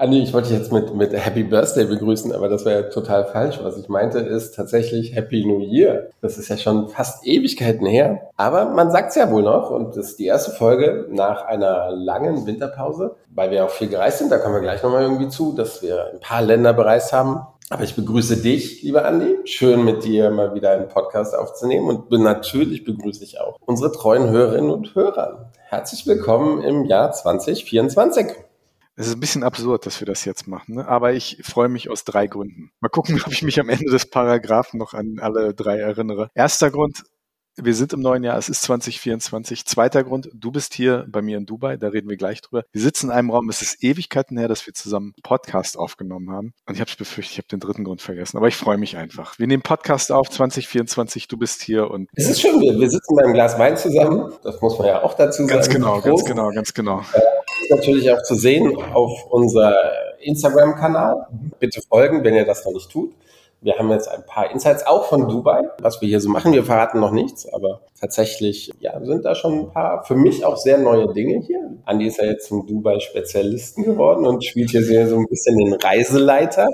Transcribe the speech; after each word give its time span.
Andi, 0.00 0.22
ich 0.22 0.32
wollte 0.32 0.48
dich 0.48 0.56
jetzt 0.56 0.72
mit, 0.72 0.94
mit 0.94 1.12
Happy 1.12 1.42
Birthday 1.42 1.84
begrüßen, 1.84 2.32
aber 2.32 2.48
das 2.48 2.64
wäre 2.64 2.84
ja 2.84 2.88
total 2.88 3.26
falsch. 3.26 3.60
Was 3.62 3.76
ich 3.76 3.90
meinte, 3.90 4.18
ist 4.20 4.54
tatsächlich 4.54 5.14
Happy 5.14 5.44
New 5.44 5.60
Year. 5.60 6.08
Das 6.22 6.38
ist 6.38 6.48
ja 6.48 6.56
schon 6.56 6.88
fast 6.88 7.26
Ewigkeiten 7.26 7.84
her. 7.84 8.30
Aber 8.38 8.70
man 8.70 8.90
sagt 8.90 9.10
es 9.10 9.16
ja 9.16 9.30
wohl 9.30 9.42
noch 9.42 9.70
und 9.70 9.98
das 9.98 10.12
ist 10.12 10.18
die 10.18 10.24
erste 10.24 10.52
Folge 10.52 11.06
nach 11.10 11.44
einer 11.44 11.90
langen 11.90 12.46
Winterpause, 12.46 13.16
weil 13.34 13.50
wir 13.50 13.62
auch 13.62 13.68
viel 13.68 13.88
gereist 13.88 14.20
sind. 14.20 14.32
Da 14.32 14.38
kommen 14.38 14.54
wir 14.54 14.62
gleich 14.62 14.82
nochmal 14.82 15.02
irgendwie 15.02 15.28
zu, 15.28 15.52
dass 15.52 15.82
wir 15.82 16.06
ein 16.14 16.20
paar 16.20 16.40
Länder 16.40 16.72
bereist 16.72 17.12
haben. 17.12 17.42
Aber 17.68 17.84
ich 17.84 17.94
begrüße 17.94 18.38
dich, 18.38 18.82
lieber 18.82 19.04
Andi. 19.04 19.36
Schön 19.44 19.84
mit 19.84 20.04
dir 20.04 20.30
mal 20.30 20.54
wieder 20.54 20.70
einen 20.70 20.88
Podcast 20.88 21.36
aufzunehmen 21.36 21.90
und 21.90 22.10
natürlich 22.10 22.84
begrüße 22.84 23.22
ich 23.22 23.38
auch 23.38 23.58
unsere 23.66 23.92
treuen 23.92 24.30
Hörerinnen 24.30 24.70
und 24.70 24.94
Hörer. 24.94 25.50
Herzlich 25.68 26.06
willkommen 26.06 26.62
im 26.62 26.86
Jahr 26.86 27.12
2024. 27.12 28.49
Es 29.00 29.06
ist 29.06 29.14
ein 29.14 29.20
bisschen 29.20 29.44
absurd, 29.44 29.86
dass 29.86 29.98
wir 30.02 30.06
das 30.06 30.26
jetzt 30.26 30.46
machen, 30.46 30.74
ne? 30.74 30.86
aber 30.86 31.14
ich 31.14 31.38
freue 31.42 31.70
mich 31.70 31.88
aus 31.88 32.04
drei 32.04 32.26
Gründen. 32.26 32.70
Mal 32.80 32.90
gucken, 32.90 33.18
ob 33.26 33.32
ich 33.32 33.40
mich 33.40 33.58
am 33.58 33.70
Ende 33.70 33.90
des 33.90 34.10
Paragraphen 34.10 34.78
noch 34.78 34.92
an 34.92 35.18
alle 35.20 35.54
drei 35.54 35.78
erinnere. 35.78 36.28
Erster 36.34 36.70
Grund, 36.70 37.04
wir 37.56 37.74
sind 37.74 37.94
im 37.94 38.00
neuen 38.00 38.24
Jahr, 38.24 38.36
es 38.36 38.50
ist 38.50 38.60
2024. 38.60 39.64
Zweiter 39.64 40.04
Grund, 40.04 40.28
du 40.34 40.52
bist 40.52 40.74
hier 40.74 41.06
bei 41.08 41.22
mir 41.22 41.38
in 41.38 41.46
Dubai, 41.46 41.78
da 41.78 41.88
reden 41.88 42.10
wir 42.10 42.18
gleich 42.18 42.42
drüber. 42.42 42.64
Wir 42.72 42.82
sitzen 42.82 43.06
in 43.06 43.12
einem 43.12 43.30
Raum, 43.30 43.48
es 43.48 43.62
ist 43.62 43.82
Ewigkeiten 43.82 44.36
her, 44.36 44.48
dass 44.48 44.66
wir 44.66 44.74
zusammen 44.74 45.14
Podcast 45.22 45.78
aufgenommen 45.78 46.30
haben. 46.30 46.52
Und 46.66 46.74
ich 46.74 46.80
habe 46.82 46.90
es 46.90 46.96
befürchtet, 46.96 47.32
ich 47.32 47.38
habe 47.38 47.48
den 47.48 47.60
dritten 47.60 47.84
Grund 47.84 48.02
vergessen, 48.02 48.36
aber 48.36 48.48
ich 48.48 48.56
freue 48.56 48.76
mich 48.76 48.98
einfach. 48.98 49.38
Wir 49.38 49.46
nehmen 49.46 49.62
Podcast 49.62 50.12
auf, 50.12 50.28
2024, 50.28 51.26
du 51.26 51.38
bist 51.38 51.62
hier 51.62 51.90
und... 51.90 52.10
Es 52.14 52.28
ist 52.28 52.42
schön, 52.42 52.60
wir, 52.60 52.78
wir 52.78 52.90
sitzen 52.90 53.16
beim 53.16 53.32
Glas 53.32 53.58
Wein 53.58 53.78
zusammen, 53.78 54.30
das 54.42 54.60
muss 54.60 54.78
man 54.78 54.88
ja 54.88 55.02
auch 55.02 55.14
dazu 55.14 55.46
ganz 55.46 55.66
sagen. 55.66 55.78
Genau, 55.78 56.00
ganz 56.02 56.24
genau, 56.26 56.50
ganz 56.50 56.74
genau, 56.74 57.00
äh, 57.14 57.20
natürlich 57.70 58.10
auch 58.12 58.22
zu 58.22 58.34
sehen 58.34 58.76
auf 58.94 59.26
unser 59.30 59.74
Instagram-Kanal. 60.20 61.26
Bitte 61.58 61.80
folgen, 61.88 62.24
wenn 62.24 62.34
ihr 62.34 62.44
das 62.44 62.64
noch 62.64 62.72
nicht 62.72 62.90
tut. 62.90 63.12
Wir 63.62 63.74
haben 63.74 63.90
jetzt 63.90 64.08
ein 64.08 64.24
paar 64.24 64.50
Insights 64.50 64.86
auch 64.86 65.04
von 65.04 65.28
Dubai, 65.28 65.60
was 65.80 66.00
wir 66.00 66.08
hier 66.08 66.20
so 66.20 66.30
machen. 66.30 66.54
Wir 66.54 66.64
verraten 66.64 66.98
noch 66.98 67.10
nichts, 67.10 67.46
aber 67.46 67.82
tatsächlich 68.00 68.72
ja, 68.80 68.98
sind 69.04 69.26
da 69.26 69.34
schon 69.34 69.52
ein 69.52 69.70
paar 69.70 70.02
für 70.04 70.14
mich 70.14 70.46
auch 70.46 70.56
sehr 70.56 70.78
neue 70.78 71.12
Dinge 71.12 71.42
hier. 71.46 71.70
Andi 71.84 72.06
ist 72.06 72.18
ja 72.18 72.24
jetzt 72.24 72.48
zum 72.48 72.66
Dubai-Spezialisten 72.66 73.84
geworden 73.84 74.26
und 74.26 74.42
spielt 74.46 74.70
hier 74.70 75.06
so 75.06 75.16
ein 75.16 75.26
bisschen 75.28 75.58
den 75.58 75.74
Reiseleiter. 75.74 76.68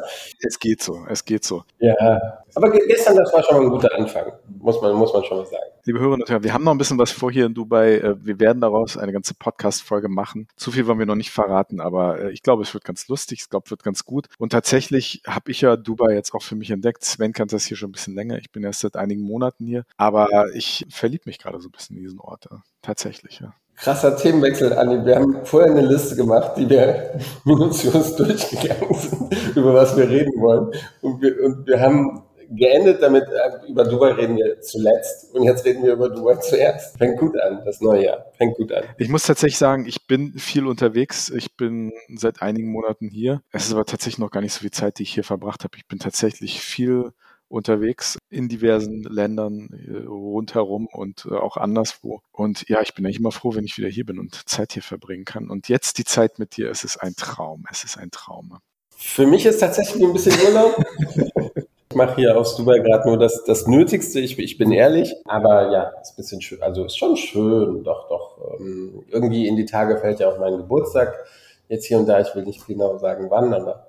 Es 0.47 0.61
geht 0.61 0.81
so, 0.81 0.99
es 1.11 1.25
geht 1.25 1.43
so. 1.43 1.63
Ja, 1.81 2.45
aber 2.57 2.71
gestern, 2.71 3.17
das 3.17 3.31
war 3.35 3.43
schon 3.43 3.57
mal 3.57 3.65
ein 3.65 3.71
guter 3.71 3.95
Anfang, 3.95 4.33
muss 4.49 4.81
man, 4.81 4.95
muss 4.95 5.13
man 5.13 5.23
schon 5.25 5.37
mal 5.37 5.45
sagen. 5.45 5.63
Liebe 5.85 5.99
Hörerinnen 5.99 6.23
und 6.23 6.31
Hörer, 6.31 6.43
wir 6.43 6.55
haben 6.55 6.65
noch 6.65 6.73
ein 6.73 6.79
bisschen 6.79 6.99
was 6.99 7.13
vor 7.13 7.31
hier 7.31 7.45
in 7.45 7.53
Dubai. 7.53 7.99
Äh, 7.99 8.17
wir 8.25 8.41
werden 8.41 8.63
daraus 8.63 8.97
eine 8.97 9.13
ganze 9.13 9.35
Podcast-Folge 9.35 10.09
machen. 10.09 10.49
Zu 10.57 10.73
viel 10.73 10.87
wollen 10.87 10.99
wir 10.99 11.05
noch 11.07 11.17
nicht 11.17 11.31
verraten, 11.31 11.81
aber 11.81 12.19
äh, 12.19 12.31
ich 12.33 12.43
glaube, 12.43 12.63
es 12.63 12.73
wird 12.73 12.85
ganz 12.85 13.09
lustig, 13.09 13.41
ich 13.43 13.51
glaube, 13.51 13.65
es 13.67 13.71
wird 13.71 13.83
ganz 13.83 14.05
gut. 14.05 14.27
Und 14.39 14.53
tatsächlich 14.53 15.23
habe 15.27 15.51
ich 15.51 15.61
ja 15.61 15.77
Dubai 15.77 16.15
jetzt 16.15 16.33
auch 16.33 16.43
für 16.43 16.57
mich 16.57 16.71
entdeckt. 16.71 17.05
Sven 17.05 17.35
kennt 17.35 17.53
das 17.53 17.67
hier 17.67 17.77
schon 17.77 17.91
ein 17.91 17.93
bisschen 17.93 18.15
länger. 18.15 18.39
Ich 18.39 18.51
bin 18.51 18.65
erst 18.65 18.81
seit 18.81 18.97
einigen 18.97 19.23
Monaten 19.23 19.67
hier, 19.67 19.85
aber 19.99 20.55
ich 20.55 20.87
verliebe 20.89 21.25
mich 21.27 21.39
gerade 21.39 21.61
so 21.61 21.69
ein 21.69 21.73
bisschen 21.73 21.97
in 21.99 22.05
diesen 22.05 22.21
Ort. 22.21 22.49
Tatsächlich, 22.81 23.41
ja 23.41 23.53
krasser 23.77 24.17
Themenwechsel, 24.17 24.73
Andi. 24.73 25.05
Wir 25.05 25.17
haben 25.17 25.45
vorher 25.45 25.71
eine 25.71 25.83
Liste 25.83 26.17
gemacht, 26.17 26.53
die 26.57 26.69
wir 26.69 27.19
minutiös 27.45 28.17
durchgegangen 28.17 28.95
sind, 28.95 29.37
über 29.57 29.75
was 29.75 29.97
wir 29.97 30.09
reden 30.09 30.41
wollen. 30.41 30.73
Und 31.03 31.21
wir, 31.21 31.45
und 31.45 31.67
wir 31.67 31.81
haben 31.81 32.23
geendet 32.51 33.03
damit, 33.03 33.25
äh, 33.25 33.71
über 33.71 33.85
Dubai 33.85 34.13
reden 34.13 34.37
wir 34.37 34.61
zuletzt 34.61 35.35
und 35.35 35.45
jetzt 35.45 35.65
reden 35.65 35.85
wir 35.85 35.95
über 35.95 36.09
Dubai 36.09 36.37
zuerst. 36.37 36.97
Fängt 36.99 37.19
gut 37.19 37.39
an, 37.39 37.63
das 37.65 37.81
neue 37.81 38.05
Jahr. 38.05 38.27
Fängt 38.37 38.57
gut 38.57 38.73
an. 38.73 38.85
Ich 38.99 39.09
muss 39.09 39.25
tatsächlich 39.25 39.59
sagen, 39.59 39.87
ich 39.87 40.07
bin 40.07 40.39
viel 40.39 40.67
unterwegs. 40.67 41.31
Ich 41.31 41.57
bin 41.57 41.93
seit 42.15 42.43
einigen 42.43 42.71
Monaten 42.71 43.09
hier. 43.09 43.43
Es 43.53 43.67
ist 43.67 43.73
aber 43.73 43.85
tatsächlich 43.85 44.19
noch 44.19 44.31
gar 44.31 44.41
nicht 44.41 44.53
so 44.53 44.61
viel 44.61 44.71
Zeit, 44.71 44.99
die 44.99 45.05
ich 45.05 45.15
hier 45.15 45.25
verbracht 45.25 45.65
habe. 45.65 45.77
Ich 45.77 45.87
bin 45.87 45.99
tatsächlich 45.99 46.61
viel 46.61 47.13
unterwegs 47.49 48.19
in 48.29 48.49
diversen 48.49 49.03
Ländern 49.03 49.69
äh, 49.73 50.07
rundherum 50.07 50.87
und 50.87 51.27
äh, 51.31 51.35
auch 51.35 51.57
anderswo. 51.57 52.23
Und 52.33 52.69
ja, 52.69 52.81
ich 52.83 52.95
bin 52.95 53.05
eigentlich 53.05 53.21
immer 53.21 53.33
froh, 53.33 53.55
wenn 53.55 53.65
ich 53.65 53.79
wieder 53.79 53.89
hier 53.89 54.05
bin 54.05 54.19
und 54.19 54.49
Zeit 54.49 54.73
hier 54.73 54.83
verbringen 54.83 55.25
kann. 55.25 55.49
Und 55.49 55.69
jetzt 55.69 55.99
die 55.99 56.05
Zeit 56.05 56.39
mit 56.39 56.57
dir, 56.57 56.71
es 56.71 56.85
ist 56.85 56.97
ein 56.97 57.15
Traum. 57.17 57.65
Es 57.71 57.85
ist 57.85 57.99
ein 57.99 58.11
Traum. 58.11 58.59
Für 58.97 59.27
mich 59.27 59.47
ist 59.47 59.59
tatsächlich 59.59 60.03
ein 60.03 60.13
bisschen 60.13 60.35
Urlaub. 60.47 60.77
Ich 61.97 61.99
mache 61.99 62.17
hier 62.17 62.37
aus 62.37 62.57
Dubai 62.57 62.81
gerade 62.81 63.09
nur 63.09 63.19
das, 63.19 63.43
das 63.45 63.67
Nötigste, 63.67 64.21
ich, 64.21 64.39
ich 64.39 64.59
bin 64.59 64.71
ehrlich. 64.71 65.15
Aber 65.25 65.73
ja, 65.73 65.95
ist 66.03 66.13
ein 66.13 66.17
bisschen 66.17 66.43
schön. 66.43 66.63
Also 66.63 66.85
ist 66.85 66.99
schon 66.99 67.17
schön, 67.17 67.85
doch, 67.85 68.07
doch. 68.11 68.37
Ähm, 68.61 69.03
irgendwie 69.09 69.49
in 69.49 69.57
die 69.57 69.65
Tage 69.65 69.97
fällt 69.97 70.21
ja 70.21 70.29
auch 70.29 70.39
mein 70.39 70.59
Geburtstag. 70.59 71.15
Jetzt 71.71 71.87
hier 71.87 71.99
und 71.99 72.05
da, 72.05 72.21
ich 72.21 72.35
will 72.35 72.43
nicht 72.43 72.67
genau 72.67 72.99
sagen 72.99 73.31
wann, 73.31 73.55
aber 73.55 73.87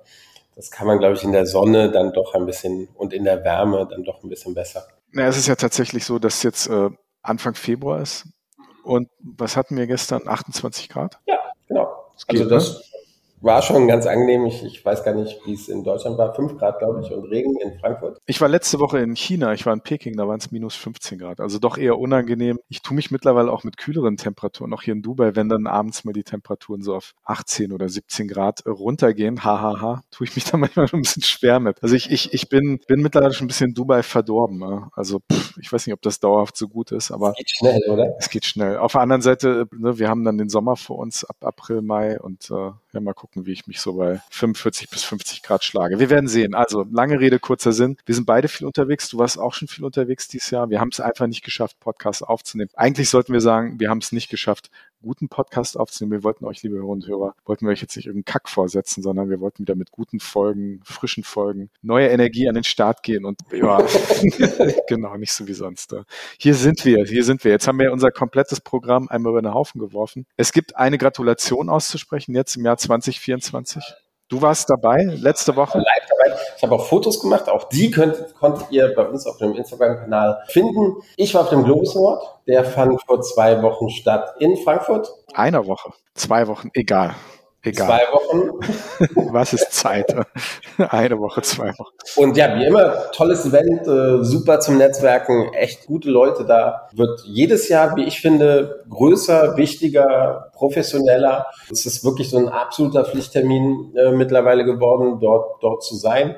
das 0.56 0.70
kann 0.70 0.86
man, 0.86 0.98
glaube 0.98 1.16
ich, 1.16 1.22
in 1.22 1.32
der 1.32 1.44
Sonne 1.44 1.90
dann 1.90 2.14
doch 2.14 2.32
ein 2.32 2.46
bisschen 2.46 2.88
und 2.94 3.12
in 3.12 3.24
der 3.24 3.44
Wärme 3.44 3.86
dann 3.86 4.04
doch 4.04 4.22
ein 4.22 4.30
bisschen 4.30 4.54
besser. 4.54 4.86
Na, 5.12 5.26
es 5.26 5.36
ist 5.36 5.46
ja 5.46 5.56
tatsächlich 5.56 6.06
so, 6.06 6.18
dass 6.18 6.42
jetzt 6.42 6.66
äh, 6.70 6.88
Anfang 7.20 7.56
Februar 7.56 8.00
ist. 8.00 8.24
Und 8.84 9.10
was 9.20 9.54
hatten 9.54 9.76
wir 9.76 9.86
gestern? 9.86 10.26
28 10.26 10.88
Grad? 10.88 11.18
Ja, 11.26 11.40
genau. 11.66 12.06
Das 12.14 12.26
geht, 12.26 12.40
also 12.40 12.54
das, 12.54 12.78
ne? 12.78 12.87
War 13.40 13.62
schon 13.62 13.86
ganz 13.88 14.06
angenehm. 14.06 14.46
Ich, 14.46 14.64
ich 14.64 14.84
weiß 14.84 15.04
gar 15.04 15.14
nicht, 15.14 15.40
wie 15.44 15.54
es 15.54 15.68
in 15.68 15.84
Deutschland 15.84 16.18
war. 16.18 16.34
Fünf 16.34 16.56
Grad, 16.58 16.78
glaube 16.78 17.00
ich, 17.02 17.12
und 17.12 17.24
Regen 17.24 17.56
in 17.60 17.78
Frankfurt. 17.78 18.18
Ich 18.26 18.40
war 18.40 18.48
letzte 18.48 18.78
Woche 18.80 18.98
in 18.98 19.14
China. 19.16 19.52
Ich 19.52 19.66
war 19.66 19.72
in 19.72 19.80
Peking, 19.80 20.16
da 20.16 20.26
waren 20.28 20.40
es 20.40 20.50
minus 20.50 20.74
15 20.76 21.18
Grad. 21.18 21.40
Also 21.40 21.58
doch 21.58 21.78
eher 21.78 21.98
unangenehm. 21.98 22.58
Ich 22.68 22.82
tue 22.82 22.94
mich 22.94 23.10
mittlerweile 23.10 23.52
auch 23.52 23.64
mit 23.64 23.76
kühleren 23.76 24.16
Temperaturen, 24.16 24.72
auch 24.72 24.82
hier 24.82 24.94
in 24.94 25.02
Dubai, 25.02 25.36
wenn 25.36 25.48
dann 25.48 25.66
abends 25.66 26.04
mal 26.04 26.12
die 26.12 26.24
Temperaturen 26.24 26.82
so 26.82 26.94
auf 26.94 27.14
18 27.24 27.72
oder 27.72 27.88
17 27.88 28.28
Grad 28.28 28.64
runtergehen, 28.66 29.44
hahaha, 29.44 29.80
ha, 29.80 29.80
ha, 29.80 30.02
tue 30.10 30.26
ich 30.26 30.34
mich 30.34 30.44
da 30.44 30.56
manchmal 30.58 30.88
schon 30.88 31.00
ein 31.00 31.02
bisschen 31.02 31.22
schwer 31.22 31.60
mit. 31.60 31.82
Also 31.82 31.94
ich, 31.94 32.10
ich, 32.10 32.32
ich 32.32 32.48
bin, 32.48 32.80
bin 32.86 33.00
mittlerweile 33.00 33.32
schon 33.32 33.44
ein 33.44 33.48
bisschen 33.48 33.74
Dubai 33.74 34.02
verdorben. 34.02 34.88
Also 34.92 35.20
pff, 35.32 35.56
ich 35.58 35.72
weiß 35.72 35.86
nicht, 35.86 35.94
ob 35.94 36.02
das 36.02 36.20
dauerhaft 36.20 36.56
so 36.56 36.68
gut 36.68 36.92
ist, 36.92 37.10
aber. 37.10 37.30
Es 37.30 37.36
geht 37.36 37.50
schnell, 37.50 37.80
oder? 37.88 38.16
Es 38.18 38.30
geht 38.30 38.44
schnell. 38.44 38.78
Auf 38.78 38.92
der 38.92 39.00
anderen 39.02 39.22
Seite, 39.22 39.66
ne, 39.76 39.98
wir 39.98 40.08
haben 40.08 40.24
dann 40.24 40.38
den 40.38 40.48
Sommer 40.48 40.76
vor 40.76 40.98
uns 40.98 41.24
ab 41.24 41.36
April, 41.40 41.82
Mai 41.82 42.20
und 42.20 42.50
äh, 42.50 42.54
ja, 42.92 43.00
mal 43.00 43.14
gucken, 43.14 43.27
wie 43.34 43.52
ich 43.52 43.66
mich 43.66 43.80
so 43.80 43.94
bei 43.94 44.20
45 44.30 44.90
bis 44.90 45.04
50 45.04 45.42
Grad 45.42 45.64
schlage. 45.64 45.98
Wir 45.98 46.10
werden 46.10 46.28
sehen. 46.28 46.54
Also 46.54 46.84
lange 46.90 47.20
Rede, 47.20 47.38
kurzer 47.38 47.72
Sinn. 47.72 47.96
Wir 48.06 48.14
sind 48.14 48.26
beide 48.26 48.48
viel 48.48 48.66
unterwegs. 48.66 49.08
Du 49.08 49.18
warst 49.18 49.38
auch 49.38 49.54
schon 49.54 49.68
viel 49.68 49.84
unterwegs 49.84 50.28
dieses 50.28 50.50
Jahr. 50.50 50.70
Wir 50.70 50.80
haben 50.80 50.90
es 50.92 51.00
einfach 51.00 51.26
nicht 51.26 51.44
geschafft, 51.44 51.78
Podcasts 51.80 52.22
aufzunehmen. 52.22 52.70
Eigentlich 52.74 53.10
sollten 53.10 53.32
wir 53.32 53.40
sagen, 53.40 53.78
wir 53.78 53.90
haben 53.90 53.98
es 53.98 54.12
nicht 54.12 54.28
geschafft, 54.28 54.70
guten 55.02 55.28
Podcast 55.28 55.78
aufzunehmen. 55.78 56.12
Wir 56.12 56.24
wollten 56.24 56.44
euch, 56.44 56.62
liebe 56.62 56.76
Hörer 56.76 56.88
und 56.88 57.06
Hörer, 57.06 57.34
wollten 57.44 57.66
wir 57.66 57.72
euch 57.72 57.80
jetzt 57.80 57.96
nicht 57.96 58.06
irgendeinen 58.06 58.32
Kack 58.32 58.48
vorsetzen, 58.48 59.02
sondern 59.02 59.30
wir 59.30 59.40
wollten 59.40 59.60
wieder 59.60 59.74
mit 59.74 59.90
guten 59.90 60.20
Folgen, 60.20 60.80
frischen 60.84 61.24
Folgen, 61.24 61.70
neue 61.82 62.08
Energie 62.08 62.48
an 62.48 62.54
den 62.54 62.64
Start 62.64 63.02
gehen 63.02 63.24
und 63.24 63.40
ja, 63.52 63.78
genau, 64.88 65.16
nicht 65.16 65.32
so 65.32 65.46
wie 65.46 65.52
sonst. 65.52 65.94
Hier 66.38 66.54
sind 66.54 66.84
wir, 66.84 67.04
hier 67.04 67.24
sind 67.24 67.44
wir. 67.44 67.52
Jetzt 67.52 67.68
haben 67.68 67.78
wir 67.78 67.92
unser 67.92 68.10
komplettes 68.10 68.60
Programm 68.60 69.08
einmal 69.08 69.32
über 69.32 69.42
den 69.42 69.54
Haufen 69.54 69.80
geworfen. 69.80 70.26
Es 70.36 70.52
gibt 70.52 70.76
eine 70.76 70.98
Gratulation 70.98 71.68
auszusprechen 71.68 72.34
jetzt 72.34 72.56
im 72.56 72.64
Jahr 72.64 72.76
2024. 72.76 73.82
Du 74.28 74.42
warst 74.42 74.68
dabei 74.68 75.04
letzte 75.04 75.56
Woche? 75.56 75.78
Live 75.78 76.06
dabei. 76.08 76.38
Ich 76.56 76.62
habe 76.62 76.74
auch 76.74 76.84
Fotos 76.86 77.18
gemacht. 77.18 77.48
Auch 77.48 77.64
die 77.70 77.90
könnt, 77.90 78.34
konntet 78.34 78.70
ihr 78.70 78.92
bei 78.94 79.06
uns 79.06 79.26
auf 79.26 79.38
dem 79.38 79.54
Instagram-Kanal 79.54 80.42
finden. 80.48 80.96
Ich 81.16 81.34
war 81.34 81.42
auf 81.42 81.48
dem 81.48 81.64
Globus 81.64 81.96
Award. 81.96 82.22
Der 82.46 82.64
fand 82.64 83.00
vor 83.06 83.22
zwei 83.22 83.62
Wochen 83.62 83.88
statt 83.88 84.34
in 84.38 84.58
Frankfurt. 84.58 85.10
Einer 85.32 85.66
Woche. 85.66 85.92
Zwei 86.14 86.46
Wochen. 86.46 86.70
Egal. 86.74 87.14
Egal. 87.62 87.86
Zwei 87.86 88.12
Wochen. 88.12 89.32
Was 89.32 89.52
ist 89.52 89.72
Zeit? 89.72 90.14
Eine 90.78 91.18
Woche, 91.18 91.42
zwei 91.42 91.70
Wochen. 91.76 91.94
Und 92.16 92.36
ja, 92.36 92.56
wie 92.56 92.64
immer, 92.64 93.10
tolles 93.10 93.44
Event, 93.44 93.86
äh, 93.86 94.24
super 94.24 94.60
zum 94.60 94.78
Netzwerken, 94.78 95.52
echt 95.54 95.86
gute 95.86 96.08
Leute 96.08 96.44
da. 96.44 96.88
Wird 96.92 97.20
jedes 97.24 97.68
Jahr, 97.68 97.96
wie 97.96 98.04
ich 98.04 98.20
finde, 98.20 98.84
größer, 98.88 99.56
wichtiger, 99.56 100.50
professioneller. 100.54 101.46
Es 101.70 101.84
ist 101.84 102.04
wirklich 102.04 102.30
so 102.30 102.38
ein 102.38 102.48
absoluter 102.48 103.04
Pflichttermin 103.04 103.92
äh, 103.96 104.12
mittlerweile 104.12 104.64
geworden, 104.64 105.18
dort, 105.20 105.60
dort 105.60 105.82
zu 105.82 105.96
sein. 105.96 106.36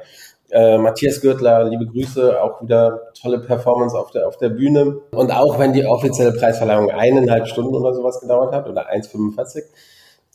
Äh, 0.51 0.79
Matthias 0.79 1.21
Gürtler, 1.21 1.65
liebe 1.65 1.87
Grüße, 1.87 2.43
auch 2.43 2.61
wieder 2.61 3.13
tolle 3.21 3.39
Performance 3.39 3.97
auf 3.97 4.11
der, 4.11 4.27
auf 4.27 4.37
der 4.39 4.49
Bühne. 4.49 5.01
Und 5.13 5.31
auch 5.31 5.59
wenn 5.59 5.73
die 5.73 5.85
offizielle 5.85 6.33
Preisverleihung 6.33 6.91
eineinhalb 6.91 7.47
Stunden 7.47 7.75
oder 7.77 7.95
sowas 7.95 8.21
gedauert 8.21 8.53
hat 8.53 8.69
oder 8.69 8.91
1,45, 8.91 9.65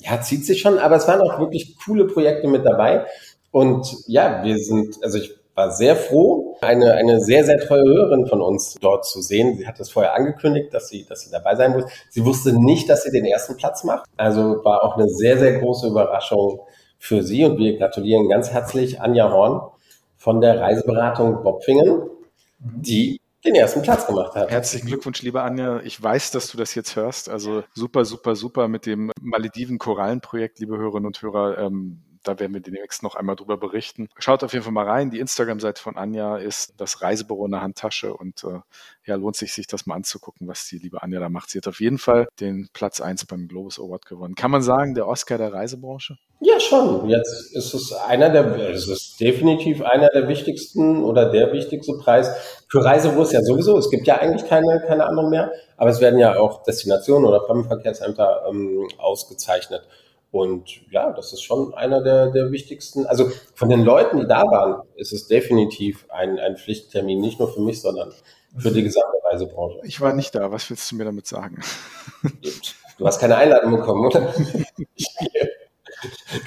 ja, 0.05 0.21
zieht 0.21 0.45
sich 0.45 0.61
schon, 0.61 0.77
aber 0.77 0.95
es 0.95 1.07
waren 1.07 1.21
auch 1.21 1.39
wirklich 1.39 1.77
coole 1.83 2.05
Projekte 2.05 2.47
mit 2.47 2.65
dabei. 2.65 3.05
Und 3.51 3.95
ja, 4.07 4.43
wir 4.43 4.57
sind, 4.57 5.03
also 5.03 5.17
ich 5.17 5.33
war 5.55 5.71
sehr 5.71 5.95
froh, 5.95 6.57
eine, 6.61 6.93
eine 6.93 7.21
sehr, 7.21 7.45
sehr 7.45 7.57
treue 7.57 7.83
Hörerin 7.83 8.27
von 8.27 8.41
uns 8.41 8.75
dort 8.81 9.05
zu 9.05 9.21
sehen. 9.21 9.57
Sie 9.57 9.65
hat 9.65 9.79
das 9.79 9.89
vorher 9.89 10.13
angekündigt, 10.13 10.73
dass 10.73 10.89
sie, 10.89 11.05
dass 11.05 11.21
sie 11.21 11.31
dabei 11.31 11.55
sein 11.55 11.71
muss. 11.71 11.85
Sie 12.09 12.25
wusste 12.25 12.53
nicht, 12.53 12.89
dass 12.89 13.03
sie 13.03 13.11
den 13.11 13.25
ersten 13.25 13.55
Platz 13.55 13.83
macht. 13.83 14.09
Also 14.17 14.63
war 14.63 14.83
auch 14.83 14.97
eine 14.97 15.07
sehr, 15.07 15.37
sehr 15.37 15.59
große 15.59 15.87
Überraschung 15.87 16.59
für 16.99 17.23
sie 17.23 17.45
und 17.45 17.57
wir 17.57 17.77
gratulieren 17.77 18.27
ganz 18.27 18.51
herzlich 18.51 18.99
Anja 18.99 19.31
Horn 19.31 19.61
von 20.17 20.41
der 20.41 20.59
Reiseberatung 20.59 21.43
Bobfingen, 21.43 22.01
die 22.59 23.21
den 23.45 23.55
ersten 23.55 23.81
Platz 23.81 24.07
gemacht 24.07 24.35
hat. 24.35 24.49
Herzlichen 24.49 24.87
Glückwunsch, 24.87 25.21
liebe 25.21 25.41
Anja. 25.41 25.79
Ich 25.81 26.01
weiß, 26.01 26.31
dass 26.31 26.51
du 26.51 26.57
das 26.57 26.75
jetzt 26.75 26.95
hörst. 26.95 27.29
Also 27.29 27.63
super, 27.73 28.05
super, 28.05 28.35
super 28.35 28.67
mit 28.67 28.85
dem 28.85 29.11
Malediven-Korallenprojekt, 29.21 30.59
liebe 30.59 30.77
Hörerinnen 30.77 31.05
und 31.05 31.21
Hörer. 31.21 31.57
Ähm, 31.59 32.03
da 32.27 32.39
werden 32.39 32.53
wir 32.53 32.61
demnächst 32.61 33.03
noch 33.03 33.15
einmal 33.15 33.35
drüber 33.35 33.57
berichten. 33.57 34.09
Schaut 34.17 34.43
auf 34.43 34.53
jeden 34.53 34.63
Fall 34.63 34.73
mal 34.73 34.87
rein. 34.87 35.11
Die 35.11 35.19
Instagram-Seite 35.19 35.81
von 35.81 35.97
Anja 35.97 36.37
ist 36.37 36.73
das 36.77 37.01
Reisebüro 37.01 37.45
in 37.45 37.51
der 37.51 37.61
Handtasche 37.61 38.13
und 38.13 38.43
äh, 38.43 38.59
ja, 39.05 39.15
lohnt 39.15 39.35
sich, 39.35 39.53
sich 39.53 39.67
das 39.67 39.85
mal 39.85 39.95
anzugucken, 39.95 40.47
was 40.47 40.67
die 40.67 40.77
liebe 40.77 41.01
Anja 41.03 41.19
da 41.19 41.29
macht. 41.29 41.49
Sie 41.49 41.59
hat 41.59 41.67
auf 41.67 41.79
jeden 41.79 41.97
Fall 41.97 42.27
den 42.39 42.69
Platz 42.73 43.01
eins 43.01 43.25
beim 43.25 43.47
Globus 43.47 43.79
Award 43.79 44.05
gewonnen. 44.05 44.35
Kann 44.35 44.51
man 44.51 44.61
sagen, 44.61 44.95
der 44.95 45.07
Oscar 45.07 45.37
der 45.37 45.53
Reisebranche? 45.53 46.17
Ja, 46.41 46.59
schon. 46.59 47.09
Jetzt 47.09 47.55
ist 47.55 47.73
es 47.73 47.93
einer 47.93 48.29
der, 48.29 48.57
es 48.69 48.87
ist 48.87 49.19
definitiv 49.19 49.81
einer 49.81 50.09
der 50.09 50.27
wichtigsten 50.27 51.03
oder 51.03 51.31
der 51.31 51.53
wichtigste 51.53 51.93
Preis 51.93 52.29
für 52.67 52.83
Reisebüros 52.83 53.31
ja 53.31 53.41
sowieso. 53.41 53.77
Es 53.77 53.89
gibt 53.89 54.05
ja 54.05 54.17
eigentlich 54.17 54.47
keine, 54.47 54.83
keine 54.85 55.05
anderen 55.05 55.29
mehr, 55.29 55.51
aber 55.77 55.89
es 55.89 56.01
werden 56.01 56.19
ja 56.19 56.37
auch 56.37 56.63
Destinationen 56.63 57.25
oder 57.25 57.41
Fremdenverkehrsämter 57.45 58.45
ähm, 58.49 58.87
ausgezeichnet. 58.97 59.87
Und 60.31 60.81
ja, 60.91 61.11
das 61.11 61.31
ist 61.31 61.41
schon 61.41 61.73
einer 61.73 62.03
der, 62.03 62.31
der 62.31 62.51
wichtigsten. 62.51 63.05
Also 63.05 63.29
von 63.53 63.69
den 63.69 63.83
Leuten, 63.83 64.19
die 64.19 64.27
da 64.27 64.43
waren, 64.43 64.81
ist 64.95 65.13
es 65.13 65.27
definitiv 65.27 66.05
ein, 66.09 66.39
ein 66.39 66.57
Pflichttermin, 66.57 67.21
nicht 67.21 67.39
nur 67.39 67.53
für 67.53 67.61
mich, 67.61 67.81
sondern 67.81 68.11
für 68.57 68.71
die 68.71 68.83
gesamte 68.83 69.17
Reisebranche. 69.23 69.79
Ich 69.83 70.01
war 70.01 70.13
nicht 70.13 70.35
da. 70.35 70.51
Was 70.51 70.69
willst 70.69 70.91
du 70.91 70.95
mir 70.95 71.05
damit 71.05 71.27
sagen? 71.27 71.61
Du 72.97 73.05
hast 73.05 73.19
keine 73.19 73.35
Einladung 73.35 73.71
bekommen, 73.71 74.05
oder? 74.05 74.33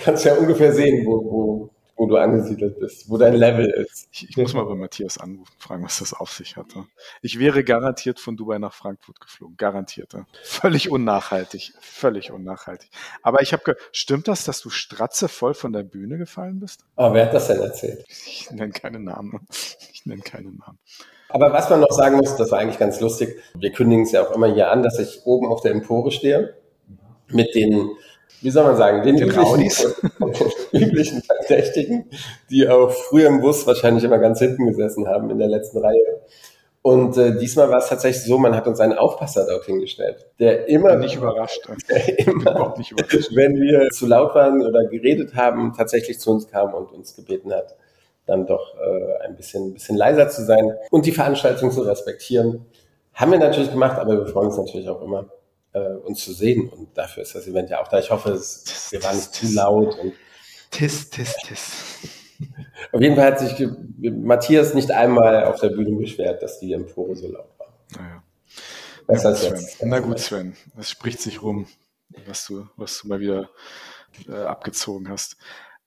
Kannst 0.02 0.24
ja 0.24 0.34
ungefähr 0.34 0.72
sehen, 0.72 1.06
wo, 1.06 1.24
wo, 1.24 1.70
wo 1.98 2.06
du 2.06 2.16
angesiedelt 2.16 2.78
bist, 2.78 3.10
wo 3.10 3.18
dein 3.18 3.34
Level 3.34 3.66
ist. 3.66 4.08
Ich, 4.12 4.30
ich 4.30 4.36
muss 4.36 4.54
mal 4.54 4.64
bei 4.64 4.76
Matthias 4.76 5.18
anrufen, 5.18 5.52
fragen, 5.58 5.84
was 5.84 5.98
das 5.98 6.14
auf 6.14 6.30
sich 6.30 6.56
hatte. 6.56 6.84
Ich 7.22 7.40
wäre 7.40 7.64
garantiert 7.64 8.20
von 8.20 8.36
Dubai 8.36 8.58
nach 8.58 8.72
Frankfurt 8.72 9.20
geflogen. 9.20 9.56
Garantiert. 9.56 10.14
Völlig 10.44 10.90
unnachhaltig. 10.90 11.74
Völlig 11.80 12.30
unnachhaltig. 12.30 12.88
Aber 13.22 13.42
ich 13.42 13.52
habe 13.52 13.76
stimmt 13.90 14.28
das, 14.28 14.44
dass 14.44 14.60
du 14.60 14.70
stratzevoll 14.70 15.54
von 15.54 15.72
der 15.72 15.82
Bühne 15.82 16.18
gefallen 16.18 16.60
bist? 16.60 16.84
Aber 16.94 17.14
wer 17.14 17.26
hat 17.26 17.34
das 17.34 17.48
denn 17.48 17.60
erzählt? 17.60 18.04
Ich 18.08 18.48
nenne 18.52 18.72
keinen 18.72 19.02
Namen. 19.02 19.46
Ich 19.92 20.06
nenne 20.06 20.22
keinen 20.22 20.56
Namen. 20.58 20.78
Aber 21.28 21.52
was 21.52 21.68
man 21.68 21.80
noch 21.80 21.90
sagen 21.90 22.16
muss, 22.16 22.36
das 22.36 22.52
war 22.52 22.60
eigentlich 22.60 22.78
ganz 22.78 23.00
lustig. 23.00 23.42
Wir 23.54 23.72
kündigen 23.72 24.04
es 24.04 24.12
ja 24.12 24.24
auch 24.24 24.30
immer 24.30 24.46
hier 24.46 24.70
an, 24.70 24.84
dass 24.84 25.00
ich 25.00 25.26
oben 25.26 25.48
auf 25.48 25.62
der 25.62 25.72
Empore 25.72 26.12
stehe 26.12 26.54
mit 27.28 27.54
den 27.56 27.90
wie 28.40 28.50
soll 28.50 28.64
man 28.64 28.76
sagen, 28.76 29.02
den, 29.02 29.16
den 29.16 29.30
üblichen, 29.30 29.92
üblichen 30.72 31.22
Verdächtigen, 31.22 32.10
die 32.50 32.68
auch 32.68 32.90
früher 32.90 33.28
im 33.28 33.40
Bus 33.40 33.66
wahrscheinlich 33.66 34.04
immer 34.04 34.18
ganz 34.18 34.38
hinten 34.38 34.66
gesessen 34.66 35.08
haben 35.08 35.30
in 35.30 35.38
der 35.38 35.48
letzten 35.48 35.78
Reihe. 35.78 36.20
Und 36.82 37.16
äh, 37.18 37.36
diesmal 37.36 37.68
war 37.70 37.78
es 37.78 37.88
tatsächlich 37.88 38.24
so, 38.24 38.38
man 38.38 38.54
hat 38.54 38.66
uns 38.66 38.80
einen 38.80 38.96
Aufpasser 38.96 39.46
dort 39.46 39.64
hingestellt, 39.64 40.26
der 40.38 40.68
immer 40.68 40.96
nicht 40.96 41.16
überrascht, 41.16 41.68
der 41.90 42.26
immer, 42.26 42.74
nicht 42.78 42.92
überrascht, 42.92 43.30
wenn 43.34 43.56
wir 43.56 43.90
zu 43.90 44.06
laut 44.06 44.34
waren 44.34 44.64
oder 44.64 44.84
geredet 44.86 45.34
haben, 45.34 45.74
tatsächlich 45.76 46.20
zu 46.20 46.30
uns 46.30 46.48
kam 46.48 46.72
und 46.74 46.92
uns 46.92 47.16
gebeten 47.16 47.52
hat, 47.52 47.76
dann 48.26 48.46
doch 48.46 48.74
äh, 48.76 49.26
ein 49.26 49.36
bisschen, 49.36 49.66
ein 49.66 49.74
bisschen 49.74 49.96
leiser 49.96 50.28
zu 50.28 50.44
sein 50.44 50.72
und 50.90 51.04
die 51.04 51.12
Veranstaltung 51.12 51.72
zu 51.72 51.82
respektieren. 51.82 52.64
Haben 53.12 53.32
wir 53.32 53.38
natürlich 53.38 53.70
gemacht, 53.70 53.98
aber 53.98 54.16
wir 54.16 54.26
freuen 54.26 54.46
uns 54.46 54.58
natürlich 54.58 54.88
auch 54.88 55.02
immer, 55.02 55.26
äh, 55.72 55.78
uns 55.78 56.24
zu 56.24 56.32
sehen. 56.32 56.68
Und 56.68 56.96
dafür 56.96 57.22
ist 57.22 57.34
das 57.34 57.46
Event 57.46 57.70
ja 57.70 57.80
auch 57.82 57.88
da. 57.88 57.98
Ich 57.98 58.10
hoffe, 58.10 58.32
es, 58.32 58.90
wir 58.90 59.02
waren 59.02 59.16
nicht 59.16 59.34
zu 59.34 59.46
laut. 59.54 59.98
Und 59.98 60.12
tis, 60.70 61.10
tis, 61.10 61.34
tis. 61.44 61.72
Auf 62.92 63.00
jeden 63.00 63.16
Fall 63.16 63.32
hat 63.32 63.40
sich 63.40 63.68
Matthias 63.98 64.74
nicht 64.74 64.90
einmal 64.90 65.44
auf 65.44 65.60
der 65.60 65.70
Bühne 65.70 65.98
beschwert, 65.98 66.42
dass 66.42 66.60
die 66.60 66.72
Empore 66.72 67.16
so 67.16 67.30
laut 67.30 67.50
war. 67.58 67.74
Naja. 67.96 68.22
Das 69.08 69.24
Na, 69.24 69.30
gut, 69.30 69.38
Sven. 69.38 69.88
Na 69.88 70.00
gut, 70.00 70.18
Sven. 70.18 70.56
Es 70.76 70.90
spricht 70.90 71.20
sich 71.20 71.42
rum, 71.42 71.66
was 72.26 72.46
du, 72.46 72.68
was 72.76 73.00
du 73.00 73.08
mal 73.08 73.20
wieder 73.20 73.48
äh, 74.28 74.32
abgezogen 74.32 75.08
hast. 75.08 75.36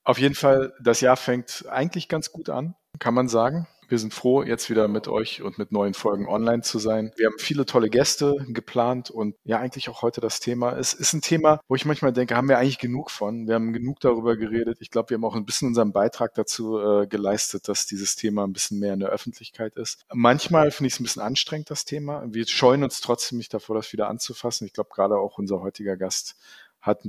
Auf 0.03 0.17
jeden 0.17 0.35
Fall, 0.35 0.73
das 0.83 1.01
Jahr 1.01 1.17
fängt 1.17 1.65
eigentlich 1.69 2.09
ganz 2.09 2.31
gut 2.31 2.49
an, 2.49 2.75
kann 2.99 3.13
man 3.13 3.27
sagen. 3.27 3.67
Wir 3.91 3.99
sind 3.99 4.13
froh, 4.13 4.41
jetzt 4.41 4.69
wieder 4.69 4.87
mit 4.87 5.09
euch 5.09 5.41
und 5.41 5.57
mit 5.57 5.73
neuen 5.73 5.93
Folgen 5.93 6.25
online 6.25 6.61
zu 6.61 6.79
sein. 6.79 7.11
Wir 7.17 7.25
haben 7.27 7.37
viele 7.37 7.65
tolle 7.65 7.89
Gäste 7.89 8.37
geplant 8.47 9.11
und 9.11 9.35
ja, 9.43 9.59
eigentlich 9.59 9.89
auch 9.89 10.01
heute 10.01 10.21
das 10.21 10.39
Thema. 10.39 10.77
Es 10.77 10.93
ist 10.93 11.11
ein 11.11 11.19
Thema, 11.19 11.59
wo 11.67 11.75
ich 11.75 11.83
manchmal 11.83 12.13
denke, 12.13 12.37
haben 12.37 12.47
wir 12.47 12.57
eigentlich 12.57 12.79
genug 12.79 13.11
von. 13.11 13.49
Wir 13.49 13.55
haben 13.55 13.73
genug 13.73 13.99
darüber 13.99 14.37
geredet. 14.37 14.77
Ich 14.79 14.91
glaube, 14.91 15.09
wir 15.09 15.15
haben 15.15 15.25
auch 15.25 15.35
ein 15.35 15.43
bisschen 15.43 15.67
unseren 15.67 15.91
Beitrag 15.91 16.33
dazu 16.35 16.79
äh, 16.79 17.05
geleistet, 17.05 17.67
dass 17.67 17.85
dieses 17.85 18.15
Thema 18.15 18.45
ein 18.45 18.53
bisschen 18.53 18.79
mehr 18.79 18.93
in 18.93 19.01
der 19.01 19.09
Öffentlichkeit 19.09 19.75
ist. 19.75 20.05
Manchmal 20.13 20.71
finde 20.71 20.87
ich 20.87 20.93
es 20.93 21.01
ein 21.01 21.03
bisschen 21.03 21.21
anstrengend, 21.21 21.69
das 21.69 21.83
Thema. 21.83 22.23
Wir 22.27 22.47
scheuen 22.47 22.85
uns 22.85 23.01
trotzdem 23.01 23.39
nicht 23.39 23.53
davor, 23.53 23.75
das 23.75 23.91
wieder 23.91 24.07
anzufassen. 24.07 24.65
Ich 24.67 24.71
glaube, 24.71 24.91
gerade 24.93 25.17
auch 25.17 25.37
unser 25.37 25.59
heutiger 25.59 25.97
Gast 25.97 26.37
hat 26.79 27.03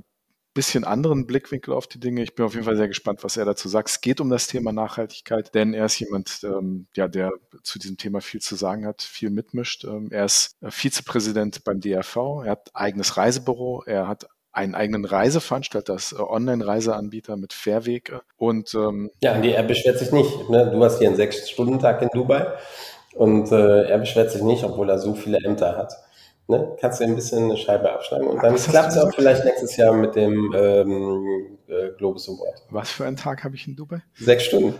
bisschen 0.54 0.84
anderen 0.84 1.26
Blickwinkel 1.26 1.72
auf 1.72 1.87
die 1.87 2.00
Dinge. 2.00 2.22
Ich 2.22 2.34
bin 2.34 2.44
auf 2.44 2.54
jeden 2.54 2.64
Fall 2.64 2.76
sehr 2.76 2.88
gespannt, 2.88 3.25
was 3.25 3.37
er 3.37 3.44
dazu 3.44 3.69
sagt. 3.69 3.88
Es 3.88 4.00
geht 4.00 4.20
um 4.20 4.31
das 4.31 4.46
Thema 4.46 4.72
Nachhaltigkeit, 4.72 5.54
denn 5.54 5.75
er 5.75 5.87
ist 5.87 5.99
jemand, 5.99 6.40
ähm, 6.44 6.87
ja, 6.94 7.08
der 7.08 7.32
zu 7.62 7.78
diesem 7.78 7.96
Thema 7.96 8.20
viel 8.20 8.40
zu 8.40 8.56
sagen 8.56 8.87
hat, 8.87 9.02
viel 9.02 9.31
mitmischt. 9.31 9.84
Ähm, 9.84 10.08
er 10.10 10.26
ist 10.26 10.56
äh, 10.60 10.70
Vizepräsident 10.70 11.64
beim 11.64 11.81
DRV, 11.81 12.44
er 12.44 12.52
hat 12.52 12.70
eigenes 12.75 13.16
Reisebüro, 13.16 13.82
er 13.87 14.08
hat 14.08 14.26
einen 14.52 14.75
eigenen 14.75 15.04
Reiseveranstalter, 15.04 15.94
das 15.94 16.12
äh, 16.12 16.16
Online-Reiseanbieter 16.16 17.37
mit 17.37 17.52
Fairweg. 17.52 18.12
Und 18.37 18.75
ähm, 18.75 19.10
ja, 19.22 19.38
nee, 19.38 19.52
er 19.52 19.62
beschwert 19.62 19.99
sich 19.99 20.12
nicht. 20.12 20.50
Ne? 20.50 20.70
Du 20.70 20.84
hast 20.84 20.99
hier 20.99 21.08
einen 21.08 21.16
Sechs-Stunden-Tag 21.16 22.02
in 22.02 22.08
Dubai 22.12 22.52
und 23.14 23.50
äh, 23.50 23.84
er 23.84 23.99
beschwert 23.99 24.31
sich 24.31 24.43
nicht, 24.43 24.64
obwohl 24.64 24.90
er 24.90 24.99
so 24.99 25.14
viele 25.14 25.38
Ämter 25.38 25.76
hat. 25.76 25.94
Ne? 26.49 26.77
Kannst 26.81 27.00
du 27.00 27.05
ein 27.05 27.15
bisschen 27.15 27.44
eine 27.44 27.56
Scheibe 27.56 27.91
abschlagen 27.93 28.27
und 28.27 28.43
dann 28.43 28.56
klappt 28.56 28.91
es 28.91 28.99
auch 28.99 29.15
vielleicht 29.15 29.44
nächstes 29.44 29.77
Jahr 29.77 29.94
mit 29.94 30.17
dem 30.17 30.53
ähm, 30.55 31.59
äh, 31.69 31.91
Globus 31.97 32.29
Award. 32.29 32.62
Was 32.71 32.91
für 32.91 33.06
einen 33.06 33.17
Tag 33.17 33.44
habe 33.44 33.55
ich 33.55 33.67
in 33.69 33.77
Dubai? 33.77 34.03
Sechs 34.15 34.44
Stunden. 34.44 34.75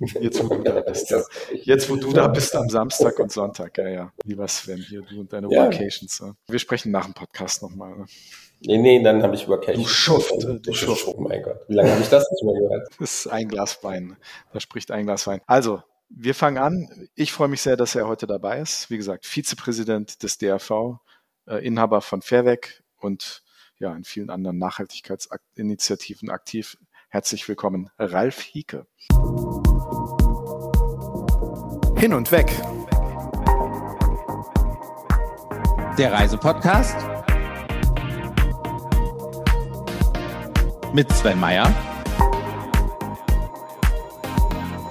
Jetzt, 0.20 0.42
wo 0.42 0.48
du 0.48 0.62
da 0.62 0.80
bist. 0.80 1.14
Jetzt, 1.64 1.90
wo 1.90 1.96
du 1.96 2.12
da 2.12 2.28
bist 2.28 2.54
am 2.54 2.68
Samstag 2.68 3.18
und 3.18 3.32
Sonntag. 3.32 3.76
Ja, 3.78 3.88
ja. 3.88 4.12
Lieber 4.24 4.46
Sven, 4.46 4.78
hier 4.78 5.02
du 5.02 5.20
und 5.20 5.32
deine 5.32 5.48
ja. 5.50 5.64
Vacations. 5.64 6.22
Wir 6.46 6.58
sprechen 6.58 6.92
nach 6.92 7.04
dem 7.04 7.14
Podcast 7.14 7.62
nochmal. 7.62 7.96
Ne? 7.96 8.06
Nee, 8.60 8.78
nee, 8.78 9.02
dann 9.02 9.22
habe 9.22 9.34
ich 9.34 9.48
Vacations. 9.48 9.84
Du 9.84 9.88
Schuft. 9.88 10.46
Du 10.62 10.72
Schuft. 10.72 11.06
Oh 11.08 11.20
mein 11.20 11.42
Gott. 11.42 11.60
Wie 11.68 11.74
lange 11.74 11.90
habe 11.90 12.00
ich 12.00 12.08
das 12.08 12.30
nicht 12.30 12.44
mehr 12.44 12.54
gehört? 12.54 12.88
Das 12.98 13.26
ist 13.26 13.26
ein 13.26 13.48
Glas 13.48 13.82
Wein. 13.82 14.16
Da 14.52 14.60
spricht 14.60 14.90
ein 14.92 15.04
Glas 15.04 15.26
Wein. 15.26 15.40
Also, 15.46 15.82
wir 16.10 16.34
fangen 16.34 16.58
an. 16.58 17.08
Ich 17.14 17.32
freue 17.32 17.48
mich 17.48 17.62
sehr, 17.62 17.76
dass 17.76 17.94
er 17.94 18.08
heute 18.08 18.26
dabei 18.26 18.60
ist. 18.60 18.90
Wie 18.90 18.96
gesagt, 18.96 19.26
Vizepräsident 19.26 20.22
des 20.22 20.38
DRV, 20.38 20.98
äh, 21.46 21.64
Inhaber 21.64 22.00
von 22.00 22.22
Fairweg 22.22 22.82
und 22.96 23.42
ja, 23.78 23.94
in 23.94 24.04
vielen 24.04 24.30
anderen 24.30 24.58
Nachhaltigkeitsinitiativen 24.58 26.30
aktiv. 26.30 26.76
Herzlich 27.08 27.48
willkommen, 27.48 27.90
Ralf 27.98 28.40
Hieke. 28.40 28.86
Hin 31.96 32.14
und 32.14 32.30
weg. 32.32 32.50
Der 35.96 36.12
Reisepodcast 36.12 36.96
mit 40.92 41.10
Sven 41.12 41.38
Meyer 41.38 41.66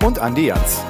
und 0.04 0.20
Andi 0.20 0.48
Jans. 0.48 0.82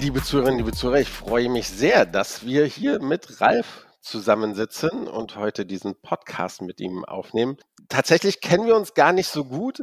Liebe 0.00 0.22
Zuhörerinnen, 0.22 0.58
liebe 0.58 0.70
Zuhörer, 0.70 1.00
ich 1.00 1.08
freue 1.08 1.48
mich 1.48 1.68
sehr, 1.68 2.06
dass 2.06 2.46
wir 2.46 2.64
hier 2.66 3.02
mit 3.02 3.40
Ralf 3.40 3.84
zusammensitzen 4.00 5.08
und 5.08 5.34
heute 5.34 5.66
diesen 5.66 6.00
Podcast 6.00 6.62
mit 6.62 6.78
ihm 6.78 7.04
aufnehmen. 7.04 7.56
Tatsächlich 7.88 8.40
kennen 8.40 8.64
wir 8.64 8.76
uns 8.76 8.94
gar 8.94 9.12
nicht 9.12 9.26
so 9.26 9.44
gut, 9.44 9.82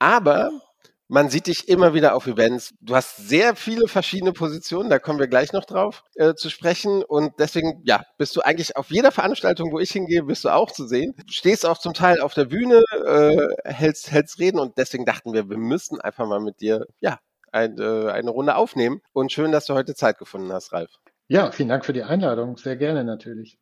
aber 0.00 0.50
man 1.06 1.30
sieht 1.30 1.46
dich 1.46 1.68
immer 1.68 1.94
wieder 1.94 2.16
auf 2.16 2.26
Events. 2.26 2.74
Du 2.80 2.96
hast 2.96 3.16
sehr 3.16 3.54
viele 3.54 3.86
verschiedene 3.86 4.32
Positionen, 4.32 4.90
da 4.90 4.98
kommen 4.98 5.20
wir 5.20 5.28
gleich 5.28 5.52
noch 5.52 5.64
drauf 5.64 6.02
äh, 6.16 6.34
zu 6.34 6.50
sprechen. 6.50 7.04
Und 7.04 7.34
deswegen, 7.38 7.82
ja, 7.84 8.02
bist 8.18 8.34
du 8.34 8.40
eigentlich 8.40 8.76
auf 8.76 8.90
jeder 8.90 9.12
Veranstaltung, 9.12 9.70
wo 9.70 9.78
ich 9.78 9.92
hingehe, 9.92 10.24
bist 10.24 10.44
du 10.44 10.48
auch 10.48 10.72
zu 10.72 10.88
sehen. 10.88 11.14
Du 11.24 11.32
stehst 11.32 11.64
auch 11.64 11.78
zum 11.78 11.94
Teil 11.94 12.20
auf 12.20 12.34
der 12.34 12.46
Bühne, 12.46 12.82
äh, 13.06 13.46
hältst, 13.70 14.10
hältst 14.10 14.40
Reden 14.40 14.58
und 14.58 14.76
deswegen 14.76 15.04
dachten 15.04 15.32
wir, 15.32 15.48
wir 15.48 15.56
müssen 15.56 16.00
einfach 16.00 16.26
mal 16.26 16.40
mit 16.40 16.60
dir, 16.60 16.84
ja, 16.98 17.20
ein, 17.52 17.78
äh, 17.78 18.10
eine 18.10 18.30
Runde 18.30 18.56
aufnehmen. 18.56 19.00
Und 19.12 19.32
schön, 19.32 19.52
dass 19.52 19.66
du 19.66 19.74
heute 19.74 19.94
Zeit 19.94 20.18
gefunden 20.18 20.52
hast, 20.52 20.72
Ralf. 20.72 20.90
Ja, 21.28 21.52
vielen 21.52 21.68
Dank 21.68 21.84
für 21.84 21.92
die 21.92 22.02
Einladung. 22.02 22.56
Sehr 22.56 22.76
gerne 22.76 23.04
natürlich. 23.04 23.58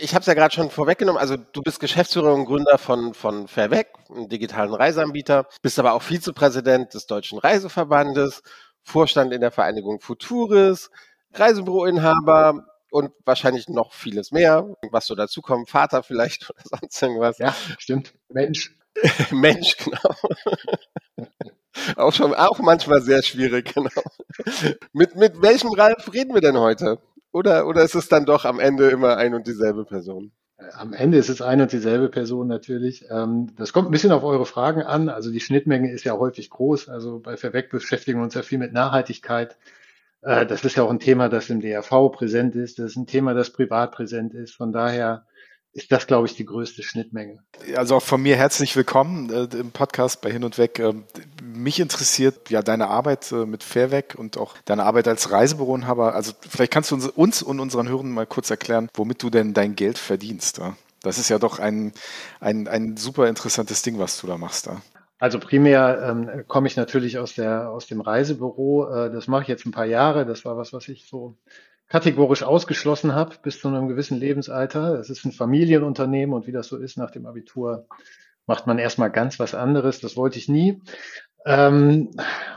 Ich 0.00 0.14
habe 0.14 0.20
es 0.20 0.26
ja 0.26 0.34
gerade 0.34 0.54
schon 0.54 0.70
vorweggenommen. 0.70 1.20
Also 1.20 1.36
du 1.36 1.62
bist 1.62 1.80
Geschäftsführer 1.80 2.32
und 2.32 2.44
Gründer 2.44 2.78
von, 2.78 3.14
von 3.14 3.48
Fairweg, 3.48 3.88
einem 4.08 4.28
digitalen 4.28 4.72
Reiseanbieter, 4.72 5.46
bist 5.62 5.78
aber 5.78 5.94
auch 5.94 6.02
Vizepräsident 6.02 6.94
des 6.94 7.06
Deutschen 7.06 7.38
Reiseverbandes, 7.38 8.42
Vorstand 8.82 9.32
in 9.32 9.40
der 9.40 9.50
Vereinigung 9.50 10.00
Futuris, 10.00 10.90
Reisebüroinhaber 11.32 12.66
und 12.90 13.12
wahrscheinlich 13.24 13.68
noch 13.68 13.92
vieles 13.92 14.30
mehr, 14.30 14.76
was 14.90 15.06
so 15.06 15.16
dazu 15.16 15.42
kommt, 15.42 15.68
Vater 15.68 16.04
vielleicht 16.04 16.48
oder 16.50 16.62
sonst 16.62 17.02
irgendwas. 17.02 17.38
Ja, 17.38 17.54
stimmt. 17.78 18.14
Mensch. 18.28 18.76
Mensch, 19.32 19.76
genau. 19.78 20.14
Auch 21.96 22.12
schon, 22.12 22.34
auch 22.34 22.58
manchmal 22.58 23.02
sehr 23.02 23.22
schwierig, 23.22 23.72
genau. 23.74 23.90
mit, 24.92 25.16
mit 25.16 25.40
welchem 25.42 25.72
Ralf 25.72 26.12
reden 26.12 26.34
wir 26.34 26.40
denn 26.40 26.58
heute? 26.58 26.98
Oder, 27.32 27.66
oder 27.66 27.82
ist 27.82 27.94
es 27.94 28.08
dann 28.08 28.26
doch 28.26 28.44
am 28.44 28.60
Ende 28.60 28.90
immer 28.90 29.16
ein 29.16 29.34
und 29.34 29.46
dieselbe 29.46 29.84
Person? 29.84 30.32
Am 30.72 30.92
Ende 30.92 31.18
ist 31.18 31.28
es 31.28 31.42
ein 31.42 31.60
und 31.60 31.72
dieselbe 31.72 32.08
Person 32.08 32.46
natürlich. 32.46 33.06
Ähm, 33.10 33.54
das 33.56 33.72
kommt 33.72 33.88
ein 33.88 33.90
bisschen 33.90 34.12
auf 34.12 34.22
eure 34.22 34.46
Fragen 34.46 34.82
an. 34.82 35.08
Also 35.08 35.32
die 35.32 35.40
Schnittmenge 35.40 35.90
ist 35.90 36.04
ja 36.04 36.16
häufig 36.16 36.48
groß. 36.48 36.88
Also 36.88 37.18
bei 37.18 37.36
Verweg 37.36 37.70
beschäftigen 37.70 38.20
wir 38.20 38.24
uns 38.24 38.34
ja 38.34 38.42
viel 38.42 38.58
mit 38.58 38.72
Nachhaltigkeit. 38.72 39.58
Äh, 40.22 40.46
das 40.46 40.64
ist 40.64 40.76
ja 40.76 40.84
auch 40.84 40.90
ein 40.90 41.00
Thema, 41.00 41.28
das 41.28 41.50
im 41.50 41.60
DRV 41.60 42.10
präsent 42.12 42.54
ist. 42.54 42.78
Das 42.78 42.92
ist 42.92 42.96
ein 42.96 43.06
Thema, 43.06 43.34
das 43.34 43.50
privat 43.50 43.92
präsent 43.92 44.32
ist. 44.32 44.54
Von 44.54 44.72
daher 44.72 45.26
ist 45.74 45.90
das, 45.90 46.06
glaube 46.06 46.28
ich, 46.28 46.36
die 46.36 46.44
größte 46.46 46.84
Schnittmenge. 46.84 47.40
Also 47.76 47.96
auch 47.96 48.02
von 48.02 48.22
mir 48.22 48.36
herzlich 48.36 48.76
willkommen 48.76 49.28
äh, 49.30 49.56
im 49.56 49.72
Podcast 49.72 50.20
bei 50.20 50.30
Hin 50.30 50.44
und 50.44 50.56
Weg. 50.56 50.78
Ähm, 50.78 51.04
mich 51.42 51.80
interessiert 51.80 52.48
ja 52.48 52.62
deine 52.62 52.86
Arbeit 52.86 53.32
äh, 53.32 53.44
mit 53.44 53.64
Fairweg 53.64 54.14
und 54.16 54.38
auch 54.38 54.54
deine 54.64 54.84
Arbeit 54.84 55.08
als 55.08 55.32
Reisebüroinhaber. 55.32 56.14
Also 56.14 56.32
vielleicht 56.48 56.72
kannst 56.72 56.92
du 56.92 56.94
uns, 56.94 57.08
uns 57.08 57.42
und 57.42 57.58
unseren 57.58 57.88
Hörern 57.88 58.12
mal 58.12 58.26
kurz 58.26 58.50
erklären, 58.50 58.88
womit 58.94 59.20
du 59.24 59.30
denn 59.30 59.52
dein 59.52 59.74
Geld 59.74 59.98
verdienst. 59.98 60.58
Ja? 60.58 60.76
Das 61.02 61.18
ist 61.18 61.28
ja 61.28 61.40
doch 61.40 61.58
ein, 61.58 61.92
ein, 62.38 62.68
ein 62.68 62.96
super 62.96 63.28
interessantes 63.28 63.82
Ding, 63.82 63.98
was 63.98 64.20
du 64.20 64.28
da 64.28 64.38
machst. 64.38 64.68
Da. 64.68 64.80
Also 65.18 65.40
primär 65.40 66.06
ähm, 66.08 66.44
komme 66.46 66.68
ich 66.68 66.76
natürlich 66.76 67.18
aus, 67.18 67.34
der, 67.34 67.70
aus 67.70 67.88
dem 67.88 68.00
Reisebüro. 68.00 68.94
Äh, 68.94 69.12
das 69.12 69.26
mache 69.26 69.42
ich 69.42 69.48
jetzt 69.48 69.66
ein 69.66 69.72
paar 69.72 69.86
Jahre. 69.86 70.24
Das 70.24 70.44
war 70.44 70.56
was, 70.56 70.72
was 70.72 70.86
ich 70.86 71.08
so 71.08 71.36
kategorisch 71.88 72.42
ausgeschlossen 72.42 73.14
habe 73.14 73.36
bis 73.42 73.60
zu 73.60 73.68
einem 73.68 73.88
gewissen 73.88 74.18
Lebensalter. 74.18 74.98
Es 74.98 75.10
ist 75.10 75.24
ein 75.24 75.32
Familienunternehmen 75.32 76.34
und 76.34 76.46
wie 76.46 76.52
das 76.52 76.68
so 76.68 76.76
ist 76.76 76.96
nach 76.96 77.10
dem 77.10 77.26
Abitur, 77.26 77.86
macht 78.46 78.66
man 78.66 78.78
erstmal 78.78 79.10
ganz 79.10 79.38
was 79.38 79.54
anderes. 79.54 80.00
Das 80.00 80.16
wollte 80.16 80.38
ich 80.38 80.48
nie. 80.48 80.80
Ähm, 81.46 82.10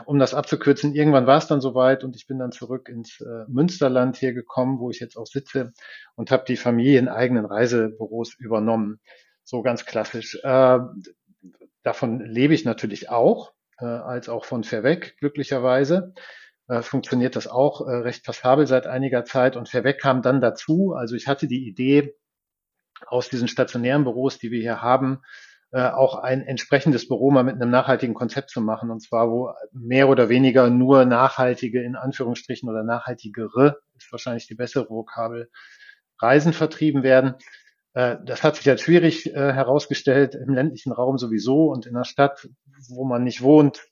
um 0.06 0.18
das 0.18 0.32
abzukürzen, 0.32 0.94
irgendwann 0.94 1.26
war 1.26 1.36
es 1.36 1.46
dann 1.46 1.60
soweit 1.60 2.04
und 2.04 2.16
ich 2.16 2.26
bin 2.26 2.38
dann 2.38 2.52
zurück 2.52 2.88
ins 2.88 3.20
äh, 3.20 3.44
Münsterland 3.46 4.16
hier 4.16 4.32
gekommen, 4.32 4.78
wo 4.78 4.90
ich 4.90 4.98
jetzt 4.98 5.16
auch 5.18 5.26
sitze 5.26 5.72
und 6.16 6.30
habe 6.30 6.44
die 6.48 6.56
familieneigenen 6.56 7.44
Reisebüros 7.44 8.34
übernommen. 8.38 9.00
So 9.44 9.60
ganz 9.60 9.84
klassisch. 9.84 10.38
Äh, 10.42 10.78
davon 11.82 12.20
lebe 12.20 12.54
ich 12.54 12.64
natürlich 12.64 13.10
auch, 13.10 13.52
äh, 13.78 13.84
als 13.84 14.30
auch 14.30 14.46
von 14.46 14.64
Verweg, 14.64 15.16
glücklicherweise 15.18 16.14
äh, 16.68 16.82
funktioniert 16.82 17.36
das 17.36 17.46
auch 17.46 17.86
äh, 17.86 17.90
recht 17.96 18.24
passabel 18.24 18.66
seit 18.66 18.86
einiger 18.86 19.24
Zeit. 19.24 19.56
Und 19.56 19.68
Verweg 19.68 20.00
kam 20.00 20.22
dann 20.22 20.40
dazu. 20.40 20.94
Also 20.94 21.16
ich 21.16 21.26
hatte 21.26 21.48
die 21.48 21.66
Idee, 21.66 22.14
aus 23.06 23.28
diesen 23.28 23.48
stationären 23.48 24.04
Büros, 24.04 24.38
die 24.38 24.50
wir 24.50 24.60
hier 24.60 24.82
haben, 24.82 25.22
äh, 25.70 25.88
auch 25.88 26.16
ein 26.16 26.42
entsprechendes 26.42 27.08
Büro 27.08 27.30
mal 27.30 27.44
mit 27.44 27.54
einem 27.54 27.70
nachhaltigen 27.70 28.14
Konzept 28.14 28.50
zu 28.50 28.60
machen. 28.60 28.90
Und 28.90 29.00
zwar, 29.00 29.30
wo 29.30 29.52
mehr 29.72 30.08
oder 30.08 30.28
weniger 30.28 30.70
nur 30.70 31.04
nachhaltige, 31.04 31.82
in 31.82 31.94
Anführungsstrichen, 31.94 32.68
oder 32.68 32.82
nachhaltigere, 32.82 33.78
ist 33.96 34.10
wahrscheinlich 34.10 34.46
die 34.46 34.54
bessere 34.54 34.88
Vokabel, 34.88 35.50
Reisen 36.20 36.52
vertrieben 36.52 37.02
werden. 37.02 37.34
Äh, 37.92 38.16
das 38.24 38.42
hat 38.42 38.56
sich 38.56 38.68
als 38.68 38.82
schwierig 38.82 39.26
äh, 39.26 39.52
herausgestellt, 39.52 40.34
im 40.34 40.54
ländlichen 40.54 40.92
Raum 40.92 41.18
sowieso 41.18 41.70
und 41.70 41.86
in 41.86 41.94
der 41.94 42.04
Stadt, 42.04 42.48
wo 42.88 43.04
man 43.04 43.24
nicht 43.24 43.42
wohnt, 43.42 43.82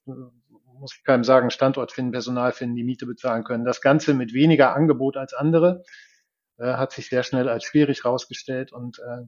muss 0.79 0.95
ich 0.97 1.05
keinem 1.05 1.25
sagen, 1.25 1.51
Standort 1.51 1.93
finden, 1.93 2.13
Personal 2.13 2.53
finden, 2.53 2.77
die 2.77 2.85
Miete 2.85 3.07
bezahlen 3.07 3.45
können. 3.45 3.65
Das 3.65 3.81
Ganze 3.81 4.15
mit 4.15 4.33
weniger 4.33 4.75
Angebot 4.75 5.17
als 5.17 5.35
andere 5.35 5.83
äh, 6.59 6.75
hat 6.75 6.93
sich 6.93 7.09
sehr 7.09 7.23
schnell 7.23 7.49
als 7.49 7.65
schwierig 7.65 8.05
herausgestellt 8.05 8.73
und 8.73 8.99
äh, 8.99 9.27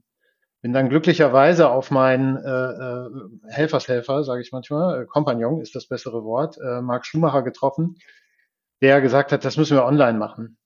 bin 0.60 0.72
dann 0.72 0.88
glücklicherweise 0.88 1.68
auf 1.68 1.90
meinen 1.90 2.36
äh, 2.36 2.50
äh, 2.50 3.08
Helfershelfer, 3.52 4.24
sage 4.24 4.42
ich 4.42 4.50
manchmal, 4.52 5.06
äh, 5.06 5.62
ist 5.62 5.74
das 5.74 5.86
bessere 5.86 6.24
Wort, 6.24 6.58
äh, 6.58 6.80
Marc 6.80 7.06
Schumacher 7.06 7.42
getroffen, 7.42 7.96
der 8.82 9.00
gesagt 9.00 9.32
hat, 9.32 9.44
das 9.44 9.56
müssen 9.56 9.76
wir 9.76 9.84
online 9.84 10.18
machen. 10.18 10.58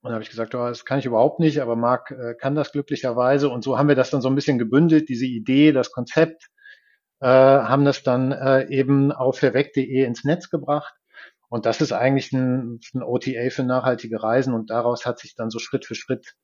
Und 0.00 0.08
da 0.08 0.12
habe 0.12 0.22
ich 0.22 0.30
gesagt, 0.30 0.54
oh, 0.54 0.66
das 0.66 0.86
kann 0.86 0.98
ich 0.98 1.06
überhaupt 1.06 1.40
nicht, 1.40 1.60
aber 1.60 1.76
Marc 1.76 2.10
äh, 2.10 2.34
kann 2.34 2.54
das 2.54 2.72
glücklicherweise. 2.72 3.50
Und 3.50 3.62
so 3.62 3.76
haben 3.76 3.88
wir 3.88 3.94
das 3.94 4.10
dann 4.10 4.22
so 4.22 4.28
ein 4.28 4.34
bisschen 4.34 4.58
gebündelt, 4.58 5.10
diese 5.10 5.26
Idee, 5.26 5.72
das 5.72 5.92
Konzept, 5.92 6.48
äh, 7.24 7.26
haben 7.26 7.86
das 7.86 8.02
dann 8.02 8.32
äh, 8.32 8.68
eben 8.68 9.10
auf 9.10 9.38
verweg.de 9.38 10.04
ins 10.04 10.24
Netz 10.24 10.50
gebracht. 10.50 10.92
Und 11.48 11.64
das 11.64 11.80
ist 11.80 11.92
eigentlich 11.92 12.32
ein, 12.32 12.80
ein 12.92 13.02
OTA 13.02 13.48
für 13.48 13.62
nachhaltige 13.62 14.22
Reisen 14.22 14.52
und 14.52 14.68
daraus 14.68 15.06
hat 15.06 15.18
sich 15.18 15.34
dann 15.34 15.48
so 15.48 15.58
Schritt 15.58 15.86
für 15.86 15.94
Schritt 15.94 16.34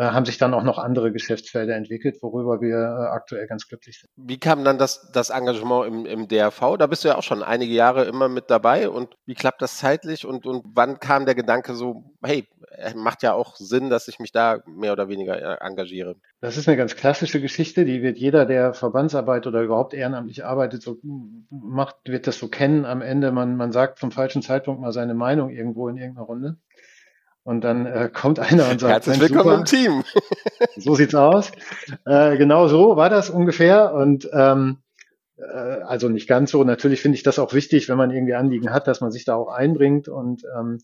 haben 0.00 0.24
sich 0.24 0.38
dann 0.38 0.54
auch 0.54 0.62
noch 0.62 0.78
andere 0.78 1.12
Geschäftsfelder 1.12 1.76
entwickelt, 1.76 2.16
worüber 2.22 2.60
wir 2.60 2.76
äh, 2.76 3.10
aktuell 3.10 3.46
ganz 3.46 3.68
glücklich 3.68 4.00
sind. 4.00 4.10
Wie 4.16 4.38
kam 4.38 4.64
dann 4.64 4.78
das, 4.78 5.10
das 5.12 5.30
Engagement 5.30 5.86
im, 5.86 6.06
im 6.06 6.28
DRV? 6.28 6.76
Da 6.78 6.86
bist 6.86 7.04
du 7.04 7.08
ja 7.08 7.16
auch 7.16 7.22
schon 7.22 7.42
einige 7.42 7.74
Jahre 7.74 8.04
immer 8.04 8.28
mit 8.28 8.50
dabei 8.50 8.88
und 8.88 9.14
wie 9.26 9.34
klappt 9.34 9.60
das 9.60 9.78
zeitlich 9.78 10.26
und, 10.26 10.46
und 10.46 10.64
wann 10.74 10.98
kam 10.98 11.26
der 11.26 11.34
Gedanke 11.34 11.74
so, 11.74 12.04
hey, 12.22 12.48
macht 12.94 13.22
ja 13.22 13.34
auch 13.34 13.56
Sinn, 13.56 13.90
dass 13.90 14.08
ich 14.08 14.18
mich 14.18 14.32
da 14.32 14.60
mehr 14.66 14.92
oder 14.92 15.08
weniger 15.08 15.36
äh, 15.36 15.66
engagiere? 15.66 16.16
Das 16.40 16.56
ist 16.56 16.68
eine 16.68 16.76
ganz 16.76 16.96
klassische 16.96 17.40
Geschichte, 17.40 17.84
die 17.84 18.02
wird 18.02 18.18
jeder, 18.18 18.46
der 18.46 18.74
Verbandsarbeit 18.74 19.46
oder 19.46 19.62
überhaupt 19.62 19.94
ehrenamtlich 19.94 20.44
arbeitet, 20.44 20.82
so 20.82 20.96
macht, 21.50 21.96
wird 22.06 22.26
das 22.26 22.38
so 22.38 22.48
kennen. 22.48 22.84
Am 22.84 23.02
Ende, 23.02 23.30
man, 23.32 23.56
man 23.56 23.72
sagt 23.72 23.98
zum 23.98 24.10
falschen 24.10 24.42
Zeitpunkt 24.42 24.80
mal 24.80 24.92
seine 24.92 25.14
Meinung 25.14 25.50
irgendwo 25.50 25.88
in 25.88 25.96
irgendeiner 25.96 26.26
Runde. 26.26 26.56
Und 27.44 27.62
dann 27.62 27.86
äh, 27.86 28.08
kommt 28.12 28.38
einer 28.38 28.70
und 28.70 28.80
sagt, 28.80 29.06
herzlich 29.06 29.20
willkommen 29.20 29.42
super, 29.44 29.58
im 29.58 29.64
Team. 29.64 30.04
so 30.76 30.94
sieht's 30.94 31.14
aus. 31.14 31.50
Äh, 32.06 32.36
genau 32.36 32.68
so 32.68 32.96
war 32.96 33.10
das 33.10 33.30
ungefähr. 33.30 33.92
Und 33.94 34.28
ähm, 34.32 34.78
äh, 35.38 35.80
also 35.82 36.08
nicht 36.08 36.28
ganz 36.28 36.52
so. 36.52 36.62
Natürlich 36.62 37.02
finde 37.02 37.16
ich 37.16 37.24
das 37.24 37.40
auch 37.40 37.52
wichtig, 37.52 37.88
wenn 37.88 37.96
man 37.96 38.12
irgendwie 38.12 38.34
Anliegen 38.34 38.70
hat, 38.70 38.86
dass 38.86 39.00
man 39.00 39.10
sich 39.10 39.24
da 39.24 39.34
auch 39.34 39.48
einbringt. 39.48 40.08
Und 40.08 40.42
ähm, 40.56 40.78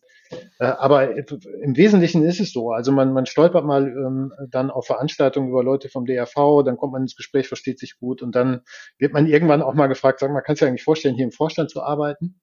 äh, 0.58 0.64
aber 0.64 1.16
im 1.16 1.76
Wesentlichen 1.76 2.24
ist 2.24 2.40
es 2.40 2.52
so. 2.52 2.72
Also 2.72 2.90
man, 2.90 3.12
man 3.12 3.26
stolpert 3.26 3.64
mal 3.64 3.86
ähm, 3.86 4.32
dann 4.50 4.70
auf 4.70 4.86
Veranstaltungen 4.86 5.50
über 5.50 5.62
Leute 5.62 5.88
vom 5.88 6.06
DRV, 6.06 6.64
dann 6.64 6.76
kommt 6.76 6.92
man 6.92 7.02
ins 7.02 7.16
Gespräch, 7.16 7.46
versteht 7.48 7.78
sich 7.78 7.98
gut 7.98 8.20
und 8.22 8.34
dann 8.34 8.62
wird 8.98 9.12
man 9.12 9.26
irgendwann 9.26 9.62
auch 9.62 9.74
mal 9.74 9.86
gefragt, 9.86 10.20
sag 10.20 10.32
mal, 10.32 10.40
kannst 10.40 10.60
du 10.60 10.66
dir 10.66 10.70
eigentlich 10.70 10.84
vorstellen, 10.84 11.14
hier 11.14 11.24
im 11.24 11.32
Vorstand 11.32 11.70
zu 11.70 11.82
arbeiten? 11.82 12.40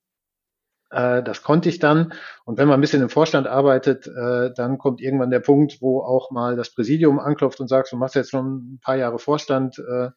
Äh, 0.96 1.24
das 1.24 1.44
konnte 1.44 1.68
ich 1.68 1.80
dann. 1.80 2.14
Und 2.46 2.58
wenn 2.58 2.70
man 2.70 2.80
ein 2.80 2.82
bisschen 2.82 3.02
im 3.02 3.10
Vorstand 3.10 3.48
arbeitet, 3.48 4.08
äh, 4.08 4.54
dann 4.56 4.78
kommt 4.78 5.02
irgendwann 5.02 5.30
der 5.30 5.42
Punkt, 5.42 5.82
wo 5.82 6.00
auch 6.02 6.32
mal 6.32 6.56
das 6.56 6.74
Präsidium 6.74 7.20
anklopft 7.20 7.60
und 7.60 7.68
sagt, 7.68 7.92
du 7.92 7.98
machst 7.98 8.16
jetzt 8.16 8.32
schon 8.32 8.76
ein 8.76 8.80
paar 8.82 8.96
Jahre 8.96 9.20
Vorstand, 9.20 9.78
äh, 9.78 10.10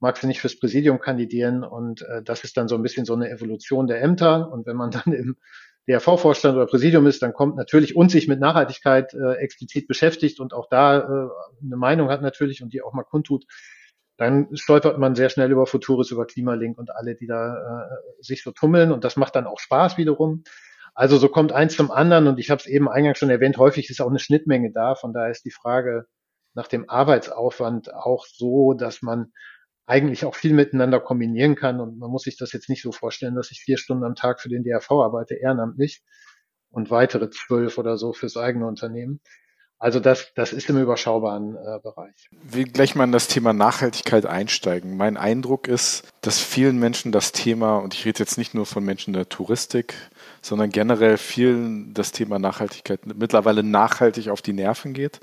magst 0.00 0.22
du 0.22 0.26
nicht 0.26 0.40
fürs 0.40 0.58
Präsidium 0.58 0.98
kandidieren? 0.98 1.64
Und 1.64 2.04
das 2.24 2.44
ist 2.44 2.56
dann 2.56 2.68
so 2.68 2.76
ein 2.76 2.82
bisschen 2.82 3.04
so 3.04 3.14
eine 3.14 3.30
Evolution 3.30 3.88
der 3.88 4.00
Ämter. 4.00 4.50
Und 4.52 4.64
wenn 4.66 4.76
man 4.76 4.90
dann 4.92 5.12
im 5.12 5.36
DRV-Vorstand 5.88 6.56
oder 6.56 6.66
Präsidium 6.66 7.06
ist, 7.06 7.22
dann 7.22 7.32
kommt 7.32 7.56
natürlich 7.56 7.96
und 7.96 8.10
sich 8.10 8.28
mit 8.28 8.38
Nachhaltigkeit 8.38 9.12
explizit 9.14 9.88
beschäftigt 9.88 10.38
und 10.38 10.52
auch 10.52 10.68
da 10.68 11.00
eine 11.60 11.76
Meinung 11.76 12.10
hat 12.10 12.22
natürlich 12.22 12.62
und 12.62 12.72
die 12.72 12.82
auch 12.82 12.92
mal 12.92 13.02
kundtut, 13.02 13.44
dann 14.18 14.48
stolpert 14.56 14.98
man 14.98 15.14
sehr 15.14 15.30
schnell 15.30 15.50
über 15.50 15.66
Futuris, 15.66 16.10
über 16.10 16.26
Klimalink 16.26 16.76
und 16.76 16.90
alle, 16.94 17.14
die 17.14 17.26
da 17.26 17.54
äh, 17.54 18.22
sich 18.22 18.42
so 18.42 18.50
tummeln 18.50 18.92
und 18.92 19.04
das 19.04 19.16
macht 19.16 19.36
dann 19.36 19.46
auch 19.46 19.60
Spaß 19.60 19.96
wiederum. 19.96 20.42
Also 20.94 21.16
so 21.16 21.28
kommt 21.28 21.52
eins 21.52 21.76
zum 21.76 21.92
anderen 21.92 22.26
und 22.26 22.40
ich 22.40 22.50
habe 22.50 22.60
es 22.60 22.66
eben 22.66 22.88
eingangs 22.88 23.18
schon 23.18 23.30
erwähnt, 23.30 23.56
häufig 23.56 23.88
ist 23.88 24.00
auch 24.00 24.10
eine 24.10 24.18
Schnittmenge 24.18 24.72
da, 24.72 24.96
von 24.96 25.12
daher 25.12 25.30
ist 25.30 25.44
die 25.44 25.52
Frage 25.52 26.06
nach 26.54 26.66
dem 26.66 26.90
Arbeitsaufwand 26.90 27.94
auch 27.94 28.26
so, 28.26 28.74
dass 28.74 29.02
man 29.02 29.32
eigentlich 29.86 30.24
auch 30.24 30.34
viel 30.34 30.52
miteinander 30.52 30.98
kombinieren 30.98 31.54
kann 31.54 31.80
und 31.80 31.98
man 31.98 32.10
muss 32.10 32.24
sich 32.24 32.36
das 32.36 32.52
jetzt 32.52 32.68
nicht 32.68 32.82
so 32.82 32.90
vorstellen, 32.90 33.36
dass 33.36 33.52
ich 33.52 33.60
vier 33.60 33.78
Stunden 33.78 34.04
am 34.04 34.16
Tag 34.16 34.40
für 34.40 34.48
den 34.48 34.64
DRV 34.64 34.90
arbeite, 34.90 35.36
ehrenamtlich 35.36 36.02
und 36.70 36.90
weitere 36.90 37.30
zwölf 37.30 37.78
oder 37.78 37.96
so 37.96 38.12
fürs 38.12 38.36
eigene 38.36 38.66
Unternehmen. 38.66 39.20
Also 39.80 40.00
das, 40.00 40.32
das 40.34 40.52
ist 40.52 40.68
im 40.70 40.78
überschaubaren 40.78 41.54
äh, 41.54 41.78
Bereich. 41.80 42.12
Ich 42.30 42.54
will 42.54 42.64
gleich 42.64 42.96
mal 42.96 43.04
in 43.04 43.12
das 43.12 43.28
Thema 43.28 43.52
Nachhaltigkeit 43.52 44.26
einsteigen. 44.26 44.96
Mein 44.96 45.16
Eindruck 45.16 45.68
ist, 45.68 46.02
dass 46.20 46.40
vielen 46.40 46.78
Menschen 46.78 47.12
das 47.12 47.30
Thema, 47.30 47.78
und 47.78 47.94
ich 47.94 48.04
rede 48.04 48.18
jetzt 48.18 48.38
nicht 48.38 48.54
nur 48.54 48.66
von 48.66 48.84
Menschen 48.84 49.12
der 49.12 49.28
Touristik, 49.28 49.94
sondern 50.48 50.70
generell 50.70 51.18
vielen 51.18 51.92
das 51.94 52.10
Thema 52.10 52.38
Nachhaltigkeit 52.38 53.00
mittlerweile 53.04 53.62
nachhaltig 53.62 54.30
auf 54.30 54.42
die 54.42 54.52
Nerven 54.52 54.94
geht. 54.94 55.20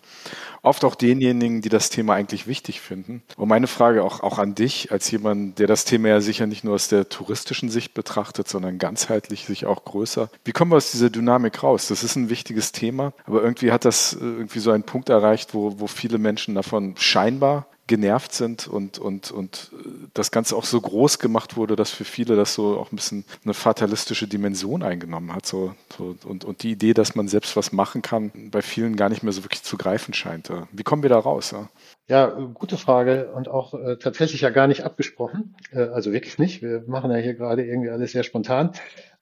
Oft 0.61 0.85
auch 0.85 0.95
denjenigen, 0.95 1.61
die 1.61 1.69
das 1.69 1.89
Thema 1.89 2.13
eigentlich 2.13 2.47
wichtig 2.47 2.79
finden. 2.79 3.23
Und 3.35 3.49
meine 3.49 3.67
Frage 3.67 4.03
auch, 4.03 4.21
auch 4.21 4.39
an 4.39 4.55
dich, 4.55 4.91
als 4.91 5.09
jemand, 5.11 5.59
der 5.59 5.67
das 5.67 5.85
Thema 5.85 6.09
ja 6.09 6.21
sicher 6.21 6.47
nicht 6.47 6.63
nur 6.63 6.75
aus 6.75 6.87
der 6.87 7.09
touristischen 7.09 7.69
Sicht 7.69 7.93
betrachtet, 7.93 8.47
sondern 8.47 8.77
ganzheitlich 8.77 9.45
sich 9.45 9.65
auch 9.65 9.83
größer. 9.83 10.29
Wie 10.43 10.51
kommen 10.51 10.71
wir 10.71 10.77
aus 10.77 10.91
dieser 10.91 11.09
Dynamik 11.09 11.61
raus? 11.63 11.87
Das 11.87 12.03
ist 12.03 12.15
ein 12.15 12.29
wichtiges 12.29 12.71
Thema, 12.71 13.13
aber 13.25 13.43
irgendwie 13.43 13.71
hat 13.71 13.85
das 13.85 14.13
äh, 14.13 14.19
irgendwie 14.19 14.59
so 14.59 14.71
einen 14.71 14.83
Punkt 14.83 15.09
erreicht, 15.09 15.53
wo, 15.53 15.79
wo 15.79 15.87
viele 15.87 16.17
Menschen 16.17 16.55
davon 16.55 16.95
scheinbar 16.97 17.67
genervt 17.87 18.33
sind 18.33 18.67
und, 18.67 18.97
und, 18.97 19.31
und 19.31 19.71
das 20.13 20.31
Ganze 20.31 20.55
auch 20.55 20.65
so 20.65 20.81
groß 20.81 21.19
gemacht 21.19 21.55
wurde, 21.55 21.75
dass 21.75 21.91
für 21.91 22.03
viele 22.03 22.35
das 22.35 22.55
so 22.55 22.79
auch 22.79 22.91
ein 22.91 22.95
bisschen 22.95 23.25
eine 23.43 23.53
fatalistische 23.53 24.27
Dimension 24.27 24.81
eingenommen 24.81 25.33
hat. 25.33 25.45
So, 25.45 25.75
so, 25.95 26.15
und, 26.25 26.45
und 26.45 26.63
die 26.63 26.71
Idee, 26.71 26.93
dass 26.93 27.15
man 27.15 27.27
selbst 27.27 27.55
was 27.55 27.71
machen 27.71 28.01
kann, 28.01 28.31
bei 28.49 28.61
vielen 28.61 28.95
gar 28.95 29.09
nicht 29.09 29.21
mehr 29.21 29.33
so 29.33 29.43
wirklich 29.43 29.63
zu 29.63 29.77
greifen 29.77 30.13
scheint. 30.13 30.49
Wie 30.71 30.83
kommen 30.83 31.03
wir 31.03 31.09
da 31.09 31.19
raus? 31.19 31.51
Ja? 31.51 31.69
Ja, 32.07 32.27
gute 32.27 32.77
Frage 32.77 33.31
und 33.33 33.47
auch 33.49 33.73
äh, 33.73 33.97
tatsächlich 33.97 34.41
ja 34.41 34.49
gar 34.49 34.67
nicht 34.67 34.83
abgesprochen. 34.83 35.55
Äh, 35.71 35.81
also 35.81 36.11
wirklich 36.11 36.39
nicht. 36.39 36.61
Wir 36.61 36.83
machen 36.87 37.11
ja 37.11 37.17
hier 37.17 37.33
gerade 37.35 37.65
irgendwie 37.65 37.89
alles 37.89 38.11
sehr 38.11 38.23
spontan. 38.23 38.71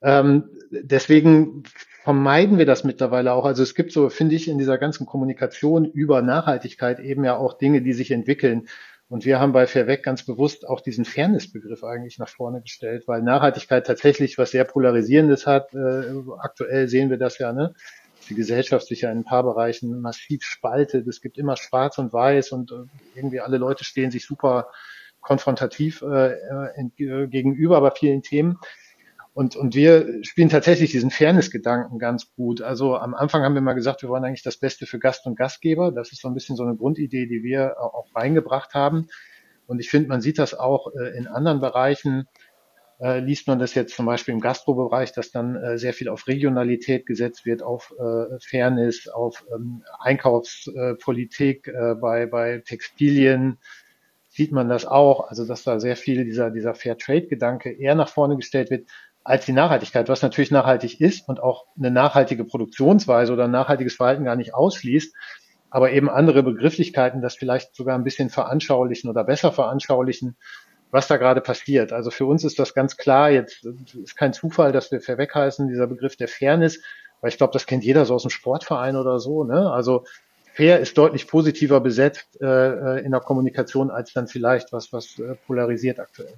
Ähm, 0.02 0.50
deswegen 0.70 1.64
vermeiden 2.04 2.58
wir 2.58 2.66
das 2.66 2.84
mittlerweile 2.84 3.32
auch. 3.34 3.46
Also 3.46 3.64
es 3.64 3.76
gibt 3.76 3.94
so, 3.94 4.10
finde 4.10 4.36
ich, 4.36 4.50
in 4.50 4.58
dieser 4.58 4.78
ganzen 4.78 5.06
Kommunikation 5.06 5.86
über 5.86 6.22
Nachhaltigkeit 6.22 7.00
eben 7.00 7.24
ja 7.24 7.38
auch 7.38 7.58
Dinge, 7.58 7.82
die 7.82 7.94
sich 7.94 8.12
entwickeln. 8.12 8.68
Und 9.08 9.26
wir 9.26 9.40
haben 9.40 9.54
bei 9.54 9.68
Fairweg 9.68 10.04
ganz 10.04 10.26
bewusst 10.26 10.68
auch 10.68 10.82
diesen 10.82 11.06
Fairness-Begriff 11.06 11.84
eigentlich 11.84 12.20
nach 12.20 12.28
vorne 12.28 12.62
gestellt, 12.62 13.04
weil 13.08 13.22
Nachhaltigkeit 13.22 13.88
tatsächlich 13.88 14.38
was 14.38 14.52
sehr 14.52 14.66
Polarisierendes 14.66 15.48
hat. 15.48 15.74
Äh, 15.74 16.14
aktuell 16.40 16.90
sehen 16.90 17.10
wir 17.10 17.18
das 17.18 17.38
ja, 17.38 17.54
ne? 17.54 17.74
die 18.30 18.36
Gesellschaft 18.36 18.88
sich 18.88 19.02
ja 19.02 19.12
in 19.12 19.20
ein 19.20 19.26
paar 19.26 19.44
Bereichen 19.44 20.02
massiv 20.02 20.44
spaltet. 20.44 21.08
Es 21.08 21.22
gibt 21.22 21.38
immer 21.38 21.56
Schwarz 21.56 21.98
und 22.00 22.12
Weiß 22.12 22.52
und 22.52 22.72
äh, 22.72 22.86
irgendwie 23.16 23.40
alle 23.40 23.58
Leute 23.58 23.84
stehen 23.84 24.12
sich 24.12 24.26
super 24.26 24.70
konfrontativ 25.22 26.02
äh, 26.02 26.34
äh, 26.34 27.28
gegenüber 27.28 27.80
bei 27.80 27.92
vielen 27.92 28.24
Themen. 28.24 28.60
Und, 29.34 29.56
und 29.56 29.74
wir 29.74 30.24
spielen 30.24 30.50
tatsächlich 30.50 30.92
diesen 30.92 31.10
Fairness-Gedanken 31.10 31.98
ganz 31.98 32.34
gut. 32.36 32.62
Also 32.62 32.96
am 32.96 33.16
Anfang 33.16 33.44
haben 33.44 33.56
wir 33.56 33.62
mal 33.62 33.74
gesagt, 33.74 34.04
wir 34.04 34.10
wollen 34.10 34.24
eigentlich 34.24 34.44
das 34.44 34.58
Beste 34.58 34.86
für 34.86 35.00
Gast 35.00 35.26
und 35.26 35.36
Gastgeber. 35.36 35.92
Das 35.92 36.12
ist 36.12 36.22
so 36.22 36.28
ein 36.28 36.36
bisschen 36.36 36.56
so 36.56 36.64
eine 36.64 36.76
Grundidee, 36.76 37.26
die 37.26 37.42
wir 37.44 37.80
auch 37.80 38.08
reingebracht 38.16 38.76
haben. 38.76 39.08
Und 39.66 39.80
ich 39.80 39.90
finde, 39.90 40.10
man 40.10 40.22
sieht 40.22 40.38
das 40.38 40.54
auch 40.54 40.88
in 41.16 41.26
anderen 41.26 41.62
Bereichen 41.62 42.28
äh, 43.04 43.20
liest 43.20 43.48
man 43.48 43.60
das 43.60 43.74
jetzt 43.74 43.96
zum 43.96 44.06
Beispiel 44.06 44.34
im 44.34 44.40
Gastrobereich, 44.40 45.12
dass 45.12 45.32
dann 45.32 45.56
äh, 45.56 45.78
sehr 45.78 45.94
viel 45.94 46.10
auf 46.10 46.28
Regionalität 46.28 47.06
gesetzt 47.06 47.46
wird, 47.46 47.62
auf 47.62 47.94
äh, 48.00 48.40
Fairness, 48.40 49.08
auf 49.08 49.46
ähm, 49.54 49.84
Einkaufspolitik 50.00 51.68
äh, 51.68 51.96
bei, 51.96 52.26
bei 52.26 52.60
Textilien 52.66 53.60
sieht 54.30 54.52
man 54.52 54.70
das 54.70 54.86
auch, 54.86 55.30
also 55.30 55.46
dass 55.46 55.64
da 55.64 55.80
sehr 55.80 55.96
viel 55.96 56.24
dieser, 56.24 56.50
dieser 56.50 56.74
Fair 56.74 56.98
Trade-Gedanke 56.98 57.72
eher 57.72 57.96
nach 57.96 58.10
vorne 58.10 58.36
gestellt 58.36 58.72
wird 58.72 58.88
als 59.24 59.46
die 59.46 59.54
Nachhaltigkeit, 59.54 60.10
was 60.10 60.22
natürlich 60.22 60.52
nachhaltig 60.52 61.00
ist 61.00 61.28
und 61.30 61.42
auch 61.42 61.66
eine 61.78 61.92
nachhaltige 61.92 62.44
Produktionsweise 62.44 63.32
oder 63.34 63.46
ein 63.46 63.52
nachhaltiges 63.52 63.96
Verhalten 63.96 64.26
gar 64.26 64.36
nicht 64.36 64.54
ausschließt, 64.54 65.16
aber 65.70 65.92
eben 65.92 66.10
andere 66.10 66.44
Begrifflichkeiten 66.44 67.22
das 67.22 67.36
vielleicht 67.36 67.76
sogar 67.76 67.96
ein 67.96 68.04
bisschen 68.04 68.30
veranschaulichen 68.30 69.10
oder 69.10 69.24
besser 69.24 69.52
veranschaulichen, 69.52 70.36
was 70.92 71.08
da 71.08 71.18
gerade 71.18 71.42
passiert. 71.42 71.94
Also 71.94 72.12
für 72.12 72.26
uns 72.26 72.44
ist 72.44 72.60
das 72.60 72.74
ganz 72.74 72.98
klar, 72.98 73.32
jetzt 73.32 73.66
ist 73.66 74.16
kein 74.16 74.34
Zufall, 74.34 74.72
dass 74.72 74.92
wir 74.92 75.02
fair 75.02 75.18
weg 75.18 75.34
heißen, 75.34 75.68
dieser 75.68 75.88
Begriff 75.88 76.16
der 76.18 76.28
Fairness, 76.28 76.80
weil 77.22 77.30
ich 77.30 77.38
glaube, 77.38 77.54
das 77.54 77.66
kennt 77.66 77.84
jeder 77.84 78.06
so 78.06 78.14
aus 78.14 78.24
dem 78.24 78.30
Sportverein 78.30 78.98
oder 78.98 79.20
so. 79.20 79.46
Ne? 79.46 79.72
Also 79.72 80.04
fair 80.54 80.80
ist 80.82 80.98
deutlich 80.98 81.28
positiver 81.28 81.80
besetzt 81.80 82.40
äh, 82.42 82.46
äh 82.46 83.06
in 83.06 83.12
der 83.12 83.22
Kommunikation 83.22 83.90
als 83.90 84.14
dann 84.14 84.28
vielleicht 84.28 84.74
was, 84.74 84.92
was 84.92 85.18
äh, 85.18 85.36
polarisiert 85.48 86.00
aktuell. 86.00 86.36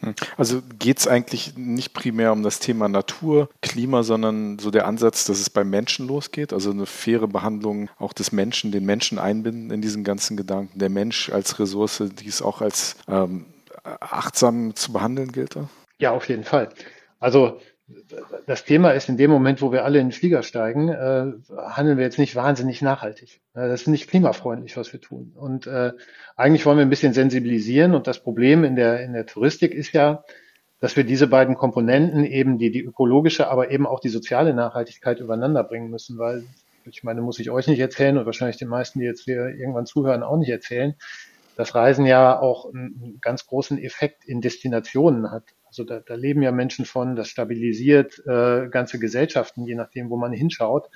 Hm. 0.00 0.14
Also 0.36 0.62
geht 0.78 0.98
es 0.98 1.08
eigentlich 1.08 1.56
nicht 1.56 1.94
primär 1.94 2.32
um 2.32 2.42
das 2.42 2.58
Thema 2.58 2.88
Natur, 2.88 3.48
Klima, 3.62 4.02
sondern 4.02 4.58
so 4.58 4.70
der 4.70 4.86
Ansatz, 4.86 5.24
dass 5.24 5.40
es 5.40 5.50
beim 5.50 5.70
Menschen 5.70 6.06
losgeht, 6.06 6.52
also 6.52 6.70
eine 6.70 6.86
faire 6.86 7.28
Behandlung 7.28 7.88
auch 7.98 8.12
des 8.12 8.32
Menschen, 8.32 8.72
den 8.72 8.84
Menschen 8.84 9.18
einbinden 9.18 9.70
in 9.70 9.80
diesen 9.80 10.04
ganzen 10.04 10.36
Gedanken, 10.36 10.78
der 10.78 10.90
Mensch 10.90 11.30
als 11.30 11.58
Ressource, 11.58 12.02
die 12.20 12.28
es 12.28 12.42
auch 12.42 12.60
als 12.60 12.96
ähm, 13.08 13.46
achtsam 13.82 14.74
zu 14.74 14.92
behandeln 14.92 15.32
gilt? 15.32 15.56
Ja, 15.98 16.10
auf 16.10 16.28
jeden 16.28 16.44
Fall. 16.44 16.68
Also 17.18 17.60
das 18.46 18.64
Thema 18.64 18.90
ist 18.90 19.08
in 19.08 19.16
dem 19.16 19.30
Moment, 19.30 19.62
wo 19.62 19.70
wir 19.70 19.84
alle 19.84 20.00
in 20.00 20.06
den 20.06 20.12
Flieger 20.12 20.42
steigen, 20.42 20.88
äh, 20.88 21.32
handeln 21.68 21.98
wir 21.98 22.04
jetzt 22.04 22.18
nicht 22.18 22.34
wahnsinnig 22.34 22.82
nachhaltig. 22.82 23.40
Äh, 23.54 23.68
das 23.68 23.82
ist 23.82 23.88
nicht 23.88 24.08
klimafreundlich, 24.08 24.76
was 24.76 24.92
wir 24.92 25.00
tun. 25.00 25.32
Und 25.36 25.66
äh, 25.66 25.92
eigentlich 26.36 26.66
wollen 26.66 26.78
wir 26.78 26.84
ein 26.84 26.90
bisschen 26.90 27.12
sensibilisieren. 27.12 27.94
Und 27.94 28.06
das 28.06 28.20
Problem 28.20 28.64
in 28.64 28.74
der, 28.74 29.00
in 29.04 29.12
der 29.12 29.26
Touristik 29.26 29.72
ist 29.72 29.92
ja, 29.92 30.24
dass 30.80 30.96
wir 30.96 31.04
diese 31.04 31.28
beiden 31.28 31.54
Komponenten 31.54 32.24
eben 32.24 32.58
die, 32.58 32.70
die 32.70 32.82
ökologische, 32.82 33.48
aber 33.48 33.70
eben 33.70 33.86
auch 33.86 34.00
die 34.00 34.08
soziale 34.08 34.52
Nachhaltigkeit 34.52 35.20
übereinander 35.20 35.62
bringen 35.62 35.90
müssen, 35.90 36.18
weil 36.18 36.44
ich 36.84 37.02
meine, 37.02 37.20
muss 37.20 37.38
ich 37.38 37.50
euch 37.50 37.66
nicht 37.66 37.80
erzählen 37.80 38.18
und 38.18 38.26
wahrscheinlich 38.26 38.58
den 38.58 38.68
meisten, 38.68 39.00
die 39.00 39.06
jetzt 39.06 39.24
hier 39.24 39.48
irgendwann 39.48 39.86
zuhören, 39.86 40.22
auch 40.22 40.36
nicht 40.36 40.50
erzählen 40.50 40.94
das 41.56 41.74
Reisen 41.74 42.06
ja 42.06 42.38
auch 42.38 42.72
einen 42.72 43.18
ganz 43.20 43.46
großen 43.46 43.78
Effekt 43.78 44.24
in 44.24 44.40
Destinationen 44.40 45.30
hat. 45.30 45.44
Also 45.76 45.84
da, 45.84 46.00
da 46.00 46.14
leben 46.14 46.40
ja 46.40 46.52
Menschen 46.52 46.86
von, 46.86 47.16
das 47.16 47.28
stabilisiert 47.28 48.22
äh, 48.26 48.66
ganze 48.70 48.98
Gesellschaften, 48.98 49.66
je 49.66 49.74
nachdem, 49.74 50.08
wo 50.08 50.16
man 50.16 50.32
hinschaut. 50.32 50.88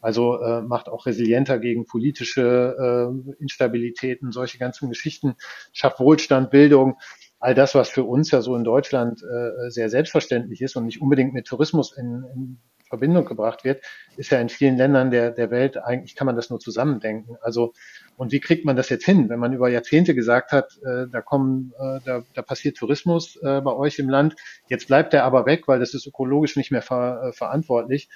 Also 0.00 0.40
äh, 0.40 0.62
macht 0.62 0.88
auch 0.88 1.06
resilienter 1.06 1.58
gegen 1.58 1.84
politische 1.84 2.76
äh, 2.78 3.42
Instabilitäten, 3.42 4.30
solche 4.30 4.58
ganzen 4.58 4.88
Geschichten, 4.88 5.34
schafft 5.72 5.98
Wohlstand, 5.98 6.52
Bildung, 6.52 6.96
all 7.40 7.56
das, 7.56 7.74
was 7.74 7.88
für 7.88 8.04
uns 8.04 8.30
ja 8.30 8.40
so 8.40 8.54
in 8.54 8.62
Deutschland 8.62 9.20
äh, 9.20 9.68
sehr 9.70 9.90
selbstverständlich 9.90 10.62
ist 10.62 10.76
und 10.76 10.86
nicht 10.86 11.02
unbedingt 11.02 11.34
mit 11.34 11.48
Tourismus 11.48 11.92
in, 11.96 12.24
in 12.32 12.58
Verbindung 12.90 13.24
gebracht 13.24 13.64
wird, 13.64 13.82
ist 14.16 14.30
ja 14.30 14.38
in 14.40 14.50
vielen 14.50 14.76
Ländern 14.76 15.10
der, 15.10 15.30
der 15.30 15.50
Welt, 15.50 15.78
eigentlich 15.78 16.14
kann 16.14 16.26
man 16.26 16.36
das 16.36 16.50
nur 16.50 16.60
zusammendenken. 16.60 17.36
Also, 17.40 17.72
und 18.16 18.32
wie 18.32 18.40
kriegt 18.40 18.66
man 18.66 18.76
das 18.76 18.90
jetzt 18.90 19.06
hin, 19.06 19.30
wenn 19.30 19.38
man 19.38 19.54
über 19.54 19.70
Jahrzehnte 19.70 20.14
gesagt 20.14 20.52
hat, 20.52 20.76
äh, 20.84 21.06
da 21.10 21.22
kommen, 21.22 21.72
äh, 21.78 22.00
da, 22.04 22.22
da 22.34 22.42
passiert 22.42 22.76
Tourismus 22.76 23.36
äh, 23.36 23.62
bei 23.62 23.72
euch 23.72 23.98
im 23.98 24.10
Land, 24.10 24.36
jetzt 24.68 24.88
bleibt 24.88 25.14
der 25.14 25.24
aber 25.24 25.46
weg, 25.46 25.68
weil 25.68 25.78
das 25.78 25.94
ist 25.94 26.06
ökologisch 26.06 26.56
nicht 26.56 26.70
mehr 26.70 26.82
ver, 26.82 27.22
äh, 27.28 27.32
verantwortlich. 27.32 28.10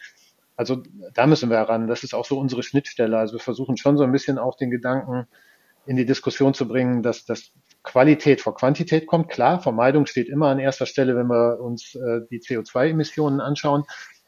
Also 0.56 0.82
da 1.14 1.26
müssen 1.26 1.50
wir 1.50 1.56
heran. 1.56 1.88
Das 1.88 2.04
ist 2.04 2.14
auch 2.14 2.24
so 2.24 2.38
unsere 2.38 2.62
Schnittstelle. 2.62 3.18
Also 3.18 3.34
wir 3.34 3.40
versuchen 3.40 3.76
schon 3.76 3.96
so 3.96 4.04
ein 4.04 4.12
bisschen 4.12 4.38
auch 4.38 4.56
den 4.56 4.70
Gedanken 4.70 5.26
in 5.86 5.96
die 5.96 6.06
Diskussion 6.06 6.54
zu 6.54 6.66
bringen, 6.68 7.02
dass, 7.02 7.24
dass 7.24 7.52
Qualität 7.82 8.40
vor 8.40 8.54
Quantität 8.54 9.06
kommt. 9.06 9.28
Klar, 9.28 9.60
Vermeidung 9.60 10.06
steht 10.06 10.28
immer 10.28 10.48
an 10.48 10.58
erster 10.58 10.86
Stelle, 10.86 11.16
wenn 11.16 11.26
wir 11.26 11.60
uns 11.60 11.94
äh, 11.94 12.20
die 12.30 12.40
CO2-Emissionen 12.40 13.40
anschauen 13.40 13.84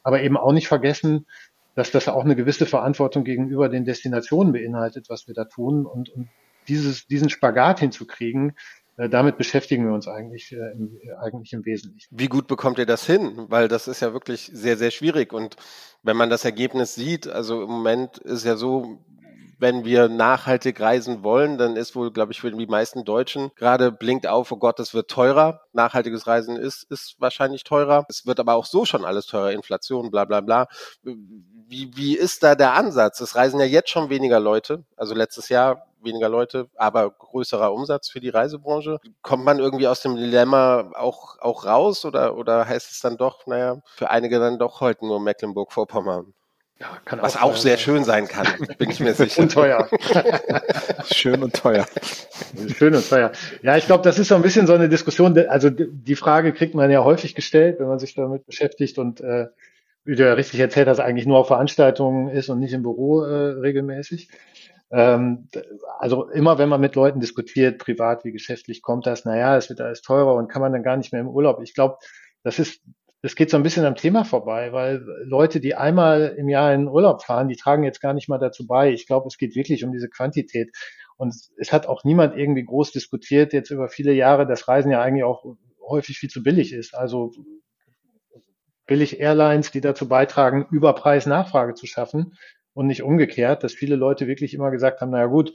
aber 0.06 0.22
eben 0.22 0.36
auch 0.36 0.52
nicht 0.52 0.68
vergessen, 0.68 1.26
dass 1.74 1.90
das 1.90 2.06
auch 2.06 2.24
eine 2.24 2.36
gewisse 2.36 2.64
Verantwortung 2.64 3.24
gegenüber 3.24 3.68
den 3.68 3.84
Destinationen 3.84 4.52
beinhaltet, 4.52 5.06
was 5.10 5.26
wir 5.26 5.34
da 5.34 5.46
tun. 5.46 5.84
Und, 5.84 6.10
und 6.10 6.28
dieses, 6.68 7.08
diesen 7.08 7.28
Spagat 7.28 7.80
hinzukriegen, 7.80 8.52
äh, 8.98 9.08
damit 9.08 9.36
beschäftigen 9.36 9.84
wir 9.84 9.92
uns 9.92 10.06
eigentlich, 10.06 10.52
äh, 10.52 10.70
im, 10.74 10.96
eigentlich 11.18 11.52
im 11.54 11.64
Wesentlichen. 11.64 12.16
Wie 12.16 12.28
gut 12.28 12.46
bekommt 12.46 12.78
ihr 12.78 12.86
das 12.86 13.04
hin? 13.04 13.46
Weil 13.48 13.66
das 13.66 13.88
ist 13.88 13.98
ja 13.98 14.12
wirklich 14.12 14.48
sehr, 14.54 14.76
sehr 14.76 14.92
schwierig. 14.92 15.32
Und 15.32 15.56
wenn 16.04 16.16
man 16.16 16.30
das 16.30 16.44
Ergebnis 16.44 16.94
sieht, 16.94 17.26
also 17.26 17.64
im 17.64 17.68
Moment 17.68 18.18
ist 18.18 18.44
ja 18.44 18.54
so, 18.54 19.00
wenn 19.58 19.84
wir 19.84 20.08
nachhaltig 20.08 20.80
reisen 20.80 21.22
wollen, 21.22 21.58
dann 21.58 21.76
ist 21.76 21.96
wohl, 21.96 22.12
glaube 22.12 22.32
ich, 22.32 22.40
für 22.40 22.50
die 22.50 22.66
meisten 22.66 23.04
Deutschen 23.04 23.50
gerade 23.56 23.92
blinkt 23.92 24.26
auf, 24.26 24.52
oh 24.52 24.56
Gott, 24.56 24.80
es 24.80 24.94
wird 24.94 25.10
teurer. 25.10 25.62
Nachhaltiges 25.72 26.26
Reisen 26.26 26.56
ist, 26.56 26.84
ist 26.90 27.16
wahrscheinlich 27.18 27.64
teurer. 27.64 28.04
Es 28.08 28.26
wird 28.26 28.40
aber 28.40 28.54
auch 28.54 28.66
so 28.66 28.84
schon 28.84 29.04
alles 29.04 29.26
teurer, 29.26 29.52
Inflation, 29.52 30.10
bla 30.10 30.24
bla 30.24 30.40
bla. 30.40 30.66
Wie, 31.02 31.90
wie 31.96 32.16
ist 32.16 32.42
da 32.42 32.54
der 32.54 32.74
Ansatz? 32.74 33.20
Es 33.20 33.34
reisen 33.34 33.60
ja 33.60 33.66
jetzt 33.66 33.90
schon 33.90 34.10
weniger 34.10 34.40
Leute. 34.40 34.84
Also 34.96 35.14
letztes 35.14 35.48
Jahr 35.48 35.86
weniger 36.06 36.28
Leute, 36.28 36.68
aber 36.76 37.10
größerer 37.10 37.72
Umsatz 37.72 38.08
für 38.08 38.20
die 38.20 38.30
Reisebranche. 38.30 38.98
Kommt 39.22 39.44
man 39.44 39.58
irgendwie 39.58 39.88
aus 39.88 40.00
dem 40.00 40.16
Dilemma 40.16 40.92
auch, 40.94 41.38
auch 41.40 41.64
raus 41.66 42.04
oder, 42.04 42.36
oder 42.36 42.66
heißt 42.66 42.92
es 42.92 43.00
dann 43.00 43.16
doch, 43.16 43.46
naja, 43.46 43.82
für 43.84 44.10
einige 44.10 44.38
dann 44.38 44.58
doch 44.58 44.80
heute 44.80 45.04
nur 45.04 45.20
Mecklenburg-Vorpommern? 45.20 46.32
Ja, 46.78 46.98
Was 47.22 47.36
auch, 47.36 47.42
auch 47.42 47.56
sehr 47.56 47.78
schön 47.78 48.04
sein 48.04 48.28
kann, 48.28 48.46
bin 48.76 48.90
ich 48.90 49.00
mir 49.00 49.14
sicher. 49.14 49.42
und 49.42 49.52
teuer. 49.52 49.88
schön 51.10 51.42
und 51.42 51.54
teuer. 51.54 51.86
Schön 52.76 52.94
und 52.94 53.08
teuer. 53.08 53.32
Ja, 53.62 53.78
ich 53.78 53.86
glaube, 53.86 54.04
das 54.04 54.18
ist 54.18 54.28
so 54.28 54.34
ein 54.34 54.42
bisschen 54.42 54.66
so 54.66 54.74
eine 54.74 54.90
Diskussion. 54.90 55.38
Also 55.48 55.70
die 55.70 56.16
Frage 56.16 56.52
kriegt 56.52 56.74
man 56.74 56.90
ja 56.90 57.02
häufig 57.02 57.34
gestellt, 57.34 57.80
wenn 57.80 57.88
man 57.88 57.98
sich 57.98 58.14
damit 58.14 58.44
beschäftigt 58.44 58.98
und 58.98 59.22
äh, 59.22 59.46
wie 60.04 60.16
du 60.16 60.24
ja 60.24 60.34
richtig 60.34 60.60
erzählt 60.60 60.86
hast, 60.86 61.00
eigentlich 61.00 61.26
nur 61.26 61.38
auf 61.38 61.46
Veranstaltungen 61.48 62.28
ist 62.28 62.50
und 62.50 62.60
nicht 62.60 62.74
im 62.74 62.82
Büro 62.82 63.22
äh, 63.22 63.58
regelmäßig. 63.58 64.28
Ähm, 64.90 65.48
also 65.98 66.28
immer, 66.28 66.58
wenn 66.58 66.68
man 66.68 66.80
mit 66.80 66.94
Leuten 66.94 67.20
diskutiert, 67.20 67.78
privat 67.78 68.24
wie 68.24 68.32
geschäftlich, 68.32 68.82
kommt 68.82 69.06
das, 69.06 69.24
naja, 69.24 69.56
es 69.56 69.70
wird 69.70 69.80
alles 69.80 70.02
teurer 70.02 70.34
und 70.34 70.48
kann 70.48 70.62
man 70.62 70.72
dann 70.72 70.82
gar 70.82 70.96
nicht 70.98 71.12
mehr 71.12 71.22
im 71.22 71.28
Urlaub. 71.28 71.60
Ich 71.62 71.74
glaube, 71.74 71.96
das 72.44 72.58
ist 72.58 72.82
das 73.26 73.34
geht 73.34 73.50
so 73.50 73.56
ein 73.56 73.64
bisschen 73.64 73.84
am 73.84 73.96
Thema 73.96 74.24
vorbei, 74.24 74.72
weil 74.72 75.04
Leute, 75.24 75.58
die 75.58 75.74
einmal 75.74 76.36
im 76.38 76.48
Jahr 76.48 76.72
in 76.72 76.86
Urlaub 76.86 77.24
fahren, 77.24 77.48
die 77.48 77.56
tragen 77.56 77.82
jetzt 77.82 78.00
gar 78.00 78.14
nicht 78.14 78.28
mal 78.28 78.38
dazu 78.38 78.68
bei. 78.68 78.92
Ich 78.92 79.08
glaube, 79.08 79.26
es 79.26 79.36
geht 79.36 79.56
wirklich 79.56 79.82
um 79.82 79.90
diese 79.90 80.08
Quantität. 80.08 80.70
Und 81.16 81.34
es 81.58 81.72
hat 81.72 81.88
auch 81.88 82.04
niemand 82.04 82.36
irgendwie 82.36 82.62
groß 82.62 82.92
diskutiert 82.92 83.52
jetzt 83.52 83.70
über 83.70 83.88
viele 83.88 84.12
Jahre, 84.12 84.46
dass 84.46 84.68
Reisen 84.68 84.92
ja 84.92 85.02
eigentlich 85.02 85.24
auch 85.24 85.44
häufig 85.88 86.20
viel 86.20 86.30
zu 86.30 86.44
billig 86.44 86.72
ist. 86.72 86.94
Also 86.94 87.32
billig 88.86 89.18
Airlines, 89.18 89.72
die 89.72 89.80
dazu 89.80 90.06
beitragen, 90.08 90.68
Überpreis 90.70 91.26
Nachfrage 91.26 91.74
zu 91.74 91.86
schaffen 91.88 92.34
und 92.74 92.86
nicht 92.86 93.02
umgekehrt, 93.02 93.64
dass 93.64 93.72
viele 93.72 93.96
Leute 93.96 94.28
wirklich 94.28 94.54
immer 94.54 94.70
gesagt 94.70 95.00
haben, 95.00 95.10
naja 95.10 95.26
gut, 95.26 95.52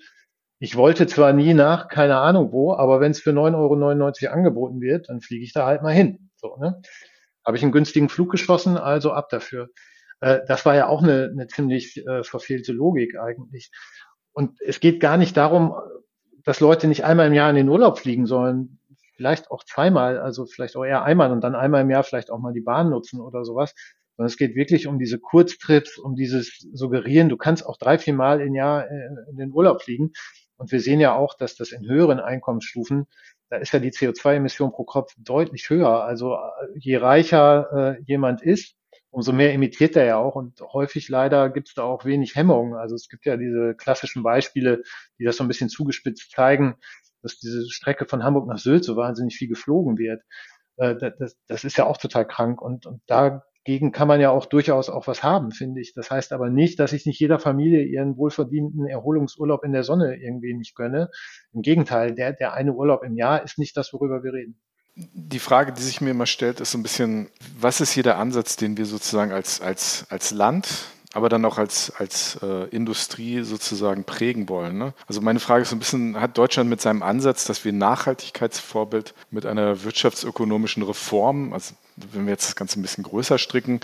ich 0.60 0.76
wollte 0.76 1.08
zwar 1.08 1.32
nie 1.32 1.54
nach, 1.54 1.88
keine 1.88 2.18
Ahnung 2.18 2.52
wo, 2.52 2.74
aber 2.74 3.00
wenn 3.00 3.12
es 3.12 3.22
für 3.22 3.32
9,99 3.32 4.26
Euro 4.26 4.34
angeboten 4.34 4.82
wird, 4.82 5.08
dann 5.08 5.22
fliege 5.22 5.46
ich 5.46 5.54
da 5.54 5.66
halt 5.66 5.84
mal 5.84 5.94
hin. 5.94 6.30
So, 6.36 6.58
ne? 6.58 6.82
Habe 7.46 7.58
ich 7.58 7.64
einen 7.64 7.72
günstigen 7.72 8.10
Flug 8.10 8.32
geschossen, 8.32 8.78
also 8.78 9.12
ab 9.12 9.30
dafür. 9.30 9.70
Äh, 10.20 10.40
das 10.48 10.66
war 10.66 10.76
ja 10.76 10.88
auch 10.88 11.04
eine, 11.04 11.30
eine 11.32 11.48
ziemlich 11.48 12.06
äh, 12.06 12.24
verfehlte 12.24 12.72
Logik 12.72 13.18
eigentlich. 13.20 13.72
Und 14.34 14.60
es 14.62 14.80
geht 14.80 15.00
gar 15.00 15.18
nicht 15.18 15.36
darum, 15.36 15.74
dass 16.44 16.60
Leute 16.60 16.88
nicht 16.88 17.04
einmal 17.04 17.28
im 17.28 17.34
Jahr 17.34 17.50
in 17.50 17.56
den 17.56 17.70
Urlaub 17.70 18.00
fliegen 18.00 18.26
sollen, 18.26 18.80
vielleicht 19.16 19.52
auch 19.52 19.64
zweimal, 19.64 20.20
also 20.20 20.46
vielleicht 20.46 20.76
auch 20.76 20.86
eher 20.86 21.04
einmal 21.04 21.32
und 21.32 21.42
dann 21.42 21.56
einmal 21.56 21.82
im 21.82 21.92
Jahr 21.92 22.04
vielleicht 22.04 22.32
auch 22.32 22.40
mal 22.40 22.54
die 22.54 22.62
Bahn 22.62 22.90
nutzen 22.90 23.20
oder 23.20 23.46
sowas. 23.46 23.76
Sondern 24.18 24.28
es 24.28 24.38
geht 24.38 24.56
wirklich 24.56 24.88
um 24.88 25.00
diese 25.00 25.20
Kurztrips, 25.20 25.98
um 25.98 26.16
dieses 26.16 26.60
Suggerieren, 26.74 27.30
du 27.30 27.38
kannst 27.38 27.66
auch 27.66 27.78
drei, 27.78 27.98
vier 27.98 28.14
Mal 28.14 28.42
im 28.42 28.56
Jahr 28.56 28.90
äh, 28.90 29.10
in 29.30 29.38
den 29.38 29.52
Urlaub 29.52 29.82
fliegen. 29.84 30.12
Und 30.58 30.72
wir 30.72 30.80
sehen 30.80 31.00
ja 31.00 31.16
auch, 31.16 31.36
dass 31.36 31.56
das 31.56 31.72
in 31.72 31.88
höheren 31.88 32.20
Einkommensstufen, 32.20 33.08
da 33.52 33.58
ist 33.58 33.74
ja 33.74 33.80
die 33.80 33.92
CO2-Emission 33.92 34.72
pro 34.72 34.86
Kopf 34.86 35.14
deutlich 35.18 35.70
höher. 35.70 36.06
Also 36.06 36.36
äh, 36.36 36.40
je 36.80 36.96
reicher 36.96 37.98
äh, 37.98 38.02
jemand 38.06 38.42
ist, 38.42 38.76
umso 39.10 39.34
mehr 39.34 39.54
imitiert 39.54 39.98
er 39.98 40.06
ja 40.06 40.18
auch. 40.18 40.36
Und 40.36 40.62
häufig 40.62 41.10
leider 41.10 41.50
gibt 41.50 41.68
es 41.68 41.74
da 41.76 41.84
auch 41.84 42.06
wenig 42.06 42.36
Hemmungen. 42.36 42.76
Also 42.76 42.96
es 42.96 43.10
gibt 43.10 43.26
ja 43.26 43.36
diese 43.36 43.76
klassischen 43.76 44.24
Beispiele, 44.24 44.84
die 45.20 45.26
das 45.26 45.36
so 45.36 45.44
ein 45.44 45.50
bisschen 45.50 45.68
zugespitzt 45.68 46.32
zeigen, 46.32 46.76
dass 47.22 47.40
diese 47.40 47.70
Strecke 47.70 48.06
von 48.06 48.24
Hamburg 48.24 48.48
nach 48.48 48.58
Sylt 48.58 48.86
so 48.86 48.96
wahnsinnig 48.96 49.36
viel 49.36 49.50
geflogen 49.50 49.98
wird. 49.98 50.24
Äh, 50.78 50.96
das, 51.20 51.36
das 51.48 51.66
ist 51.66 51.78
ja 51.78 51.86
auch 51.86 51.98
total 51.98 52.26
krank. 52.26 52.62
Und, 52.62 52.86
und 52.86 53.02
da 53.06 53.44
gegen 53.64 53.92
kann 53.92 54.08
man 54.08 54.20
ja 54.20 54.32
auch 54.32 54.46
durchaus 54.46 54.90
auch 54.90 55.08
was 55.08 55.24
haben, 55.24 55.52
finde 55.52 55.82
ich. 55.82 55.94
Das 55.94 56.10
heißt 56.10 56.34
aber 56.34 56.50
nicht, 56.50 56.80
dass 56.80 56.94
ich 56.94 57.06
nicht 57.06 57.20
jeder 57.20 57.40
Familie 57.40 57.84
ihren 57.84 58.18
wohlverdienten 58.18 58.88
Erholungsurlaub 58.88 59.64
in 59.64 59.72
der 59.72 59.84
Sonne 59.84 60.16
irgendwie 60.16 60.54
nicht 60.54 60.76
gönne. 60.76 61.10
Im 61.54 61.62
Gegenteil, 61.62 62.16
der, 62.16 62.34
der 62.34 62.54
eine 62.54 62.74
Urlaub 62.74 63.04
im 63.04 63.16
Jahr 63.16 63.44
ist 63.44 63.60
nicht 63.60 63.78
das, 63.78 63.94
worüber 63.94 64.24
wir 64.24 64.34
reden. 64.34 64.60
Die 64.96 65.40
Frage, 65.40 65.72
die 65.72 65.82
sich 65.82 66.02
mir 66.02 66.12
immer 66.12 66.26
stellt, 66.26 66.60
ist 66.60 66.72
so 66.72 66.78
ein 66.78 66.84
bisschen, 66.84 67.30
was 67.60 67.82
ist 67.82 67.92
hier 67.92 68.04
der 68.04 68.18
Ansatz, 68.18 68.58
den 68.58 68.78
wir 68.78 68.86
sozusagen 68.86 69.32
als, 69.32 69.62
als, 69.62 70.06
als 70.10 70.32
Land 70.32 70.88
aber 71.14 71.30
dann 71.30 71.44
auch 71.46 71.58
als, 71.58 71.92
als 71.98 72.40
äh, 72.42 72.68
Industrie 72.70 73.42
sozusagen 73.42 74.04
prägen 74.06 74.48
wollen. 74.50 74.78
Ne? 74.78 74.94
Also 75.08 75.22
meine 75.22 75.40
Frage 75.40 75.64
ist 75.64 75.70
so 75.70 75.76
ein 75.76 75.80
bisschen, 75.80 76.20
hat 76.20 76.38
Deutschland 76.38 76.70
mit 76.70 76.82
seinem 76.82 77.04
Ansatz, 77.04 77.46
dass 77.46 77.66
wir 77.66 77.74
Nachhaltigkeitsvorbild 77.74 79.14
mit 79.30 79.46
einer 79.46 79.84
wirtschaftsökonomischen 79.84 80.84
Reform, 80.84 81.54
also 81.54 81.76
wenn 82.12 82.26
wir 82.26 82.32
jetzt 82.32 82.48
das 82.48 82.56
Ganze 82.56 82.80
ein 82.80 82.82
bisschen 82.82 83.04
größer 83.04 83.38
stricken, 83.38 83.80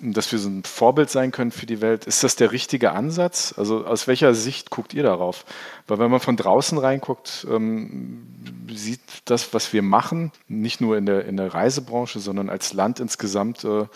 dass 0.00 0.30
wir 0.32 0.38
so 0.38 0.48
ein 0.48 0.64
Vorbild 0.64 1.10
sein 1.10 1.30
können 1.30 1.50
für 1.50 1.66
die 1.66 1.80
Welt. 1.80 2.04
Ist 2.06 2.24
das 2.24 2.36
der 2.36 2.52
richtige 2.52 2.92
Ansatz? 2.92 3.54
Also 3.56 3.86
aus 3.86 4.06
welcher 4.06 4.34
Sicht 4.34 4.70
guckt 4.70 4.94
ihr 4.94 5.02
darauf? 5.02 5.44
Weil 5.86 5.98
wenn 5.98 6.10
man 6.10 6.20
von 6.20 6.36
draußen 6.36 6.78
reinguckt, 6.78 7.46
ähm, 7.50 8.26
sieht 8.70 9.00
das, 9.24 9.54
was 9.54 9.72
wir 9.72 9.82
machen, 9.82 10.32
nicht 10.46 10.80
nur 10.80 10.96
in 10.96 11.06
der, 11.06 11.24
in 11.24 11.36
der 11.36 11.52
Reisebranche, 11.52 12.20
sondern 12.20 12.50
als 12.50 12.72
Land 12.72 13.00
insgesamt, 13.00 13.64
äh, 13.64 13.86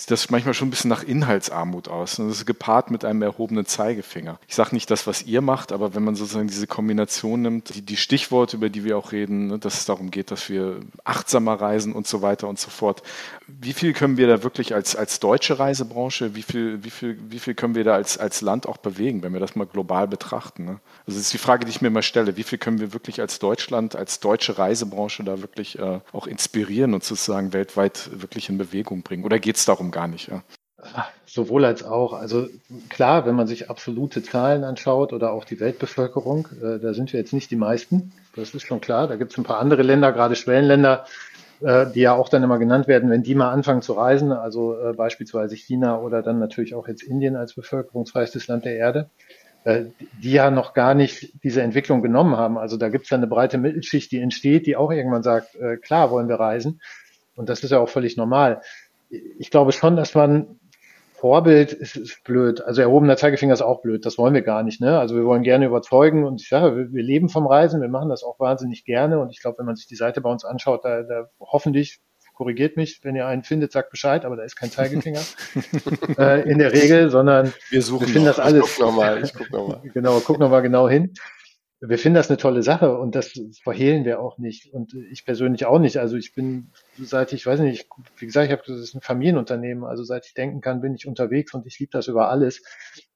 sieht 0.00 0.10
das 0.10 0.30
manchmal 0.30 0.54
schon 0.54 0.68
ein 0.68 0.70
bisschen 0.70 0.88
nach 0.88 1.02
Inhaltsarmut 1.02 1.88
aus. 1.88 2.18
Und 2.18 2.28
das 2.28 2.38
ist 2.38 2.46
gepaart 2.46 2.90
mit 2.90 3.04
einem 3.04 3.20
erhobenen 3.20 3.66
Zeigefinger. 3.66 4.38
Ich 4.48 4.54
sage 4.54 4.74
nicht 4.74 4.90
das, 4.90 5.06
was 5.06 5.24
ihr 5.24 5.42
macht, 5.42 5.72
aber 5.72 5.94
wenn 5.94 6.02
man 6.02 6.14
sozusagen 6.14 6.48
diese 6.48 6.66
Kombination 6.66 7.42
nimmt, 7.42 7.74
die, 7.74 7.82
die 7.82 7.98
Stichworte, 7.98 8.56
über 8.56 8.70
die 8.70 8.84
wir 8.84 8.96
auch 8.96 9.12
reden, 9.12 9.48
ne, 9.48 9.58
dass 9.58 9.74
es 9.74 9.84
darum 9.84 10.10
geht, 10.10 10.30
dass 10.30 10.48
wir 10.48 10.80
achtsamer 11.04 11.60
reisen 11.60 11.92
und 11.92 12.06
so 12.06 12.22
weiter 12.22 12.48
und 12.48 12.58
so 12.58 12.70
fort. 12.70 13.02
Wie 13.60 13.72
viel 13.72 13.92
können 13.92 14.16
wir 14.16 14.26
da 14.26 14.42
wirklich 14.42 14.74
als, 14.74 14.94
als 14.94 15.20
deutsche 15.20 15.58
Reisebranche, 15.58 16.34
wie 16.34 16.42
viel, 16.42 16.84
wie, 16.84 16.90
viel, 16.90 17.18
wie 17.30 17.38
viel 17.38 17.54
können 17.54 17.74
wir 17.74 17.84
da 17.84 17.94
als, 17.94 18.18
als 18.18 18.40
Land 18.40 18.66
auch 18.66 18.76
bewegen, 18.76 19.22
wenn 19.22 19.32
wir 19.32 19.40
das 19.40 19.56
mal 19.56 19.66
global 19.66 20.06
betrachten? 20.06 20.64
Ne? 20.64 20.80
Also 21.06 21.18
das 21.18 21.26
ist 21.26 21.32
die 21.32 21.38
Frage, 21.38 21.64
die 21.64 21.70
ich 21.70 21.80
mir 21.80 21.90
mal 21.90 22.02
stelle. 22.02 22.36
Wie 22.36 22.42
viel 22.42 22.58
können 22.58 22.80
wir 22.80 22.92
wirklich 22.92 23.20
als 23.20 23.38
Deutschland, 23.38 23.96
als 23.96 24.20
deutsche 24.20 24.58
Reisebranche 24.58 25.24
da 25.24 25.40
wirklich 25.40 25.78
äh, 25.78 26.00
auch 26.12 26.26
inspirieren 26.26 26.94
und 26.94 27.02
sozusagen 27.02 27.52
weltweit 27.52 28.10
wirklich 28.12 28.48
in 28.48 28.58
Bewegung 28.58 29.02
bringen? 29.02 29.24
Oder 29.24 29.38
geht 29.38 29.56
es 29.56 29.64
darum 29.64 29.90
gar 29.90 30.08
nicht? 30.08 30.28
Ja? 30.28 30.42
Sowohl 31.26 31.64
als 31.64 31.84
auch. 31.84 32.12
Also 32.12 32.48
klar, 32.88 33.26
wenn 33.26 33.36
man 33.36 33.46
sich 33.46 33.70
absolute 33.70 34.22
Zahlen 34.22 34.64
anschaut 34.64 35.12
oder 35.12 35.32
auch 35.32 35.44
die 35.44 35.60
Weltbevölkerung, 35.60 36.48
äh, 36.60 36.78
da 36.80 36.92
sind 36.94 37.12
wir 37.12 37.20
jetzt 37.20 37.32
nicht 37.32 37.50
die 37.50 37.56
meisten. 37.56 38.12
Das 38.34 38.54
ist 38.54 38.66
schon 38.66 38.80
klar. 38.80 39.06
Da 39.06 39.16
gibt 39.16 39.32
es 39.32 39.38
ein 39.38 39.44
paar 39.44 39.58
andere 39.58 39.82
Länder, 39.82 40.12
gerade 40.12 40.34
Schwellenländer, 40.34 41.06
äh, 41.60 41.86
die 41.86 42.00
ja 42.00 42.14
auch 42.14 42.28
dann 42.28 42.42
immer 42.42 42.58
genannt 42.58 42.88
werden, 42.88 43.10
wenn 43.10 43.22
die 43.22 43.34
mal 43.34 43.50
anfangen 43.50 43.82
zu 43.82 43.92
reisen, 43.92 44.32
also 44.32 44.76
äh, 44.78 44.92
beispielsweise 44.92 45.56
China 45.56 46.00
oder 46.00 46.22
dann 46.22 46.38
natürlich 46.38 46.74
auch 46.74 46.88
jetzt 46.88 47.02
Indien 47.02 47.36
als 47.36 47.54
bevölkerungsreichstes 47.54 48.46
Land 48.48 48.64
der 48.64 48.76
Erde, 48.76 49.10
äh, 49.64 49.84
die 50.22 50.32
ja 50.32 50.50
noch 50.50 50.72
gar 50.74 50.94
nicht 50.94 51.32
diese 51.42 51.62
Entwicklung 51.62 52.02
genommen 52.02 52.36
haben. 52.36 52.58
Also 52.58 52.76
da 52.76 52.88
gibt 52.88 53.06
es 53.06 53.12
eine 53.12 53.26
breite 53.26 53.58
Mittelschicht, 53.58 54.12
die 54.12 54.20
entsteht, 54.20 54.66
die 54.66 54.76
auch 54.76 54.90
irgendwann 54.90 55.22
sagt, 55.22 55.56
äh, 55.56 55.76
klar 55.76 56.10
wollen 56.10 56.28
wir 56.28 56.36
reisen. 56.36 56.80
Und 57.36 57.48
das 57.48 57.62
ist 57.64 57.70
ja 57.70 57.78
auch 57.78 57.88
völlig 57.88 58.16
normal. 58.16 58.62
Ich 59.38 59.50
glaube 59.50 59.72
schon, 59.72 59.96
dass 59.96 60.14
man 60.14 60.59
Vorbild 61.20 61.74
ist, 61.74 61.96
ist 61.96 62.24
blöd. 62.24 62.62
Also 62.62 62.80
erhobener 62.80 63.18
Zeigefinger 63.18 63.52
ist 63.52 63.60
auch 63.60 63.82
blöd. 63.82 64.06
Das 64.06 64.16
wollen 64.16 64.32
wir 64.32 64.40
gar 64.40 64.62
nicht. 64.62 64.80
Ne? 64.80 64.98
Also 64.98 65.14
wir 65.14 65.26
wollen 65.26 65.42
gerne 65.42 65.66
überzeugen 65.66 66.24
und 66.24 66.40
ich 66.40 66.48
sage, 66.48 66.74
wir, 66.74 66.92
wir 66.92 67.02
leben 67.02 67.28
vom 67.28 67.46
Reisen. 67.46 67.82
Wir 67.82 67.90
machen 67.90 68.08
das 68.08 68.24
auch 68.24 68.40
wahnsinnig 68.40 68.86
gerne. 68.86 69.20
Und 69.20 69.28
ich 69.28 69.42
glaube, 69.42 69.58
wenn 69.58 69.66
man 69.66 69.76
sich 69.76 69.86
die 69.86 69.96
Seite 69.96 70.22
bei 70.22 70.30
uns 70.30 70.46
anschaut, 70.46 70.82
da, 70.82 71.02
da 71.02 71.28
hoffentlich 71.38 72.00
korrigiert 72.34 72.78
mich, 72.78 73.00
wenn 73.02 73.16
ihr 73.16 73.26
einen 73.26 73.42
findet, 73.42 73.70
sagt 73.70 73.90
Bescheid, 73.90 74.24
aber 74.24 74.34
da 74.34 74.44
ist 74.44 74.56
kein 74.56 74.70
Zeigefinger 74.70 75.20
äh, 76.18 76.50
in 76.50 76.58
der 76.58 76.72
Regel, 76.72 77.10
sondern 77.10 77.52
wir 77.68 77.82
suchen 77.82 78.06
wir 78.06 78.14
finden 78.14 78.28
noch. 78.28 78.36
das 78.36 78.44
alles. 78.46 78.70
Ich 78.70 78.76
guck 78.78 78.86
nochmal, 78.86 79.22
nochmal. 79.50 79.80
genau, 79.92 80.20
guck 80.20 80.38
nochmal 80.38 80.62
genau 80.62 80.88
hin 80.88 81.12
wir 81.82 81.98
finden 81.98 82.16
das 82.16 82.28
eine 82.28 82.36
tolle 82.36 82.62
Sache 82.62 82.98
und 82.98 83.14
das 83.14 83.32
verhehlen 83.62 84.04
wir 84.04 84.20
auch 84.20 84.36
nicht. 84.36 84.72
Und 84.72 84.92
ich 85.10 85.24
persönlich 85.24 85.64
auch 85.64 85.78
nicht. 85.78 85.96
Also 85.96 86.16
ich 86.16 86.34
bin, 86.34 86.72
seit 86.98 87.32
ich, 87.32 87.46
weiß 87.46 87.60
nicht, 87.60 87.88
wie 88.18 88.26
gesagt, 88.26 88.46
ich 88.46 88.52
habe 88.52 88.62
das 88.66 88.78
ist 88.78 88.94
ein 88.94 89.00
Familienunternehmen, 89.00 89.84
also 89.84 90.04
seit 90.04 90.26
ich 90.26 90.34
denken 90.34 90.60
kann, 90.60 90.82
bin 90.82 90.94
ich 90.94 91.06
unterwegs 91.06 91.54
und 91.54 91.66
ich 91.66 91.78
liebe 91.78 91.90
das 91.92 92.08
über 92.08 92.28
alles. 92.28 92.62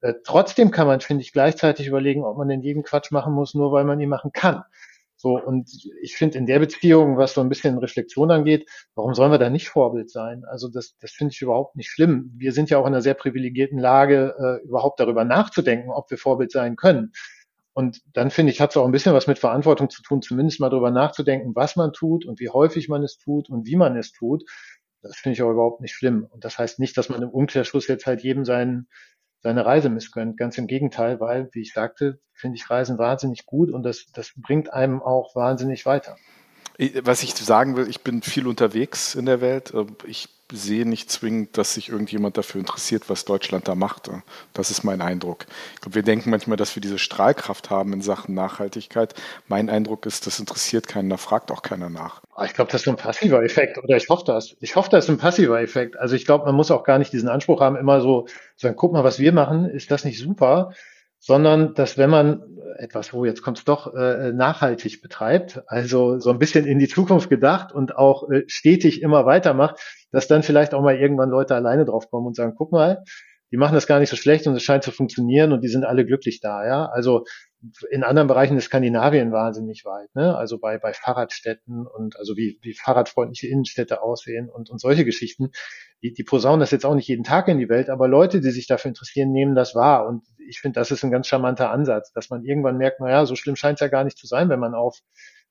Äh, 0.01 0.15
trotzdem 0.23 0.71
kann 0.71 0.87
man, 0.87 0.99
finde 0.99 1.21
ich, 1.21 1.31
gleichzeitig 1.31 1.87
überlegen, 1.87 2.23
ob 2.23 2.37
man 2.37 2.47
denn 2.47 2.61
jeden 2.61 2.81
Quatsch 2.81 3.11
machen 3.11 3.33
muss, 3.33 3.53
nur 3.53 3.71
weil 3.71 3.83
man 3.83 3.99
ihn 3.99 4.09
machen 4.09 4.31
kann. 4.33 4.63
So, 5.15 5.39
und 5.39 5.69
ich 6.01 6.15
finde 6.15 6.37
in 6.37 6.45
der 6.45 6.59
Beziehung, 6.59 7.17
was 7.17 7.33
so 7.33 7.41
ein 7.41 7.49
bisschen 7.49 7.77
Reflexion 7.77 8.31
angeht, 8.31 8.67
warum 8.95 9.13
sollen 9.13 9.31
wir 9.31 9.37
da 9.37 9.49
nicht 9.49 9.69
Vorbild 9.69 10.09
sein? 10.09 10.43
Also 10.45 10.69
das, 10.69 10.97
das 10.99 11.11
finde 11.11 11.33
ich 11.33 11.41
überhaupt 11.41 11.75
nicht 11.75 11.89
schlimm. 11.89 12.31
Wir 12.35 12.51
sind 12.51 12.69
ja 12.69 12.79
auch 12.79 12.85
in 12.85 12.93
einer 12.93 13.01
sehr 13.01 13.13
privilegierten 13.13 13.79
Lage, 13.79 14.35
äh, 14.37 14.67
überhaupt 14.67 14.99
darüber 14.99 15.23
nachzudenken, 15.23 15.89
ob 15.89 16.09
wir 16.11 16.17
Vorbild 16.17 16.51
sein 16.51 16.75
können. 16.75 17.11
Und 17.75 18.01
dann 18.13 18.31
finde 18.31 18.53
ich, 18.53 18.61
hat 18.61 18.69
es 18.69 18.77
auch 18.77 18.85
ein 18.85 18.93
bisschen 18.93 19.13
was 19.13 19.27
mit 19.27 19.37
Verantwortung 19.37 19.89
zu 19.89 20.01
tun, 20.01 20.21
zumindest 20.21 20.61
mal 20.61 20.69
darüber 20.69 20.91
nachzudenken, 20.91 21.57
was 21.57 21.75
man 21.75 21.91
tut 21.91 22.25
und 22.25 22.39
wie 22.39 22.47
häufig 22.47 22.87
man 22.87 23.03
es 23.03 23.17
tut 23.17 23.49
und 23.49 23.67
wie 23.67 23.75
man 23.75 23.97
es 23.97 24.13
tut. 24.13 24.45
Das 25.01 25.17
finde 25.17 25.33
ich 25.33 25.43
auch 25.43 25.51
überhaupt 25.51 25.81
nicht 25.81 25.93
schlimm. 25.93 26.25
Und 26.31 26.45
das 26.45 26.57
heißt 26.57 26.79
nicht, 26.79 26.97
dass 26.97 27.09
man 27.09 27.21
im 27.21 27.29
Umkehrschluss 27.29 27.89
jetzt 27.89 28.05
halt 28.05 28.23
jedem 28.23 28.45
seinen, 28.45 28.87
seine 29.41 29.65
Reise 29.65 29.89
missgönnt. 29.89 30.37
Ganz 30.37 30.57
im 30.57 30.67
Gegenteil, 30.67 31.19
weil, 31.19 31.49
wie 31.51 31.63
ich 31.63 31.73
sagte, 31.73 32.21
finde 32.31 32.55
ich 32.55 32.69
Reisen 32.69 32.97
wahnsinnig 32.97 33.45
gut 33.45 33.69
und 33.69 33.83
das, 33.83 34.05
das 34.13 34.31
bringt 34.37 34.71
einem 34.71 35.01
auch 35.01 35.35
wahnsinnig 35.35 35.85
weiter. 35.85 36.15
Was 37.03 37.23
ich 37.23 37.33
sagen 37.35 37.77
will, 37.77 37.87
ich 37.89 38.01
bin 38.01 38.21
viel 38.21 38.47
unterwegs 38.47 39.15
in 39.15 39.25
der 39.25 39.39
Welt. 39.39 39.73
Ich 40.05 40.27
sehe 40.51 40.85
nicht 40.87 41.09
zwingend, 41.09 41.57
dass 41.57 41.73
sich 41.73 41.89
irgendjemand 41.89 42.37
dafür 42.37 42.59
interessiert, 42.59 43.09
was 43.09 43.25
Deutschland 43.25 43.67
da 43.67 43.75
macht. 43.75 44.11
Das 44.53 44.69
ist 44.71 44.83
mein 44.83 45.01
Eindruck. 45.01 45.45
wir 45.89 46.03
denken 46.03 46.29
manchmal, 46.29 46.57
dass 46.57 46.75
wir 46.75 46.81
diese 46.81 46.99
Strahlkraft 46.99 47.69
haben 47.69 47.93
in 47.93 48.01
Sachen 48.01 48.35
Nachhaltigkeit. 48.35 49.15
Mein 49.47 49.69
Eindruck 49.69 50.05
ist, 50.05 50.27
das 50.27 50.39
interessiert 50.39 50.87
keinen, 50.87 51.09
da 51.09 51.17
fragt 51.17 51.51
auch 51.51 51.61
keiner 51.61 51.89
nach. 51.89 52.21
Ah, 52.35 52.45
ich 52.45 52.53
glaube, 52.53 52.71
das 52.71 52.81
ist 52.81 52.87
ein 52.87 52.97
passiver 52.97 53.41
Effekt, 53.41 53.77
oder 53.77 53.95
ich 53.95 54.09
hoffe 54.09 54.25
das. 54.25 54.55
Ich 54.59 54.75
hoffe, 54.75 54.89
das 54.89 55.05
ist 55.05 55.09
ein 55.09 55.17
passiver 55.17 55.61
Effekt. 55.61 55.97
Also 55.97 56.15
ich 56.15 56.25
glaube, 56.25 56.45
man 56.45 56.55
muss 56.55 56.71
auch 56.71 56.83
gar 56.83 56.99
nicht 56.99 57.11
diesen 57.13 57.29
Anspruch 57.29 57.61
haben, 57.61 57.75
immer 57.75 58.01
so 58.01 58.27
sagen, 58.55 58.75
guck 58.75 58.93
mal, 58.93 59.03
was 59.03 59.17
wir 59.17 59.31
machen, 59.31 59.65
ist 59.65 59.89
das 59.89 60.05
nicht 60.05 60.19
super? 60.19 60.71
sondern 61.25 61.73
dass 61.73 61.97
wenn 61.97 62.11
man 62.11 62.43
etwas, 62.77 63.13
wo 63.13 63.25
jetzt 63.25 63.41
kommt 63.41 63.59
es 63.59 63.65
doch, 63.65 63.93
äh, 63.93 64.31
nachhaltig 64.31 65.01
betreibt, 65.01 65.63
also 65.67 66.19
so 66.19 66.29
ein 66.29 66.39
bisschen 66.39 66.65
in 66.65 66.79
die 66.79 66.87
Zukunft 66.87 67.29
gedacht 67.29 67.71
und 67.73 67.95
auch 67.95 68.29
äh, 68.29 68.43
stetig 68.47 69.01
immer 69.01 69.25
weitermacht, 69.25 69.79
dass 70.11 70.27
dann 70.27 70.43
vielleicht 70.43 70.73
auch 70.73 70.81
mal 70.81 70.95
irgendwann 70.95 71.29
Leute 71.29 71.55
alleine 71.55 71.85
drauf 71.85 72.09
kommen 72.09 72.27
und 72.27 72.35
sagen, 72.35 72.53
guck 72.57 72.71
mal, 72.71 73.03
die 73.51 73.57
machen 73.57 73.75
das 73.75 73.87
gar 73.87 73.99
nicht 73.99 74.09
so 74.09 74.15
schlecht 74.15 74.47
und 74.47 74.55
es 74.55 74.63
scheint 74.63 74.83
zu 74.83 74.91
funktionieren 74.91 75.53
und 75.53 75.63
die 75.63 75.69
sind 75.69 75.85
alle 75.85 76.05
glücklich 76.05 76.41
da, 76.41 76.65
ja. 76.65 76.85
Also 76.87 77.23
in 77.89 78.03
anderen 78.03 78.27
Bereichen 78.27 78.57
ist 78.57 78.65
Skandinavien 78.65 79.31
wahnsinnig 79.31 79.85
weit, 79.85 80.13
ne? 80.15 80.35
Also 80.35 80.59
bei, 80.59 80.77
bei 80.77 80.93
Fahrradstätten 80.93 81.85
und 81.87 82.17
also 82.17 82.35
wie, 82.35 82.59
wie 82.61 82.73
fahrradfreundliche 82.73 83.47
Innenstädte 83.47 84.01
aussehen 84.01 84.49
und, 84.49 84.69
und 84.69 84.79
solche 84.79 85.05
Geschichten. 85.05 85.51
Die, 86.01 86.13
die 86.13 86.23
posaunen 86.23 86.59
das 86.59 86.71
jetzt 86.71 86.85
auch 86.85 86.95
nicht 86.95 87.07
jeden 87.07 87.23
Tag 87.23 87.47
in 87.47 87.57
die 87.57 87.69
Welt, 87.69 87.89
aber 87.89 88.07
Leute, 88.07 88.41
die 88.41 88.51
sich 88.51 88.67
dafür 88.67 88.89
interessieren, 88.89 89.31
nehmen 89.31 89.55
das 89.55 89.75
wahr. 89.75 90.07
Und 90.07 90.23
ich 90.47 90.59
finde, 90.59 90.79
das 90.79 90.91
ist 90.91 91.03
ein 91.03 91.11
ganz 91.11 91.27
charmanter 91.27 91.71
Ansatz, 91.71 92.11
dass 92.11 92.29
man 92.29 92.43
irgendwann 92.43 92.77
merkt, 92.77 92.99
naja, 92.99 93.25
so 93.25 93.35
schlimm 93.35 93.55
scheint 93.55 93.77
es 93.77 93.81
ja 93.81 93.87
gar 93.87 94.03
nicht 94.03 94.17
zu 94.17 94.27
sein, 94.27 94.49
wenn 94.49 94.59
man 94.59 94.75
auf 94.75 94.99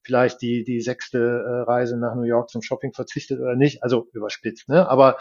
vielleicht 0.04 0.42
die, 0.42 0.64
die 0.64 0.80
sechste 0.80 1.18
äh, 1.18 1.70
Reise 1.70 1.96
nach 1.96 2.14
New 2.14 2.22
York 2.22 2.50
zum 2.50 2.62
Shopping 2.62 2.92
verzichtet 2.92 3.40
oder 3.40 3.56
nicht. 3.56 3.82
Also 3.82 4.08
überspitzt, 4.12 4.68
ne? 4.68 4.88
Aber 4.88 5.18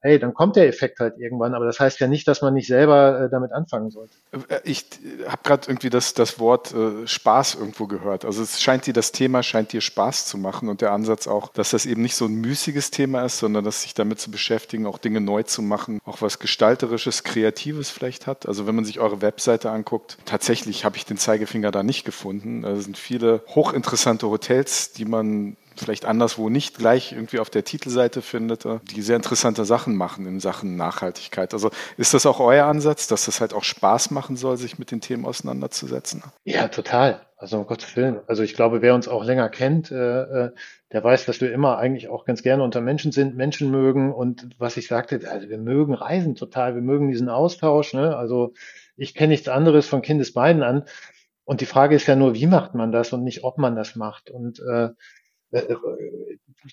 hey, 0.00 0.18
dann 0.18 0.34
kommt 0.34 0.56
der 0.56 0.68
Effekt 0.68 1.00
halt 1.00 1.18
irgendwann. 1.18 1.54
Aber 1.54 1.64
das 1.64 1.80
heißt 1.80 1.98
ja 2.00 2.06
nicht, 2.06 2.28
dass 2.28 2.42
man 2.42 2.54
nicht 2.54 2.66
selber 2.66 3.22
äh, 3.22 3.30
damit 3.30 3.52
anfangen 3.52 3.90
sollte. 3.90 4.14
Äh, 4.48 4.60
ich 4.64 4.86
habe 5.26 5.42
gerade 5.42 5.68
irgendwie 5.68 5.90
das, 5.90 6.14
das 6.14 6.38
Wort 6.38 6.74
Spaß 7.04 7.56
irgendwo 7.56 7.86
gehört. 7.86 8.24
Also 8.24 8.42
es 8.42 8.60
scheint 8.60 8.86
dir 8.86 8.92
das 8.92 9.12
Thema 9.12 9.42
scheint 9.42 9.72
dir 9.72 9.80
Spaß 9.80 10.26
zu 10.26 10.38
machen 10.38 10.68
und 10.68 10.80
der 10.80 10.92
Ansatz 10.92 11.26
auch, 11.26 11.48
dass 11.48 11.70
das 11.70 11.86
eben 11.86 12.02
nicht 12.02 12.14
so 12.14 12.26
ein 12.26 12.34
müßiges 12.34 12.90
Thema 12.90 13.24
ist, 13.24 13.38
sondern 13.38 13.64
dass 13.64 13.82
sich 13.82 13.94
damit 13.94 14.20
zu 14.20 14.30
beschäftigen, 14.30 14.86
auch 14.86 14.98
Dinge 14.98 15.20
neu 15.20 15.42
zu 15.42 15.62
machen, 15.62 16.00
auch 16.04 16.22
was 16.22 16.38
gestalterisches, 16.38 17.22
kreatives 17.22 17.90
vielleicht 17.90 18.26
hat. 18.26 18.46
Also 18.46 18.66
wenn 18.66 18.74
man 18.74 18.84
sich 18.84 19.00
eure 19.00 19.22
Webseite 19.22 19.70
anguckt, 19.70 20.18
tatsächlich 20.24 20.84
habe 20.84 20.96
ich 20.96 21.04
den 21.04 21.18
Zeigefinger 21.18 21.70
da 21.70 21.82
nicht 21.82 22.04
gefunden. 22.04 22.64
Es 22.64 22.84
sind 22.84 22.96
viele 22.96 23.42
hochinteressante 23.48 24.01
Hotels, 24.06 24.92
die 24.92 25.04
man 25.04 25.56
vielleicht 25.76 26.04
anderswo 26.04 26.48
nicht 26.48 26.78
gleich 26.78 27.12
irgendwie 27.12 27.38
auf 27.38 27.50
der 27.50 27.64
Titelseite 27.64 28.22
findet, 28.22 28.64
äh, 28.64 28.78
die 28.94 29.02
sehr 29.02 29.16
interessante 29.16 29.64
Sachen 29.64 29.96
machen 29.96 30.26
in 30.26 30.40
Sachen 30.40 30.76
Nachhaltigkeit. 30.76 31.52
Also 31.52 31.70
ist 31.96 32.14
das 32.14 32.26
auch 32.26 32.40
euer 32.40 32.66
Ansatz, 32.66 33.06
dass 33.08 33.24
das 33.26 33.40
halt 33.40 33.54
auch 33.54 33.64
Spaß 33.64 34.10
machen 34.10 34.36
soll, 34.36 34.56
sich 34.56 34.78
mit 34.78 34.90
den 34.90 35.00
Themen 35.00 35.24
auseinanderzusetzen? 35.24 36.22
Ja, 36.44 36.68
total. 36.68 37.20
Also 37.36 37.58
um 37.58 37.66
Gottes 37.66 37.96
Willen. 37.96 38.20
Also 38.28 38.42
ich 38.44 38.54
glaube, 38.54 38.82
wer 38.82 38.94
uns 38.94 39.08
auch 39.08 39.24
länger 39.24 39.48
kennt, 39.48 39.90
äh, 39.90 40.22
äh, 40.22 40.50
der 40.92 41.02
weiß, 41.02 41.24
dass 41.24 41.40
wir 41.40 41.52
immer 41.52 41.78
eigentlich 41.78 42.08
auch 42.08 42.24
ganz 42.24 42.42
gerne 42.42 42.62
unter 42.62 42.80
Menschen 42.80 43.10
sind, 43.10 43.34
Menschen 43.34 43.70
mögen 43.70 44.12
und 44.12 44.50
was 44.58 44.76
ich 44.76 44.86
sagte, 44.86 45.20
also 45.28 45.48
wir 45.48 45.58
mögen 45.58 45.94
Reisen 45.94 46.36
total, 46.36 46.74
wir 46.74 46.82
mögen 46.82 47.08
diesen 47.08 47.28
Austausch. 47.28 47.94
Ne? 47.94 48.16
Also 48.16 48.52
ich 48.96 49.14
kenne 49.14 49.30
nichts 49.30 49.48
anderes 49.48 49.88
von 49.88 50.02
Kindesbeinen 50.02 50.62
an. 50.62 50.84
Und 51.44 51.60
die 51.60 51.66
Frage 51.66 51.96
ist 51.96 52.06
ja 52.06 52.16
nur, 52.16 52.34
wie 52.34 52.46
macht 52.46 52.74
man 52.74 52.92
das 52.92 53.12
und 53.12 53.24
nicht, 53.24 53.44
ob 53.44 53.58
man 53.58 53.76
das 53.76 53.96
macht. 53.96 54.30
Und 54.30 54.60
äh, 54.60 54.90
äh, 55.52 55.58
äh, 55.58 55.76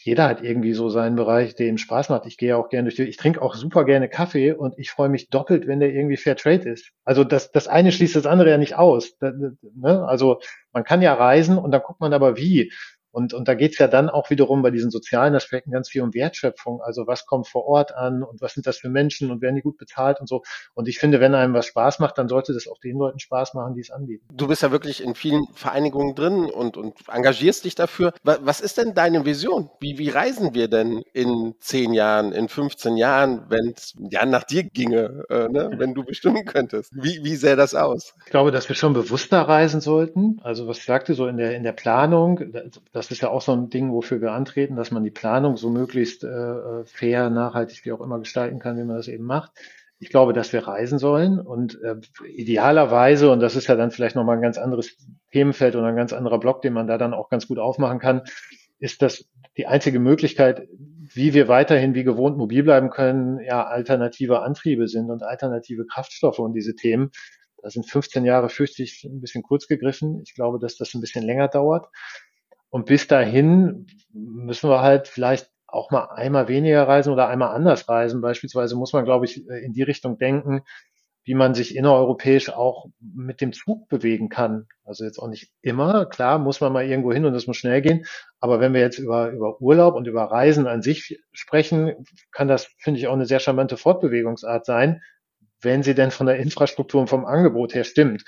jeder 0.03 0.27
hat 0.27 0.43
irgendwie 0.43 0.73
so 0.73 0.89
seinen 0.89 1.15
Bereich, 1.15 1.55
der 1.55 1.67
ihm 1.67 1.77
Spaß 1.77 2.10
macht. 2.10 2.25
Ich 2.27 2.38
gehe 2.38 2.55
auch 2.55 2.69
gerne 2.69 2.86
durch 2.86 2.95
die, 2.95 3.03
ich 3.03 3.17
trinke 3.17 3.41
auch 3.41 3.55
super 3.55 3.84
gerne 3.86 4.08
Kaffee 4.08 4.53
und 4.53 4.77
ich 4.77 4.91
freue 4.91 5.10
mich 5.10 5.29
doppelt, 5.29 5.67
wenn 5.67 5.79
der 5.79 5.91
irgendwie 5.91 6.17
Fair 6.17 6.36
Trade 6.36 6.69
ist. 6.69 6.91
Also 7.03 7.23
das, 7.23 7.51
das 7.51 7.67
eine 7.67 7.91
schließt 7.91 8.15
das 8.15 8.27
andere 8.27 8.51
ja 8.51 8.58
nicht 8.58 8.75
aus. 8.75 9.17
Ne? 9.19 10.05
Also 10.08 10.39
man 10.71 10.84
kann 10.84 11.01
ja 11.01 11.13
reisen 11.15 11.58
und 11.58 11.71
dann 11.71 11.82
guckt 11.82 11.99
man 11.99 12.13
aber 12.13 12.38
wie. 12.38 12.71
Und, 13.11 13.33
und 13.33 13.47
da 13.47 13.55
geht's 13.55 13.77
ja 13.79 13.87
dann 13.87 14.09
auch 14.09 14.29
wiederum 14.29 14.61
bei 14.61 14.71
diesen 14.71 14.91
sozialen 14.91 15.35
Aspekten 15.35 15.71
ganz 15.71 15.89
viel 15.89 16.01
um 16.01 16.13
Wertschöpfung. 16.13 16.81
Also 16.81 17.07
was 17.07 17.25
kommt 17.25 17.47
vor 17.47 17.65
Ort 17.65 17.95
an 17.95 18.23
und 18.23 18.41
was 18.41 18.53
sind 18.53 18.67
das 18.67 18.77
für 18.77 18.89
Menschen 18.89 19.31
und 19.31 19.41
werden 19.41 19.55
die 19.55 19.61
gut 19.61 19.77
bezahlt 19.77 20.19
und 20.19 20.27
so. 20.27 20.43
Und 20.73 20.87
ich 20.87 20.99
finde, 20.99 21.19
wenn 21.19 21.33
einem 21.33 21.53
was 21.53 21.65
Spaß 21.65 21.99
macht, 21.99 22.17
dann 22.17 22.27
sollte 22.27 22.53
das 22.53 22.67
auch 22.67 22.79
den 22.79 22.97
Leuten 22.97 23.19
Spaß 23.19 23.53
machen, 23.53 23.73
die 23.73 23.81
es 23.81 23.91
anbieten. 23.91 24.25
Du 24.33 24.47
bist 24.47 24.61
ja 24.61 24.71
wirklich 24.71 25.03
in 25.03 25.15
vielen 25.15 25.47
Vereinigungen 25.53 26.15
drin 26.15 26.45
und, 26.45 26.77
und 26.77 26.95
engagierst 27.07 27.65
dich 27.65 27.75
dafür. 27.75 28.13
Was 28.23 28.61
ist 28.61 28.77
denn 28.77 28.93
deine 28.93 29.25
Vision? 29.25 29.69
Wie, 29.79 29.97
wie 29.97 30.09
reisen 30.09 30.53
wir 30.53 30.67
denn 30.67 31.03
in 31.13 31.55
zehn 31.59 31.93
Jahren, 31.93 32.31
in 32.31 32.49
15 32.49 32.97
Jahren, 32.97 33.45
wenn 33.49 33.73
es 33.75 33.95
ja 34.09 34.25
nach 34.25 34.43
dir 34.43 34.63
ginge, 34.63 35.23
äh, 35.29 35.47
ne? 35.47 35.71
wenn 35.77 35.93
du 35.93 36.03
bestimmen 36.03 36.45
könntest? 36.45 36.91
Wie, 36.95 37.23
wie 37.23 37.35
sähe 37.35 37.55
das 37.55 37.75
aus? 37.75 38.13
Ich 38.25 38.31
glaube, 38.31 38.51
dass 38.51 38.69
wir 38.69 38.75
schon 38.75 38.93
bewusster 38.93 39.41
reisen 39.41 39.81
sollten. 39.81 40.39
Also 40.43 40.67
was 40.67 40.79
ich 40.79 40.85
sagte, 40.85 41.13
so 41.13 41.27
in 41.27 41.37
der, 41.37 41.55
in 41.55 41.63
der 41.63 41.71
Planung, 41.73 42.41
das 42.91 42.98
ist 43.12 43.21
ja 43.21 43.29
auch 43.29 43.41
so 43.41 43.53
ein 43.53 43.69
Ding, 43.69 43.91
wofür 43.91 44.21
wir 44.21 44.31
antreten, 44.31 44.75
dass 44.75 44.91
man 44.91 45.03
die 45.03 45.12
Planung 45.12 45.57
so 45.57 45.69
möglichst 45.69 46.23
äh, 46.23 46.85
fair, 46.85 47.29
nachhaltig, 47.29 47.85
wie 47.85 47.91
auch 47.91 48.01
immer 48.01 48.19
gestalten 48.19 48.59
kann, 48.59 48.77
wie 48.77 48.83
man 48.83 48.97
das 48.97 49.07
eben 49.07 49.23
macht. 49.23 49.51
Ich 49.99 50.09
glaube, 50.09 50.33
dass 50.33 50.53
wir 50.53 50.67
reisen 50.67 50.97
sollen 50.97 51.39
und 51.39 51.81
äh, 51.81 51.95
idealerweise, 52.25 53.31
und 53.31 53.41
das 53.41 53.55
ist 53.55 53.67
ja 53.67 53.75
dann 53.75 53.91
vielleicht 53.91 54.15
nochmal 54.15 54.38
ein 54.38 54.41
ganz 54.41 54.57
anderes 54.57 54.97
Themenfeld 55.31 55.75
oder 55.75 55.88
ein 55.88 55.95
ganz 55.95 56.13
anderer 56.13 56.39
Block, 56.39 56.62
den 56.62 56.73
man 56.73 56.88
da 56.88 56.97
dann 56.97 57.13
auch 57.13 57.29
ganz 57.29 57.47
gut 57.47 57.59
aufmachen 57.59 57.99
kann, 57.99 58.23
ist 58.79 59.01
das 59.01 59.25
die 59.57 59.67
einzige 59.67 59.99
Möglichkeit, 59.99 60.67
wie 61.13 61.33
wir 61.33 61.47
weiterhin 61.47 61.95
wie 61.95 62.03
gewohnt 62.03 62.38
mobil 62.38 62.63
bleiben 62.63 62.89
können, 62.89 63.39
ja, 63.39 63.65
alternative 63.65 64.41
Antriebe 64.41 64.88
sind 64.88 65.09
und 65.09 65.23
alternative 65.23 65.85
Kraftstoffe 65.85 66.39
und 66.39 66.53
diese 66.53 66.75
Themen. 66.75 67.12
Da 67.62 67.69
sind 67.69 67.89
15 67.89 68.23
Jahre 68.25 68.49
fürchte 68.49 68.83
ich 68.83 69.03
ein 69.03 69.19
bisschen 69.19 69.43
kurz 69.43 69.67
gegriffen. 69.67 70.21
Ich 70.23 70.33
glaube, 70.33 70.59
dass 70.59 70.77
das 70.77 70.93
ein 70.93 71.01
bisschen 71.01 71.25
länger 71.25 71.47
dauert. 71.47 71.88
Und 72.69 72.86
bis 72.86 73.08
dahin 73.08 73.88
müssen 74.13 74.69
wir 74.69 74.82
halt 74.82 75.08
vielleicht 75.08 75.49
auch 75.67 75.91
mal 75.91 76.05
einmal 76.05 76.47
weniger 76.47 76.88
reisen 76.88 77.13
oder 77.13 77.27
einmal 77.27 77.55
anders 77.55 77.88
reisen. 77.89 78.21
Beispielsweise 78.21 78.75
muss 78.75 78.93
man, 78.93 79.05
glaube 79.05 79.25
ich, 79.25 79.47
in 79.47 79.73
die 79.73 79.84
Richtung 79.84 80.17
denken, 80.17 80.62
wie 81.23 81.36
man 81.36 81.53
sich 81.53 81.75
innereuropäisch 81.75 82.49
auch 82.49 82.88
mit 82.99 83.39
dem 83.41 83.53
Zug 83.53 83.88
bewegen 83.88 84.29
kann. 84.29 84.67
Also 84.84 85.03
jetzt 85.05 85.19
auch 85.19 85.27
nicht 85.27 85.51
immer. 85.62 86.08
Klar, 86.08 86.39
muss 86.39 86.60
man 86.60 86.73
mal 86.73 86.86
irgendwo 86.86 87.13
hin 87.13 87.25
und 87.25 87.34
das 87.34 87.45
muss 87.45 87.58
schnell 87.58 87.82
gehen. 87.82 88.05
Aber 88.39 88.60
wenn 88.60 88.73
wir 88.73 88.82
jetzt 88.82 88.97
über, 88.97 89.29
über 89.29 89.62
Urlaub 89.62 89.95
und 89.95 90.08
über 90.08 90.23
Reisen 90.23 90.65
an 90.65 90.82
sich 90.82 91.19
sprechen, 91.32 92.03
kann 92.32 92.47
das, 92.47 92.69
finde 92.79 92.99
ich, 92.99 93.08
auch 93.08 93.13
eine 93.13 93.27
sehr 93.27 93.39
charmante 93.39 93.77
Fortbewegungsart 93.77 94.65
sein, 94.65 95.03
wenn 95.62 95.84
sie 95.84 95.93
denn 95.93 96.10
von 96.10 96.25
der 96.25 96.38
Infrastruktur 96.38 97.01
und 97.01 97.10
vom 97.10 97.25
Angebot 97.25 97.75
her 97.75 97.84
stimmt. 97.84 98.23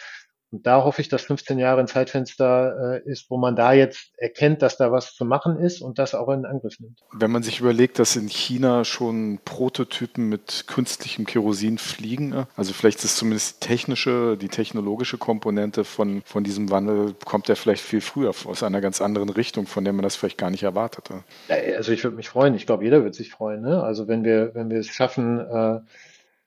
Und 0.51 0.67
da 0.67 0.83
hoffe 0.83 1.01
ich, 1.01 1.07
dass 1.07 1.21
15 1.23 1.59
Jahre 1.59 1.79
ein 1.79 1.87
Zeitfenster 1.87 3.01
äh, 3.05 3.09
ist, 3.09 3.29
wo 3.29 3.37
man 3.37 3.55
da 3.55 3.71
jetzt 3.71 4.11
erkennt, 4.17 4.61
dass 4.61 4.75
da 4.75 4.91
was 4.91 5.15
zu 5.15 5.23
machen 5.23 5.57
ist 5.57 5.81
und 5.81 5.97
das 5.97 6.13
auch 6.13 6.27
in 6.29 6.45
Angriff 6.45 6.77
nimmt. 6.79 6.99
Wenn 7.13 7.31
man 7.31 7.41
sich 7.41 7.61
überlegt, 7.61 7.99
dass 7.99 8.17
in 8.17 8.27
China 8.27 8.83
schon 8.83 9.39
Prototypen 9.45 10.27
mit 10.27 10.65
künstlichem 10.67 11.25
Kerosin 11.25 11.77
fliegen, 11.77 12.33
äh, 12.33 12.45
also 12.57 12.73
vielleicht 12.73 13.01
ist 13.05 13.15
zumindest 13.15 13.63
die 13.63 13.67
technische, 13.67 14.37
die 14.37 14.49
technologische 14.49 15.17
Komponente 15.17 15.85
von, 15.85 16.21
von 16.25 16.43
diesem 16.43 16.69
Wandel, 16.69 17.15
kommt 17.25 17.47
ja 17.47 17.55
vielleicht 17.55 17.83
viel 17.83 18.01
früher 18.01 18.33
aus 18.45 18.61
einer 18.61 18.81
ganz 18.81 19.01
anderen 19.01 19.29
Richtung, 19.29 19.67
von 19.67 19.85
der 19.85 19.93
man 19.93 20.03
das 20.03 20.17
vielleicht 20.17 20.37
gar 20.37 20.49
nicht 20.49 20.63
erwartete. 20.63 21.23
Also 21.77 21.93
ich 21.93 22.03
würde 22.03 22.17
mich 22.17 22.27
freuen. 22.27 22.55
Ich 22.55 22.65
glaube, 22.65 22.83
jeder 22.83 23.05
wird 23.05 23.15
sich 23.15 23.31
freuen. 23.31 23.61
Ne? 23.61 23.81
Also 23.81 24.09
wenn 24.09 24.25
wir, 24.25 24.53
wenn 24.53 24.69
wir 24.69 24.79
es 24.79 24.87
schaffen, 24.87 25.39
äh, 25.39 25.79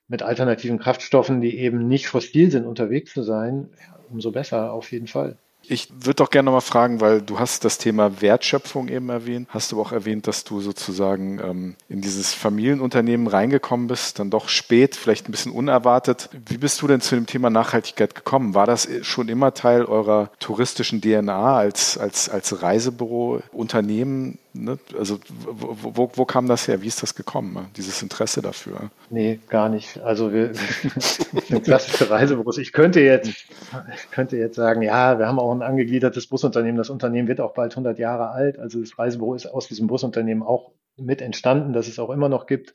mit 0.08 0.22
alternativen 0.22 0.78
Kraftstoffen, 0.78 1.40
die 1.40 1.58
eben 1.58 1.88
nicht 1.88 2.08
fossil 2.08 2.50
sind, 2.50 2.66
unterwegs 2.66 3.12
zu 3.14 3.22
sein, 3.22 3.70
umso 4.10 4.30
besser 4.30 4.72
auf 4.72 4.92
jeden 4.92 5.06
Fall. 5.06 5.36
Ich 5.66 5.88
würde 5.90 6.16
doch 6.16 6.30
gerne 6.30 6.46
nochmal 6.46 6.60
fragen, 6.60 7.00
weil 7.00 7.22
du 7.22 7.38
hast 7.38 7.64
das 7.64 7.78
Thema 7.78 8.20
Wertschöpfung 8.20 8.88
eben 8.88 9.08
erwähnt, 9.08 9.48
hast 9.50 9.72
du 9.72 9.80
auch 9.80 9.92
erwähnt, 9.92 10.26
dass 10.26 10.44
du 10.44 10.60
sozusagen 10.60 11.38
ähm, 11.38 11.76
in 11.88 12.02
dieses 12.02 12.34
Familienunternehmen 12.34 13.26
reingekommen 13.26 13.86
bist, 13.86 14.18
dann 14.18 14.30
doch 14.30 14.48
spät, 14.48 14.94
vielleicht 14.94 15.28
ein 15.28 15.32
bisschen 15.32 15.52
unerwartet. 15.52 16.28
Wie 16.46 16.58
bist 16.58 16.82
du 16.82 16.86
denn 16.86 17.00
zu 17.00 17.14
dem 17.14 17.26
Thema 17.26 17.48
Nachhaltigkeit 17.48 18.14
gekommen? 18.14 18.54
War 18.54 18.66
das 18.66 18.88
schon 19.02 19.28
immer 19.28 19.54
Teil 19.54 19.84
eurer 19.84 20.30
touristischen 20.38 21.00
DNA 21.00 21.56
als, 21.56 21.96
als, 21.96 22.28
als 22.28 22.62
Reisebüro, 22.62 23.40
Unternehmen? 23.52 24.38
Ne? 24.56 24.78
Also 24.96 25.18
wo, 25.28 25.96
wo, 25.96 26.10
wo, 26.14 26.24
kam 26.24 26.46
das 26.46 26.68
her? 26.68 26.80
Wie 26.80 26.86
ist 26.86 27.02
das 27.02 27.16
gekommen, 27.16 27.66
dieses 27.76 28.00
Interesse 28.02 28.40
dafür? 28.40 28.90
Nee, 29.10 29.40
gar 29.48 29.68
nicht. 29.68 30.00
Also 30.02 30.32
wir 30.32 30.54
sind 30.96 31.64
klassische 31.64 32.08
Reisebüros. 32.08 32.58
Ich 32.58 32.72
könnte 32.72 33.00
jetzt, 33.00 33.28
ich 33.28 34.10
könnte 34.12 34.36
jetzt 34.36 34.54
sagen, 34.54 34.82
ja, 34.82 35.18
wir 35.18 35.26
haben 35.26 35.40
auch 35.40 35.52
ein 35.52 35.62
angegliedertes 35.62 36.28
Busunternehmen. 36.28 36.78
Das 36.78 36.88
Unternehmen 36.88 37.26
wird 37.26 37.40
auch 37.40 37.52
bald 37.52 37.72
100 37.72 37.98
Jahre 37.98 38.30
alt. 38.30 38.60
Also 38.60 38.80
das 38.80 38.96
Reisebüro 38.96 39.34
ist 39.34 39.46
aus 39.46 39.66
diesem 39.66 39.88
Busunternehmen 39.88 40.44
auch 40.44 40.70
mit 40.96 41.20
entstanden, 41.20 41.72
das 41.72 41.88
es 41.88 41.98
auch 41.98 42.10
immer 42.10 42.28
noch 42.28 42.46
gibt. 42.46 42.74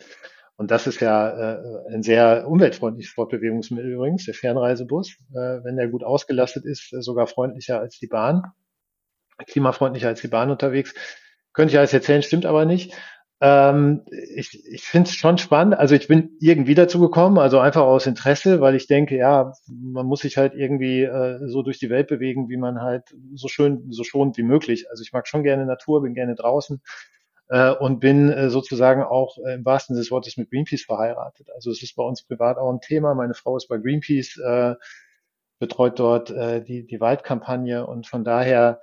Und 0.57 0.71
das 0.71 0.85
ist 0.85 0.99
ja 0.99 1.53
äh, 1.53 1.93
ein 1.93 2.03
sehr 2.03 2.45
umweltfreundliches 2.45 3.13
Fortbewegungsmittel 3.13 3.93
übrigens, 3.93 4.25
der 4.25 4.33
Fernreisebus. 4.33 5.11
Äh, 5.31 5.63
wenn 5.63 5.77
der 5.77 5.87
gut 5.87 6.03
ausgelastet 6.03 6.65
ist, 6.65 6.89
sogar 6.89 7.27
freundlicher 7.27 7.79
als 7.79 7.97
die 7.99 8.07
Bahn, 8.07 8.51
klimafreundlicher 9.47 10.09
als 10.09 10.19
die 10.19 10.27
Bahn 10.27 10.51
unterwegs. 10.51 10.93
Könnte 11.53 11.73
ich 11.73 11.77
alles 11.79 11.93
erzählen, 11.93 12.21
stimmt 12.21 12.45
aber 12.45 12.65
nicht. 12.65 12.93
Ähm, 13.41 14.01
ich 14.35 14.65
ich 14.69 14.83
finde 14.83 15.09
es 15.09 15.15
schon 15.15 15.37
spannend. 15.37 15.75
Also 15.75 15.95
ich 15.95 16.07
bin 16.07 16.31
irgendwie 16.41 16.75
dazu 16.75 16.99
gekommen, 16.99 17.37
also 17.37 17.59
einfach 17.59 17.83
aus 17.83 18.05
Interesse, 18.05 18.59
weil 18.59 18.75
ich 18.75 18.87
denke, 18.87 19.15
ja, 19.17 19.53
man 19.67 20.05
muss 20.05 20.21
sich 20.21 20.37
halt 20.37 20.53
irgendwie 20.55 21.03
äh, 21.03 21.39
so 21.47 21.61
durch 21.61 21.79
die 21.79 21.89
Welt 21.89 22.07
bewegen, 22.07 22.49
wie 22.49 22.57
man 22.57 22.81
halt 22.81 23.15
so 23.35 23.47
schön, 23.47 23.91
so 23.91 24.03
schonend 24.03 24.37
wie 24.37 24.43
möglich. 24.43 24.89
Also 24.89 25.03
ich 25.03 25.13
mag 25.13 25.27
schon 25.27 25.43
gerne 25.43 25.65
Natur, 25.65 26.01
bin 26.01 26.13
gerne 26.15 26.35
draußen 26.35 26.81
äh, 27.49 27.71
und 27.71 27.99
bin 27.99 28.29
äh, 28.29 28.49
sozusagen 28.49 29.03
auch 29.03 29.37
äh, 29.45 29.55
im 29.55 29.65
wahrsten 29.65 29.95
Sinne 29.95 30.03
des 30.03 30.11
Wortes 30.11 30.35
mit 30.37 30.49
Greenpeace 30.49 30.83
verheiratet. 30.83 31.49
Also 31.55 31.71
es 31.71 31.81
ist 31.81 31.95
bei 31.95 32.03
uns 32.03 32.23
privat 32.23 32.57
auch 32.57 32.71
ein 32.71 32.81
Thema. 32.81 33.15
Meine 33.15 33.35
Frau 33.35 33.55
ist 33.55 33.67
bei 33.67 33.77
Greenpeace, 33.77 34.37
äh, 34.37 34.75
betreut 35.59 35.99
dort 35.99 36.29
äh, 36.29 36.63
die, 36.63 36.85
die 36.85 36.99
Waldkampagne 36.99 37.85
und 37.85 38.07
von 38.07 38.23
daher 38.23 38.81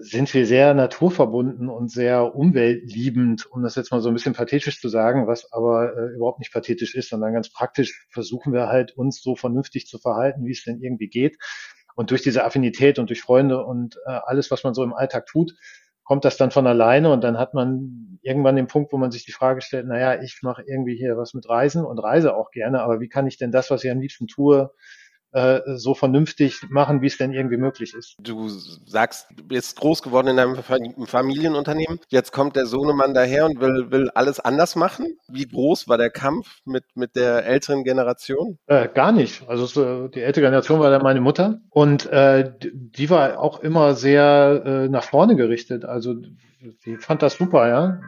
sind 0.00 0.32
wir 0.32 0.46
sehr 0.46 0.74
naturverbunden 0.74 1.68
und 1.68 1.90
sehr 1.90 2.34
umweltliebend, 2.34 3.46
um 3.46 3.62
das 3.62 3.74
jetzt 3.74 3.90
mal 3.90 4.00
so 4.00 4.08
ein 4.08 4.14
bisschen 4.14 4.34
pathetisch 4.34 4.80
zu 4.80 4.88
sagen, 4.88 5.26
was 5.26 5.52
aber 5.52 5.96
äh, 5.96 6.14
überhaupt 6.14 6.38
nicht 6.38 6.52
pathetisch 6.52 6.94
ist, 6.94 7.10
sondern 7.10 7.34
ganz 7.34 7.50
praktisch 7.50 8.06
versuchen 8.10 8.52
wir 8.52 8.68
halt, 8.68 8.96
uns 8.96 9.22
so 9.22 9.36
vernünftig 9.36 9.86
zu 9.86 9.98
verhalten, 9.98 10.46
wie 10.46 10.52
es 10.52 10.64
denn 10.64 10.80
irgendwie 10.80 11.08
geht. 11.08 11.36
Und 11.94 12.10
durch 12.10 12.22
diese 12.22 12.44
Affinität 12.44 12.98
und 12.98 13.10
durch 13.10 13.20
Freunde 13.20 13.64
und 13.64 13.96
äh, 14.06 14.18
alles, 14.24 14.50
was 14.50 14.64
man 14.64 14.74
so 14.74 14.82
im 14.82 14.94
Alltag 14.94 15.26
tut, 15.26 15.54
kommt 16.04 16.24
das 16.24 16.36
dann 16.36 16.50
von 16.50 16.66
alleine 16.66 17.12
und 17.12 17.22
dann 17.22 17.38
hat 17.38 17.54
man 17.54 18.18
irgendwann 18.22 18.56
den 18.56 18.66
Punkt, 18.66 18.92
wo 18.92 18.98
man 18.98 19.10
sich 19.10 19.24
die 19.24 19.32
Frage 19.32 19.60
stellt, 19.60 19.86
naja, 19.86 20.22
ich 20.22 20.40
mache 20.42 20.62
irgendwie 20.66 20.96
hier 20.96 21.16
was 21.16 21.34
mit 21.34 21.48
Reisen 21.48 21.84
und 21.84 21.98
reise 21.98 22.34
auch 22.34 22.50
gerne, 22.50 22.82
aber 22.82 23.00
wie 23.00 23.08
kann 23.08 23.26
ich 23.26 23.36
denn 23.38 23.52
das, 23.52 23.70
was 23.70 23.84
ich 23.84 23.90
am 23.90 24.00
liebsten 24.00 24.26
tue, 24.26 24.72
äh, 25.32 25.60
so 25.76 25.94
vernünftig 25.94 26.62
machen, 26.68 27.02
wie 27.02 27.06
es 27.06 27.16
denn 27.16 27.32
irgendwie 27.32 27.56
möglich 27.56 27.94
ist. 27.94 28.16
Du 28.18 28.48
sagst, 28.48 29.26
du 29.36 29.44
bist 29.44 29.78
groß 29.78 30.02
geworden 30.02 30.28
in 30.28 30.38
einem 30.38 30.56
Familienunternehmen. 31.06 32.00
Jetzt 32.08 32.32
kommt 32.32 32.56
der 32.56 32.66
Sohnemann 32.66 33.14
daher 33.14 33.46
und 33.46 33.60
will, 33.60 33.90
will 33.90 34.10
alles 34.10 34.40
anders 34.40 34.76
machen. 34.76 35.06
Wie 35.28 35.46
groß 35.46 35.88
war 35.88 35.98
der 35.98 36.10
Kampf 36.10 36.60
mit, 36.64 36.84
mit 36.94 37.16
der 37.16 37.46
älteren 37.46 37.84
Generation? 37.84 38.58
Äh, 38.66 38.88
gar 38.88 39.12
nicht. 39.12 39.48
Also 39.48 39.66
so, 39.66 40.08
die 40.08 40.20
ältere 40.20 40.44
Generation 40.44 40.80
war 40.80 40.90
dann 40.90 41.02
meine 41.02 41.20
Mutter 41.20 41.60
und 41.70 42.06
äh, 42.06 42.52
die 42.62 43.10
war 43.10 43.38
auch 43.38 43.60
immer 43.60 43.94
sehr 43.94 44.62
äh, 44.64 44.88
nach 44.88 45.04
vorne 45.04 45.36
gerichtet. 45.36 45.84
Also 45.84 46.14
die 46.84 46.96
fand 46.96 47.22
das 47.22 47.34
super, 47.34 47.68
ja 47.68 48.00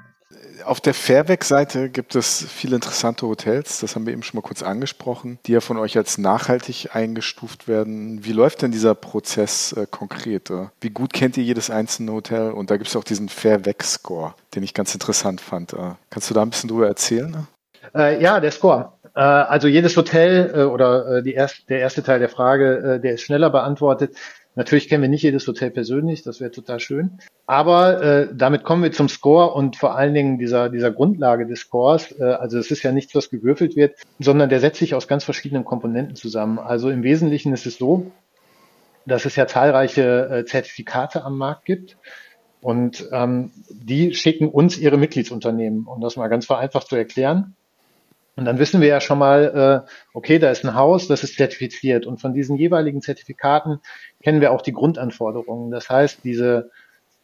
auf 0.64 0.80
der 0.80 0.94
Fairweg-Seite 0.94 1.90
gibt 1.90 2.14
es 2.14 2.44
viele 2.44 2.76
interessante 2.76 3.26
Hotels, 3.26 3.80
das 3.80 3.94
haben 3.94 4.06
wir 4.06 4.12
eben 4.12 4.22
schon 4.22 4.38
mal 4.38 4.46
kurz 4.46 4.62
angesprochen, 4.62 5.38
die 5.46 5.52
ja 5.52 5.60
von 5.60 5.76
euch 5.76 5.96
als 5.96 6.18
nachhaltig 6.18 6.90
eingestuft 6.94 7.68
werden. 7.68 8.24
Wie 8.24 8.32
läuft 8.32 8.62
denn 8.62 8.72
dieser 8.72 8.94
Prozess 8.94 9.72
äh, 9.72 9.86
konkret? 9.90 10.50
Äh? 10.50 10.68
Wie 10.80 10.90
gut 10.90 11.12
kennt 11.12 11.36
ihr 11.36 11.44
jedes 11.44 11.70
einzelne 11.70 12.12
Hotel? 12.12 12.52
Und 12.52 12.70
da 12.70 12.76
gibt 12.76 12.88
es 12.88 12.96
auch 12.96 13.04
diesen 13.04 13.28
Fairweg-Score, 13.28 14.34
den 14.54 14.62
ich 14.62 14.74
ganz 14.74 14.94
interessant 14.94 15.40
fand. 15.40 15.72
Äh, 15.72 15.92
kannst 16.10 16.30
du 16.30 16.34
da 16.34 16.42
ein 16.42 16.50
bisschen 16.50 16.70
drüber 16.70 16.86
erzählen? 16.86 17.46
Äh, 17.94 18.22
ja, 18.22 18.40
der 18.40 18.52
Score. 18.52 18.92
Äh, 19.14 19.20
also 19.20 19.68
jedes 19.68 19.96
Hotel 19.96 20.52
äh, 20.54 20.62
oder 20.64 21.22
die 21.22 21.34
erst, 21.34 21.68
der 21.68 21.80
erste 21.80 22.02
Teil 22.02 22.18
der 22.18 22.28
Frage, 22.28 23.00
der 23.02 23.14
ist 23.14 23.22
schneller 23.22 23.50
beantwortet. 23.50 24.16
Natürlich 24.56 24.88
kennen 24.88 25.02
wir 25.02 25.08
nicht 25.08 25.22
jedes 25.22 25.46
Hotel 25.48 25.70
persönlich, 25.70 26.22
das 26.22 26.40
wäre 26.40 26.52
total 26.52 26.78
schön. 26.78 27.18
Aber 27.46 28.02
äh, 28.02 28.28
damit 28.32 28.62
kommen 28.62 28.84
wir 28.84 28.92
zum 28.92 29.08
Score 29.08 29.52
und 29.52 29.76
vor 29.76 29.96
allen 29.96 30.14
Dingen 30.14 30.38
dieser, 30.38 30.68
dieser 30.68 30.92
Grundlage 30.92 31.46
des 31.46 31.60
Scores. 31.60 32.12
Äh, 32.18 32.24
also 32.24 32.58
es 32.58 32.70
ist 32.70 32.84
ja 32.84 32.92
nichts, 32.92 33.14
was 33.14 33.30
gewürfelt 33.30 33.74
wird, 33.74 33.96
sondern 34.20 34.48
der 34.48 34.60
setzt 34.60 34.78
sich 34.78 34.94
aus 34.94 35.08
ganz 35.08 35.24
verschiedenen 35.24 35.64
Komponenten 35.64 36.14
zusammen. 36.14 36.58
Also 36.58 36.88
im 36.90 37.02
Wesentlichen 37.02 37.52
ist 37.52 37.66
es 37.66 37.78
so, 37.78 38.12
dass 39.06 39.24
es 39.24 39.34
ja 39.34 39.46
zahlreiche 39.46 40.28
äh, 40.30 40.44
Zertifikate 40.44 41.24
am 41.24 41.36
Markt 41.36 41.64
gibt. 41.64 41.96
Und 42.60 43.08
ähm, 43.12 43.50
die 43.68 44.14
schicken 44.14 44.48
uns 44.48 44.78
ihre 44.78 44.96
Mitgliedsunternehmen, 44.96 45.86
um 45.86 46.00
das 46.00 46.16
mal 46.16 46.28
ganz 46.28 46.46
vereinfacht 46.46 46.88
zu 46.88 46.96
erklären. 46.96 47.56
Und 48.36 48.46
dann 48.46 48.58
wissen 48.58 48.80
wir 48.80 48.88
ja 48.88 49.00
schon 49.00 49.18
mal, 49.18 49.84
äh, 49.86 49.90
okay, 50.12 50.38
da 50.38 50.50
ist 50.50 50.64
ein 50.64 50.74
Haus, 50.74 51.06
das 51.06 51.22
ist 51.22 51.36
zertifiziert. 51.36 52.04
Und 52.04 52.20
von 52.20 52.34
diesen 52.34 52.56
jeweiligen 52.56 53.00
Zertifikaten 53.00 53.80
kennen 54.22 54.40
wir 54.40 54.52
auch 54.52 54.62
die 54.62 54.72
Grundanforderungen. 54.72 55.70
Das 55.70 55.88
heißt, 55.88 56.24
diese, 56.24 56.70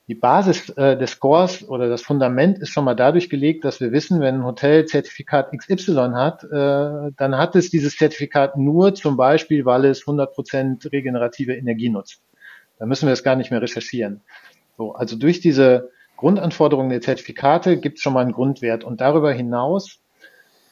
die 0.07 0.14
Basis 0.14 0.68
äh, 0.70 0.96
des 0.96 1.12
Scores 1.12 1.68
oder 1.68 1.88
das 1.88 2.03
Fundament 2.03 2.59
ist 2.59 2.70
schon 2.70 2.85
mal 2.85 2.94
dadurch 2.94 3.29
gelegt, 3.29 3.64
dass 3.64 3.81
wir 3.81 3.90
wissen, 3.90 4.20
wenn 4.20 4.37
ein 4.37 4.44
Hotel 4.44 4.87
Zertifikat 4.87 5.53
XY 5.53 6.11
hat, 6.14 6.44
äh, 6.44 7.12
dann 7.16 7.37
hat 7.37 7.57
es 7.57 7.70
dieses 7.70 7.96
Zertifikat 7.96 8.57
nur 8.57 8.94
zum 8.94 9.16
Beispiel, 9.16 9.64
weil 9.64 9.87
es 9.87 10.05
100% 10.05 10.92
regenerative 10.92 11.55
Energie 11.55 11.88
nutzt. 11.88 12.23
Da 12.79 12.87
müssen 12.87 13.07
wir 13.07 13.12
es 13.12 13.25
gar 13.25 13.35
nicht 13.35 13.51
mehr 13.51 13.61
recherchieren. 13.61 14.20
So, 14.77 14.92
also 14.92 15.16
durch 15.16 15.40
diese 15.40 15.90
Grundanforderungen 16.16 16.90
der 16.90 17.01
Zertifikate 17.01 17.79
gibt 17.79 17.99
es 17.99 18.03
schon 18.03 18.12
mal 18.12 18.20
einen 18.20 18.33
Grundwert. 18.33 18.85
Und 18.85 19.01
darüber 19.01 19.33
hinaus 19.33 20.01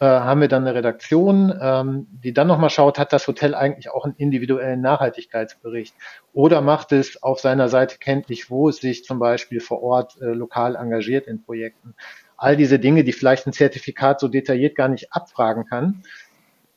äh, 0.01 0.07
haben 0.07 0.41
wir 0.41 0.49
dann 0.49 0.67
eine 0.67 0.77
Redaktion, 0.77 1.53
ähm, 1.61 2.07
die 2.23 2.33
dann 2.33 2.47
nochmal 2.47 2.71
schaut, 2.71 2.99
hat 2.99 3.13
das 3.13 3.27
Hotel 3.27 3.55
eigentlich 3.55 3.91
auch 3.91 4.05
einen 4.05 4.15
individuellen 4.17 4.81
Nachhaltigkeitsbericht 4.81 5.95
oder 6.33 6.61
macht 6.61 6.93
es 6.93 7.23
auf 7.23 7.41
seiner 7.41 7.69
Seite 7.69 7.99
kenntlich, 7.99 8.49
wo 8.51 8.69
es 8.69 8.77
sich 8.77 9.05
zum 9.05 9.19
Beispiel 9.19 9.61
vor 9.61 9.83
Ort 9.83 10.21
äh, 10.21 10.27
lokal 10.27 10.77
engagiert 10.77 11.27
in 11.27 11.43
Projekten. 11.43 11.95
All 12.37 12.57
diese 12.57 12.79
Dinge, 12.79 13.03
die 13.03 13.13
vielleicht 13.13 13.47
ein 13.47 13.53
Zertifikat 13.53 14.21
so 14.21 14.29
detailliert 14.29 14.77
gar 14.77 14.89
nicht 14.89 15.13
abfragen 15.13 15.65
kann. 15.65 16.03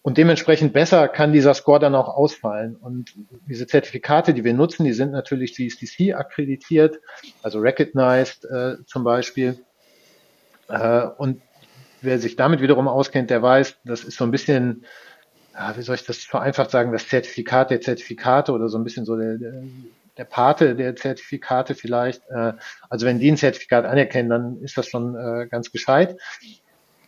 Und 0.01 0.17
dementsprechend 0.17 0.73
besser 0.73 1.07
kann 1.07 1.31
dieser 1.31 1.53
Score 1.53 1.79
dann 1.79 1.93
auch 1.93 2.09
ausfallen. 2.09 2.75
Und 2.75 3.13
diese 3.47 3.67
Zertifikate, 3.67 4.33
die 4.33 4.43
wir 4.43 4.55
nutzen, 4.55 4.83
die 4.83 4.93
sind 4.93 5.11
natürlich 5.11 5.53
CSTC 5.53 6.15
akkreditiert, 6.15 6.99
also 7.43 7.59
recognized 7.59 8.45
äh, 8.45 8.77
zum 8.87 9.03
Beispiel. 9.03 9.59
Äh, 10.69 11.05
und 11.19 11.41
wer 12.01 12.19
sich 12.19 12.35
damit 12.35 12.61
wiederum 12.61 12.87
auskennt, 12.87 13.29
der 13.29 13.41
weiß, 13.41 13.77
das 13.85 14.03
ist 14.03 14.17
so 14.17 14.23
ein 14.25 14.31
bisschen, 14.31 14.85
ja, 15.53 15.75
wie 15.77 15.81
soll 15.81 15.95
ich 15.95 16.05
das 16.05 16.17
vereinfacht 16.17 16.71
sagen, 16.71 16.91
das 16.91 17.07
Zertifikat 17.07 17.71
der 17.71 17.81
Zertifikate 17.81 18.51
oder 18.51 18.69
so 18.69 18.77
ein 18.77 18.83
bisschen 18.83 19.05
so 19.05 19.17
der, 19.17 19.37
der, 19.37 19.63
der 20.17 20.25
Pate 20.25 20.75
der 20.75 20.95
Zertifikate 20.95 21.75
vielleicht. 21.75 22.23
Äh, 22.29 22.53
also 22.89 23.05
wenn 23.05 23.19
die 23.19 23.31
ein 23.31 23.37
Zertifikat 23.37 23.85
anerkennen, 23.85 24.29
dann 24.29 24.61
ist 24.61 24.77
das 24.77 24.87
schon 24.87 25.15
äh, 25.15 25.47
ganz 25.47 25.71
gescheit. 25.71 26.17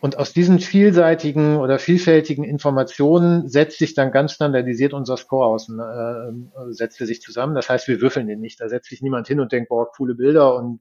Und 0.00 0.18
aus 0.18 0.34
diesen 0.34 0.60
vielseitigen 0.60 1.56
oder 1.56 1.78
vielfältigen 1.78 2.44
Informationen 2.44 3.48
setzt 3.48 3.78
sich 3.78 3.94
dann 3.94 4.12
ganz 4.12 4.32
standardisiert 4.32 4.92
unser 4.92 5.16
Score 5.16 5.46
aus, 5.46 5.70
äh, 5.70 6.72
setzt 6.72 7.00
er 7.00 7.06
sich 7.06 7.22
zusammen. 7.22 7.54
Das 7.54 7.70
heißt, 7.70 7.88
wir 7.88 8.02
würfeln 8.02 8.26
den 8.26 8.40
nicht. 8.40 8.60
Da 8.60 8.68
setzt 8.68 8.90
sich 8.90 9.00
niemand 9.00 9.28
hin 9.28 9.40
und 9.40 9.50
denkt, 9.52 9.70
boah, 9.70 9.90
coole 9.90 10.14
Bilder 10.14 10.56
und 10.56 10.80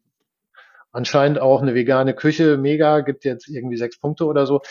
anscheinend 0.94 1.40
auch 1.40 1.62
eine 1.62 1.76
vegane 1.76 2.14
Küche, 2.14 2.58
mega, 2.58 3.02
gibt 3.02 3.26
jetzt 3.26 3.50
irgendwie 3.50 3.78
sechs 3.78 3.98
Punkte 4.00 4.26
oder 4.26 4.46
so. 4.46 4.62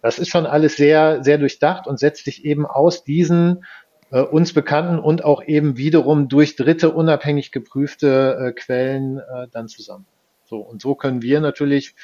Das 0.00 0.18
ist 0.18 0.30
schon 0.30 0.46
alles 0.46 0.76
sehr, 0.76 1.22
sehr 1.22 1.38
durchdacht 1.38 1.86
und 1.86 1.98
setzt 1.98 2.24
sich 2.24 2.44
eben 2.44 2.64
aus 2.66 3.04
diesen 3.04 3.64
äh, 4.10 4.20
uns 4.20 4.52
bekannten 4.52 4.98
und 4.98 5.24
auch 5.24 5.42
eben 5.44 5.76
wiederum 5.76 6.28
durch 6.28 6.56
Dritte 6.56 6.90
unabhängig 6.90 7.52
geprüfte 7.52 8.36
äh, 8.40 8.52
Quellen 8.52 9.18
äh, 9.18 9.48
dann 9.50 9.68
zusammen. 9.68 10.06
So, 10.44 10.58
und 10.58 10.82
so 10.82 10.94
können 10.94 11.22
wir 11.22 11.40
natürlich 11.40 11.94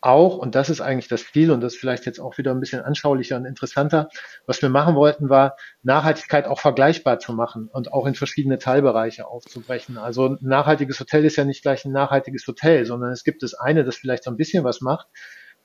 auch, 0.00 0.38
und 0.38 0.54
das 0.54 0.70
ist 0.70 0.80
eigentlich 0.80 1.08
das 1.08 1.24
Ziel, 1.32 1.50
und 1.50 1.60
das 1.60 1.74
ist 1.74 1.80
vielleicht 1.80 2.06
jetzt 2.06 2.20
auch 2.20 2.38
wieder 2.38 2.52
ein 2.52 2.60
bisschen 2.60 2.82
anschaulicher 2.82 3.36
und 3.36 3.44
interessanter, 3.44 4.08
was 4.46 4.62
wir 4.62 4.68
machen 4.68 4.94
wollten, 4.94 5.28
war 5.28 5.56
Nachhaltigkeit 5.82 6.46
auch 6.46 6.60
vergleichbar 6.60 7.18
zu 7.18 7.32
machen 7.32 7.68
und 7.72 7.92
auch 7.92 8.06
in 8.06 8.14
verschiedene 8.14 8.58
Teilbereiche 8.58 9.26
aufzubrechen. 9.26 9.98
Also 9.98 10.26
ein 10.28 10.38
nachhaltiges 10.40 11.00
Hotel 11.00 11.24
ist 11.24 11.36
ja 11.36 11.44
nicht 11.44 11.62
gleich 11.62 11.84
ein 11.84 11.92
nachhaltiges 11.92 12.46
Hotel, 12.46 12.86
sondern 12.86 13.10
es 13.12 13.24
gibt 13.24 13.42
das 13.42 13.54
eine, 13.54 13.84
das 13.84 13.96
vielleicht 13.96 14.24
so 14.24 14.30
ein 14.30 14.36
bisschen 14.36 14.64
was 14.64 14.80
macht, 14.80 15.08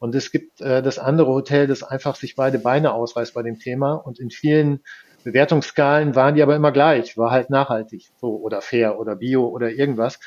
und 0.02 0.16
es 0.16 0.32
gibt 0.32 0.62
äh, 0.62 0.82
das 0.82 0.98
andere 0.98 1.28
Hotel, 1.28 1.68
das 1.68 1.84
einfach 1.84 2.16
sich 2.16 2.36
beide 2.36 2.58
Beine 2.58 2.92
ausreißt 2.92 3.36
bei 3.36 3.44
dem 3.44 3.60
Thema. 3.60 3.94
Und 3.94 4.20
in 4.20 4.32
vielen 4.32 4.80
Bewertungsskalen 5.24 6.16
waren 6.16 6.34
die 6.34 6.42
aber 6.42 6.56
immer 6.56 6.72
gleich, 6.72 7.18
war 7.18 7.30
halt 7.30 7.52
nachhaltig, 7.52 8.10
so 8.20 8.36
oder 8.38 8.64
fair 8.64 9.00
oder 9.00 9.16
bio 9.16 9.46
oder 9.48 9.70
irgendwas. 9.70 10.20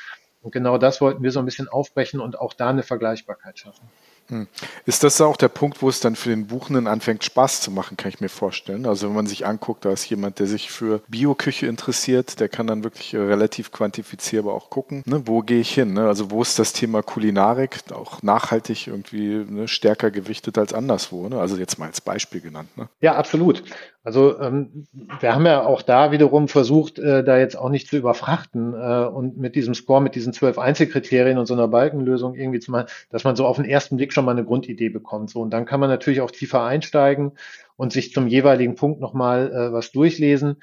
Und 0.45 0.51
genau 0.51 0.77
das 0.77 1.01
wollten 1.01 1.23
wir 1.23 1.31
so 1.31 1.39
ein 1.39 1.45
bisschen 1.45 1.67
aufbrechen 1.67 2.19
und 2.19 2.39
auch 2.39 2.53
da 2.53 2.69
eine 2.69 2.83
Vergleichbarkeit 2.83 3.57
schaffen. 3.57 3.89
Hm. 4.29 4.47
Ist 4.85 5.03
das 5.03 5.19
auch 5.21 5.37
der 5.37 5.47
Punkt, 5.49 5.81
wo 5.81 5.89
es 5.89 5.99
dann 5.99 6.15
für 6.15 6.29
den 6.29 6.45
Buchenden 6.45 6.85
anfängt, 6.85 7.23
Spaß 7.23 7.61
zu 7.61 7.71
machen, 7.71 7.97
kann 7.97 8.09
ich 8.09 8.21
mir 8.21 8.29
vorstellen? 8.29 8.85
Also 8.85 9.07
wenn 9.07 9.15
man 9.15 9.25
sich 9.25 9.47
anguckt, 9.47 9.85
da 9.85 9.91
ist 9.91 10.07
jemand, 10.07 10.37
der 10.37 10.45
sich 10.45 10.69
für 10.69 11.01
Bioküche 11.07 11.65
interessiert, 11.65 12.39
der 12.39 12.47
kann 12.47 12.67
dann 12.67 12.83
wirklich 12.83 13.15
relativ 13.15 13.71
quantifizierbar 13.71 14.53
auch 14.53 14.69
gucken, 14.69 15.01
ne, 15.07 15.23
wo 15.25 15.41
gehe 15.41 15.59
ich 15.59 15.73
hin? 15.73 15.93
Ne? 15.93 16.07
Also 16.07 16.29
wo 16.29 16.43
ist 16.43 16.59
das 16.59 16.73
Thema 16.73 17.01
Kulinarik 17.01 17.79
auch 17.91 18.21
nachhaltig 18.21 18.85
irgendwie 18.85 19.45
ne, 19.47 19.67
stärker 19.67 20.11
gewichtet 20.11 20.59
als 20.59 20.73
anderswo? 20.73 21.27
Ne? 21.27 21.39
Also 21.39 21.57
jetzt 21.57 21.79
mal 21.79 21.87
als 21.87 22.01
Beispiel 22.01 22.41
genannt. 22.41 22.75
Ne? 22.77 22.87
Ja, 23.01 23.15
absolut. 23.15 23.63
Also 24.05 24.39
ähm, 24.39 24.85
wir 25.19 25.33
haben 25.33 25.47
ja 25.47 25.65
auch 25.65 25.81
da 25.81 26.11
wiederum 26.11 26.47
versucht, 26.47 26.99
äh, 26.99 27.23
da 27.23 27.39
jetzt 27.39 27.57
auch 27.57 27.69
nicht 27.69 27.87
zu 27.87 27.97
überfrachten 27.97 28.75
äh, 28.75 29.05
und 29.07 29.39
mit 29.39 29.55
diesem 29.55 29.73
Score, 29.73 29.99
mit 29.99 30.13
diesen 30.13 30.31
zwölf 30.31 30.59
Einzelkriterien 30.59 31.39
und 31.39 31.47
so 31.47 31.55
einer 31.55 31.67
Balkenlösung 31.67 32.35
irgendwie 32.35 32.59
zu 32.59 32.69
machen, 32.69 32.85
dass 33.09 33.23
man 33.23 33.35
so 33.35 33.47
auf 33.47 33.55
den 33.55 33.65
ersten 33.65 33.97
Blick 33.97 34.13
schon 34.13 34.23
mal 34.23 34.33
eine 34.33 34.45
Grundidee 34.45 34.89
bekommt. 34.89 35.31
So 35.31 35.41
und 35.41 35.49
dann 35.49 35.65
kann 35.65 35.79
man 35.79 35.89
natürlich 35.89 36.21
auch 36.21 36.29
tiefer 36.29 36.63
einsteigen 36.63 37.31
und 37.77 37.93
sich 37.93 38.13
zum 38.13 38.27
jeweiligen 38.27 38.75
Punkt 38.75 39.01
nochmal 39.01 39.51
äh, 39.51 39.73
was 39.73 39.91
durchlesen. 39.91 40.61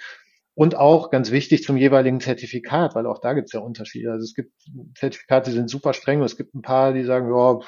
Und 0.54 0.76
auch 0.76 1.10
ganz 1.10 1.32
wichtig 1.32 1.64
zum 1.64 1.76
jeweiligen 1.76 2.20
Zertifikat, 2.20 2.94
weil 2.94 3.06
auch 3.06 3.18
da 3.18 3.32
gibt 3.32 3.48
es 3.48 3.54
ja 3.54 3.60
Unterschiede. 3.60 4.12
Also 4.12 4.22
es 4.22 4.34
gibt 4.34 4.52
Zertifikate, 4.94 5.50
die 5.50 5.56
sind 5.56 5.68
super 5.68 5.94
streng 5.94 6.20
und 6.20 6.26
es 6.26 6.36
gibt 6.36 6.54
ein 6.54 6.62
paar, 6.62 6.92
die 6.92 7.02
sagen, 7.02 7.34
ja, 7.34 7.58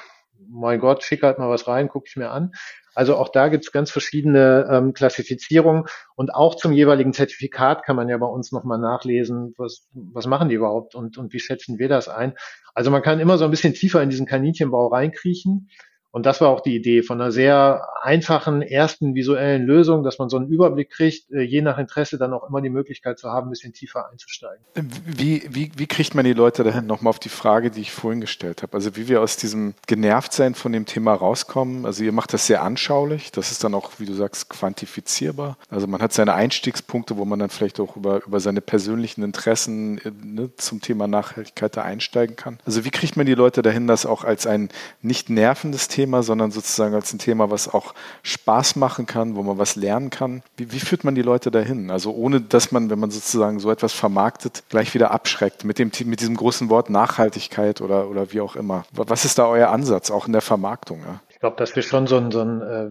mein 0.47 0.79
Gott, 0.79 1.03
schick 1.03 1.23
halt 1.23 1.37
mal 1.37 1.49
was 1.49 1.67
rein, 1.67 1.89
gucke 1.89 2.07
ich 2.07 2.15
mir 2.15 2.29
an. 2.29 2.53
Also 2.95 3.17
auch 3.17 3.29
da 3.29 3.49
gibt 3.49 3.65
es 3.65 3.71
ganz 3.71 3.91
verschiedene 3.91 4.67
ähm, 4.71 4.93
Klassifizierungen 4.93 5.83
und 6.15 6.33
auch 6.33 6.55
zum 6.55 6.71
jeweiligen 6.71 7.13
Zertifikat 7.13 7.83
kann 7.83 7.95
man 7.95 8.09
ja 8.09 8.17
bei 8.17 8.25
uns 8.25 8.51
nochmal 8.51 8.79
nachlesen, 8.79 9.53
was, 9.57 9.87
was 9.93 10.25
machen 10.25 10.49
die 10.49 10.55
überhaupt 10.55 10.95
und, 10.95 11.17
und 11.17 11.33
wie 11.33 11.39
schätzen 11.39 11.77
wir 11.77 11.89
das 11.89 12.07
ein. 12.09 12.33
Also 12.73 12.89
man 12.91 13.01
kann 13.01 13.19
immer 13.19 13.37
so 13.37 13.45
ein 13.45 13.51
bisschen 13.51 13.73
tiefer 13.73 14.01
in 14.01 14.09
diesen 14.09 14.25
Kaninchenbau 14.25 14.87
reinkriechen 14.87 15.69
und 16.15 16.25
das 16.25 16.39
war 16.39 16.47
auch 16.47 16.61
die 16.61 16.73
Idee 16.73 17.03
von 17.03 17.19
einer 17.19 17.29
sehr 17.33 17.89
einfachen 18.01 18.61
ersten 18.61 19.15
visuellen 19.15 19.65
Lösung, 19.65 20.01
dass 20.01 20.17
man 20.17 20.29
so 20.29 20.37
einen 20.37 20.47
Überblick 20.47 20.89
kriegt, 20.89 21.29
äh, 21.29 21.41
je 21.41 21.61
nach 21.61 21.77
Interesse 21.77 22.17
dann 22.17 22.31
auch 22.31 22.47
immer 22.47 22.61
die 22.61 22.69
Möglichkeit 22.69 23.19
zu 23.19 23.29
haben, 23.31 23.47
ein 23.47 23.49
bisschen 23.49 23.73
tiefer 23.73 24.09
einzusteigen. 24.09 24.63
Wie, 25.05 25.43
wie, 25.49 25.73
wie 25.75 25.87
kriegt 25.87 26.15
man 26.15 26.23
die 26.23 26.31
Leute 26.31 26.63
dahin? 26.63 26.85
Nochmal 26.85 27.09
auf 27.09 27.19
die 27.19 27.27
Frage, 27.27 27.69
die 27.69 27.81
ich 27.81 27.91
vorhin 27.91 28.21
gestellt 28.21 28.63
habe. 28.63 28.75
Also 28.75 28.95
wie 28.95 29.09
wir 29.09 29.21
aus 29.21 29.35
diesem 29.35 29.73
Genervtsein 29.87 30.55
von 30.55 30.71
dem 30.71 30.85
Thema 30.85 31.15
rauskommen. 31.15 31.85
Also 31.85 32.05
ihr 32.05 32.13
macht 32.13 32.31
das 32.31 32.47
sehr 32.47 32.63
anschaulich. 32.63 33.33
Das 33.33 33.51
ist 33.51 33.65
dann 33.65 33.73
auch, 33.73 33.91
wie 33.97 34.05
du 34.05 34.13
sagst, 34.13 34.49
quantifizierbar. 34.49 35.57
Also 35.69 35.85
man 35.85 36.01
hat 36.01 36.13
seine 36.13 36.33
Einstiegspunkte, 36.33 37.17
wo 37.17 37.25
man 37.25 37.39
dann 37.39 37.49
vielleicht 37.49 37.81
auch 37.81 37.97
über, 37.97 38.25
über 38.25 38.39
seine 38.39 38.61
persönlichen 38.61 39.21
Interessen 39.21 39.97
äh, 39.97 40.11
ne, 40.23 40.49
zum 40.55 40.79
Thema 40.79 41.07
Nachhaltigkeit 41.07 41.75
da 41.75 41.81
einsteigen 41.81 42.37
kann. 42.37 42.57
Also 42.65 42.85
wie 42.85 42.91
kriegt 42.91 43.17
man 43.17 43.25
die 43.25 43.35
Leute 43.35 43.61
dahin, 43.61 43.85
das 43.85 44.05
auch 44.05 44.23
als 44.23 44.47
ein 44.47 44.69
nicht 45.01 45.29
nervendes 45.29 45.89
Thema 45.89 46.04
Business-Thema, 46.05 46.23
sondern 46.23 46.51
sozusagen 46.51 46.93
als 46.93 47.13
ein 47.13 47.19
Thema, 47.19 47.49
was 47.49 47.73
auch 47.73 47.93
Spaß 48.23 48.75
machen 48.75 49.05
kann, 49.05 49.35
wo 49.35 49.43
man 49.43 49.57
was 49.57 49.75
lernen 49.75 50.09
kann. 50.09 50.43
Wie, 50.57 50.71
wie 50.71 50.79
führt 50.79 51.03
man 51.03 51.15
die 51.15 51.21
Leute 51.21 51.51
dahin? 51.51 51.91
Also 51.91 52.11
ohne, 52.11 52.41
dass 52.41 52.71
man, 52.71 52.89
wenn 52.89 52.99
man 52.99 53.11
sozusagen 53.11 53.59
so 53.59 53.71
etwas 53.71 53.93
vermarktet, 53.93 54.63
gleich 54.69 54.93
wieder 54.93 55.11
abschreckt 55.11 55.63
mit, 55.63 55.79
dem, 55.79 55.91
mit 56.05 56.19
diesem 56.21 56.35
großen 56.35 56.69
Wort 56.69 56.89
Nachhaltigkeit 56.89 57.81
oder, 57.81 58.09
oder 58.09 58.31
wie 58.31 58.41
auch 58.41 58.55
immer. 58.55 58.85
Was 58.91 59.25
ist 59.25 59.37
da 59.37 59.47
euer 59.47 59.69
Ansatz, 59.69 60.11
auch 60.11 60.27
in 60.27 60.33
der 60.33 60.41
Vermarktung? 60.41 60.99
Ja? 60.99 61.19
Ich 61.29 61.39
glaube, 61.39 61.57
dass 61.57 61.75
wir 61.75 61.83
schon 61.83 62.07
so 62.07 62.17
ein, 62.17 62.31
so 62.31 62.41
ein, 62.41 62.61
äh, 62.61 62.89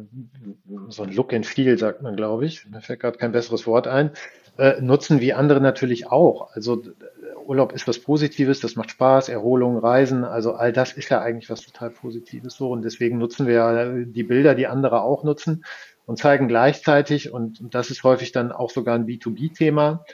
so 0.89 1.03
ein 1.03 1.13
Look 1.13 1.33
and 1.33 1.47
Feel, 1.47 1.79
sagt 1.79 2.03
man, 2.03 2.17
glaube 2.17 2.47
ich. 2.47 2.67
Mir 2.69 2.81
fällt 2.81 3.01
gerade 3.01 3.19
kein 3.19 3.33
besseres 3.33 3.67
Wort 3.67 3.87
ein. 3.87 4.11
Äh, 4.57 4.81
nutzen 4.81 5.21
wie 5.21 5.33
andere 5.33 5.61
natürlich 5.61 6.11
auch. 6.13 6.55
Also 6.55 6.83
Urlaub 7.45 7.73
ist 7.73 7.87
was 7.87 7.99
Positives, 7.99 8.61
das 8.61 8.77
macht 8.77 8.91
Spaß, 8.91 9.29
Erholung, 9.29 9.79
Reisen, 9.79 10.25
also 10.25 10.55
all 10.55 10.73
das 10.73 10.93
ist 10.93 11.11
ja 11.11 11.21
eigentlich 11.21 11.51
was 11.51 11.63
total 11.63 11.91
Positives 11.91 12.55
so 12.55 12.71
und 12.71 12.83
deswegen 12.83 13.19
nutzen 13.19 13.47
wir 13.47 13.55
ja 13.55 13.89
die 14.05 14.23
Bilder, 14.23 14.55
die 14.55 14.67
andere 14.67 15.03
auch 15.03 15.25
nutzen 15.25 15.65
und 16.07 16.19
zeigen 16.19 16.49
gleichzeitig 16.49 17.33
und, 17.33 17.61
und 17.61 17.75
das 17.75 17.91
ist 17.91 18.05
häufig 18.05 18.33
dann 18.33 18.53
auch 18.53 18.71
sogar 18.71 18.95
ein 18.95 19.07
B2B-Thema, 19.07 20.05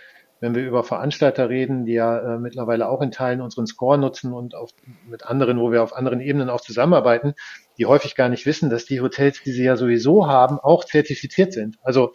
wenn 0.41 0.55
wir 0.55 0.67
über 0.67 0.85
Veranstalter 0.85 1.49
reden, 1.51 1.85
die 1.85 1.93
ja 1.93 2.19
äh, 2.19 2.39
mittlerweile 2.39 2.89
auch 2.89 3.03
in 3.03 3.11
Teilen 3.11 3.43
unseren 3.43 3.67
Score 3.67 3.99
nutzen 3.99 4.33
und 4.33 4.55
auf, 4.55 4.71
mit 5.09 5.27
anderen, 5.27 5.61
wo 5.61 5.71
wir 5.71 5.83
auf 5.83 5.95
anderen 5.95 6.21
Ebenen 6.21 6.49
auch 6.49 6.63
zusammenarbeiten, 6.63 7.35
die 7.79 7.87
häufig 7.87 8.15
gar 8.15 8.29
nicht 8.29 8.47
wissen, 8.47 8.71
dass 8.71 8.87
die 8.87 9.01
Hotels, 9.01 9.43
die 9.43 9.53
sie 9.53 9.65
ja 9.65 9.77
sowieso 9.77 10.27
haben, 10.27 10.59
auch 10.59 10.85
zertifiziert 10.85 11.53
sind. 11.53 11.79
Also 11.83 12.13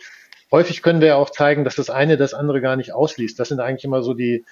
häufig 0.51 0.81
können 0.81 1.01
wir 1.01 1.09
ja 1.09 1.15
auch 1.15 1.29
zeigen, 1.29 1.63
dass 1.63 1.75
das 1.75 1.89
eine 1.89 2.17
das 2.17 2.33
andere 2.33 2.61
gar 2.61 2.75
nicht 2.75 2.93
ausschließt. 2.93 3.39
Das 3.39 3.49
sind 3.49 3.59
eigentlich 3.59 3.85
immer 3.85 4.01
so 4.01 4.13
die, 4.13 4.43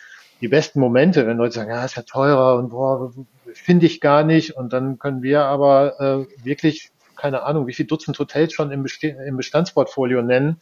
die 0.42 0.48
besten 0.48 0.80
Momente, 0.80 1.26
wenn 1.26 1.38
Leute 1.38 1.56
sagen, 1.56 1.70
ja, 1.70 1.86
ist 1.86 1.96
ja 1.96 2.04
teurer 2.04 2.58
und 2.58 2.70
boah, 2.70 3.14
finde 3.54 3.86
ich 3.86 4.02
gar 4.02 4.24
nicht. 4.24 4.52
Und 4.52 4.74
dann 4.74 5.00
können 5.00 5.22
wir 5.22 5.46
aber 5.46 6.00
äh, 6.00 6.46
wirklich, 6.46 6.92
keine 7.16 7.44
Ahnung, 7.44 7.68
wie 7.68 7.74
viel 7.74 7.86
Dutzend 7.86 8.20
Hotels 8.20 8.54
schon 8.54 8.72
im, 8.72 8.84
Best 8.84 9.04
im 9.04 9.38
Bestandsportfolio 9.38 10.22
nennen, 10.22 10.62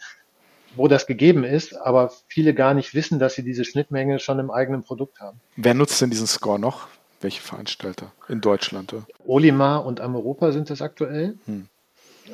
wo 0.75 0.87
das 0.87 1.05
gegeben 1.05 1.43
ist, 1.43 1.73
aber 1.75 2.11
viele 2.27 2.53
gar 2.53 2.73
nicht 2.73 2.93
wissen, 2.93 3.19
dass 3.19 3.35
sie 3.35 3.43
diese 3.43 3.65
Schnittmenge 3.65 4.19
schon 4.19 4.39
im 4.39 4.51
eigenen 4.51 4.83
Produkt 4.83 5.19
haben. 5.19 5.39
Wer 5.55 5.73
nutzt 5.73 6.01
denn 6.01 6.09
diesen 6.09 6.27
Score 6.27 6.59
noch? 6.59 6.87
Welche 7.19 7.41
Veranstalter 7.41 8.11
in 8.29 8.41
Deutschland? 8.41 8.95
Olimar 9.25 9.85
und 9.85 10.01
Ameuropa 10.01 10.51
sind 10.51 10.69
das 10.69 10.81
aktuell. 10.81 11.37
Hm. 11.45 11.67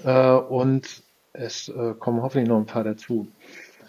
Äh, 0.03 0.31
und 0.31 1.01
es 1.33 1.69
äh, 1.69 1.93
kommen 1.97 2.21
hoffentlich 2.21 2.47
noch 2.47 2.57
ein 2.57 2.65
paar 2.65 2.83
dazu. 2.83 3.27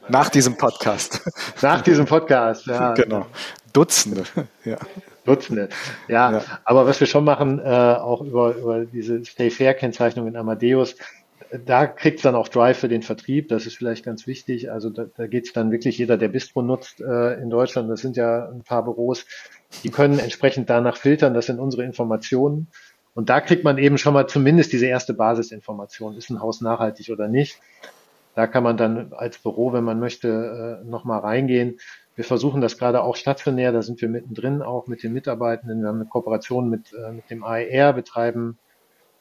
Nach 0.09 0.31
diesem 0.31 0.57
Podcast. 0.57 1.21
Nach 1.63 1.83
diesem 1.83 2.07
Podcast, 2.07 2.67
ja. 2.67 2.95
Genau. 2.95 3.27
Dutzende, 3.73 4.25
ja. 4.65 4.79
Dutzende, 5.25 5.69
ja. 6.09 6.33
ja. 6.33 6.45
Aber 6.65 6.87
was 6.87 6.99
wir 7.01 7.07
schon 7.07 7.25
machen, 7.25 7.59
äh, 7.59 7.63
auch 7.63 8.23
über, 8.23 8.57
über 8.57 8.85
diese 8.87 9.25
Stay 9.25 9.51
Fair-Kennzeichnung 9.51 10.27
in 10.27 10.37
Amadeus, 10.37 10.97
da 11.65 11.87
kriegt 11.87 12.19
es 12.19 12.23
dann 12.23 12.35
auch 12.35 12.49
Drive 12.49 12.79
für 12.79 12.89
den 12.89 13.03
Vertrieb, 13.03 13.49
das 13.49 13.67
ist 13.67 13.77
vielleicht 13.77 14.05
ganz 14.05 14.27
wichtig. 14.27 14.71
Also 14.71 14.91
da, 14.91 15.07
da 15.17 15.27
geht 15.27 15.47
es 15.47 15.53
dann 15.53 15.71
wirklich 15.71 15.99
jeder, 15.99 16.17
der 16.17 16.29
Bistro 16.29 16.63
nutzt 16.63 17.01
äh, 17.01 17.35
in 17.41 17.51
Deutschland, 17.51 17.91
das 17.91 18.01
sind 18.01 18.17
ja 18.17 18.49
ein 18.49 18.63
paar 18.63 18.85
Büros, 18.85 19.27
die 19.83 19.91
können 19.91 20.19
entsprechend 20.19 20.71
danach 20.71 20.97
filtern, 20.97 21.35
das 21.35 21.47
sind 21.47 21.59
unsere 21.59 21.85
Informationen. 21.85 22.69
Und 23.15 23.31
da 23.31 23.41
kriegt 23.41 23.65
man 23.65 23.79
eben 23.79 23.99
schon 23.99 24.15
mal 24.15 24.27
zumindest 24.29 24.73
diese 24.73 24.87
erste 24.87 25.13
Basisinformation, 25.13 26.17
ist 26.17 26.31
ein 26.31 26.41
Haus 26.41 26.61
nachhaltig 26.61 27.11
oder 27.11 27.29
nicht. 27.29 27.59
Da 28.39 28.47
kann 28.47 28.63
man 28.63 28.77
dann 28.77 29.13
als 29.15 29.39
Büro, 29.39 29.73
wenn 29.73 29.83
man 29.83 29.99
möchte, 29.99 30.81
äh, 30.81 30.89
nochmal 30.89 31.19
reingehen. 31.19 31.81
Wir 32.15 32.23
versuchen 32.23 32.61
das 32.61 32.79
gerade 32.79 33.03
auch 33.03 33.17
stationär, 33.17 33.73
da 33.73 33.83
sind 33.83 34.01
wir 34.01 34.09
mittendrin 34.09 34.63
auch 34.63 34.87
mit 34.87 35.03
den 35.03 35.13
Mitarbeitenden. 35.13 35.81
Wir 35.81 35.89
haben 35.89 35.97
eine 35.97 36.09
Kooperation 36.09 36.71
mit, 36.71 36.93
äh, 36.93 37.11
mit 37.11 37.29
dem 37.31 37.43
AER, 37.43 37.93
betreiben 37.95 38.57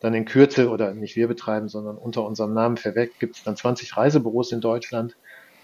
dann 0.01 0.13
in 0.13 0.25
Kürze, 0.25 0.69
oder 0.69 0.93
nicht 0.93 1.15
wir 1.15 1.27
betreiben, 1.27 1.67
sondern 1.67 1.97
unter 1.97 2.27
unserem 2.27 2.53
Namen 2.53 2.77
verweckt, 2.77 3.19
gibt 3.19 3.37
es 3.37 3.43
dann 3.43 3.55
20 3.55 3.97
Reisebüros 3.97 4.51
in 4.51 4.61
Deutschland. 4.61 5.17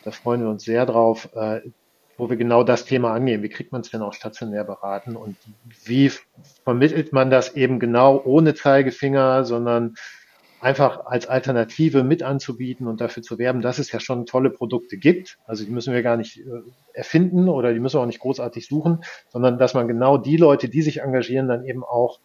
Da 0.03 0.09
freuen 0.09 0.41
wir 0.41 0.49
uns 0.49 0.63
sehr 0.63 0.87
drauf, 0.87 1.29
äh, 1.35 1.61
wo 2.17 2.31
wir 2.31 2.37
genau 2.37 2.63
das 2.63 2.85
Thema 2.85 3.13
angehen. 3.13 3.43
Wie 3.43 3.49
kriegt 3.49 3.71
man 3.71 3.81
es 3.81 3.91
denn 3.91 4.01
auch 4.01 4.13
stationär 4.13 4.63
beraten 4.63 5.15
und 5.15 5.37
wie 5.85 6.11
vermittelt 6.63 7.13
man 7.13 7.29
das 7.29 7.53
eben 7.53 7.79
genau 7.79 8.19
ohne 8.25 8.55
Zeigefinger, 8.55 9.43
sondern 9.45 9.93
einfach 10.64 11.05
als 11.05 11.28
Alternative 11.28 12.03
mit 12.03 12.24
anzubieten 12.24 12.88
und 12.88 13.01
dafür 13.01 13.22
zu 13.22 13.38
werben, 13.38 13.61
dass 13.61 13.80
es 13.80 13.91
ja 13.91 13.99
schon 13.99 14.26
tolle 14.26 14.49
Produkte 14.49 14.97
gibt. 14.97 15.38
Also 15.45 15.66
die 15.66 15.72
müssen 15.72 15.93
wir 15.93 16.01
gar 16.03 16.16
nicht 16.16 16.39
äh, 16.39 16.43
erfinden 16.93 17.49
oder 17.49 17.74
die 17.74 17.82
müssen 17.82 17.97
wir 17.97 18.01
auch 18.01 18.07
nicht 18.07 18.22
großartig 18.22 18.68
suchen, 18.68 19.03
sondern 19.28 19.57
dass 19.57 19.74
man 19.74 19.89
genau 19.89 20.18
die 20.18 20.38
Leute, 20.38 20.70
die 20.70 20.82
sich 20.82 21.01
engagieren, 21.01 21.49
dann 21.49 21.66
eben 21.66 21.84
auch 21.84 22.22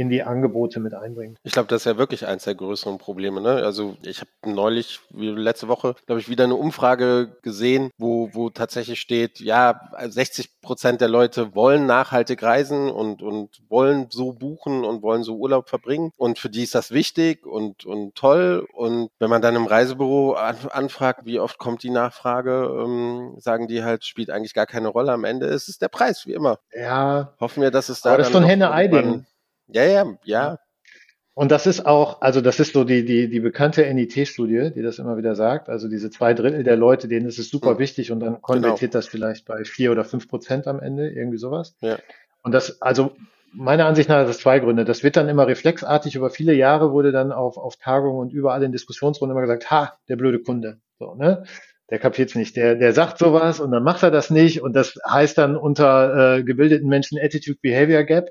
in 0.00 0.08
die 0.08 0.22
Angebote 0.22 0.80
mit 0.80 0.94
einbringt. 0.94 1.36
Ich 1.42 1.52
glaube, 1.52 1.68
das 1.68 1.82
ist 1.82 1.84
ja 1.84 1.98
wirklich 1.98 2.26
eins 2.26 2.44
der 2.44 2.54
größeren 2.54 2.96
Probleme. 2.96 3.42
Ne? 3.42 3.50
Also 3.50 3.98
ich 4.02 4.22
habe 4.22 4.30
neulich, 4.46 5.00
wie 5.10 5.28
letzte 5.28 5.68
Woche, 5.68 5.94
glaube 6.06 6.22
ich, 6.22 6.30
wieder 6.30 6.44
eine 6.44 6.54
Umfrage 6.54 7.36
gesehen, 7.42 7.90
wo, 7.98 8.30
wo 8.32 8.48
tatsächlich 8.48 8.98
steht, 8.98 9.40
ja, 9.40 9.78
60 9.98 10.62
Prozent 10.62 11.02
der 11.02 11.08
Leute 11.08 11.54
wollen 11.54 11.84
nachhaltig 11.84 12.42
reisen 12.42 12.90
und, 12.90 13.22
und 13.22 13.50
wollen 13.68 14.06
so 14.08 14.32
buchen 14.32 14.84
und 14.84 15.02
wollen 15.02 15.22
so 15.22 15.36
Urlaub 15.36 15.68
verbringen. 15.68 16.12
Und 16.16 16.38
für 16.38 16.48
die 16.48 16.62
ist 16.62 16.74
das 16.74 16.92
wichtig 16.92 17.46
und, 17.46 17.84
und 17.84 18.14
toll. 18.14 18.66
Und 18.72 19.10
wenn 19.18 19.28
man 19.28 19.42
dann 19.42 19.54
im 19.54 19.66
Reisebüro 19.66 20.32
an, 20.32 20.56
anfragt, 20.70 21.26
wie 21.26 21.40
oft 21.40 21.58
kommt 21.58 21.82
die 21.82 21.90
Nachfrage, 21.90 22.84
ähm, 22.84 23.34
sagen 23.36 23.68
die 23.68 23.84
halt, 23.84 24.06
spielt 24.06 24.30
eigentlich 24.30 24.54
gar 24.54 24.66
keine 24.66 24.88
Rolle. 24.88 25.12
Am 25.12 25.24
Ende 25.24 25.46
ist 25.46 25.68
es 25.68 25.78
der 25.78 25.88
Preis, 25.88 26.26
wie 26.26 26.32
immer. 26.32 26.58
Ja. 26.74 27.34
Hoffen 27.38 27.62
wir, 27.62 27.70
dass 27.70 27.90
es 27.90 28.00
da. 28.00 28.10
Aber 28.10 28.18
das 28.18 28.28
ist 28.28 28.32
von 28.32 28.44
Henne-Eiding. 28.44 29.26
Ja, 29.72 29.84
ja, 29.84 30.14
ja. 30.24 30.58
Und 31.34 31.50
das 31.50 31.66
ist 31.66 31.86
auch, 31.86 32.20
also 32.20 32.40
das 32.40 32.60
ist 32.60 32.74
so 32.74 32.84
die, 32.84 33.04
die, 33.04 33.30
die 33.30 33.40
bekannte 33.40 33.82
NIT-Studie, 33.92 34.72
die 34.74 34.82
das 34.82 34.98
immer 34.98 35.16
wieder 35.16 35.34
sagt. 35.34 35.68
Also 35.68 35.88
diese 35.88 36.10
zwei 36.10 36.34
Drittel 36.34 36.64
der 36.64 36.76
Leute, 36.76 37.08
denen 37.08 37.26
ist 37.26 37.38
es 37.38 37.48
super 37.48 37.74
mhm. 37.74 37.78
wichtig 37.78 38.12
und 38.12 38.20
dann 38.20 38.42
konvertiert 38.42 38.92
genau. 38.92 38.98
das 38.98 39.06
vielleicht 39.06 39.46
bei 39.46 39.64
vier 39.64 39.92
oder 39.92 40.04
fünf 40.04 40.28
Prozent 40.28 40.66
am 40.66 40.80
Ende, 40.80 41.08
irgendwie 41.08 41.38
sowas. 41.38 41.76
Ja. 41.80 41.98
Und 42.42 42.52
das, 42.52 42.82
also 42.82 43.12
meiner 43.52 43.86
Ansicht 43.86 44.08
nach 44.08 44.16
hat 44.16 44.28
das 44.28 44.38
zwei 44.38 44.58
Gründe. 44.58 44.84
Das 44.84 45.02
wird 45.02 45.16
dann 45.16 45.28
immer 45.28 45.46
reflexartig 45.46 46.14
über 46.14 46.30
viele 46.30 46.54
Jahre 46.54 46.92
wurde 46.92 47.12
dann 47.12 47.32
auf, 47.32 47.56
auf 47.56 47.76
Tagungen 47.76 48.18
und 48.18 48.32
überall 48.32 48.62
in 48.62 48.72
Diskussionsrunden 48.72 49.36
immer 49.36 49.46
gesagt, 49.46 49.70
ha, 49.70 49.98
der 50.08 50.16
blöde 50.16 50.40
Kunde. 50.40 50.78
So, 50.98 51.14
ne? 51.14 51.44
Der 51.90 51.98
kapiert's 51.98 52.34
nicht. 52.34 52.54
Der, 52.56 52.76
der 52.76 52.92
sagt 52.92 53.18
sowas 53.18 53.58
und 53.58 53.72
dann 53.72 53.82
macht 53.82 54.02
er 54.02 54.10
das 54.10 54.30
nicht. 54.30 54.62
Und 54.62 54.74
das 54.74 54.94
heißt 55.08 55.38
dann 55.38 55.56
unter 55.56 56.36
äh, 56.36 56.42
gebildeten 56.44 56.88
Menschen 56.88 57.18
Attitude 57.18 57.58
Behavior 57.60 58.04
Gap. 58.04 58.30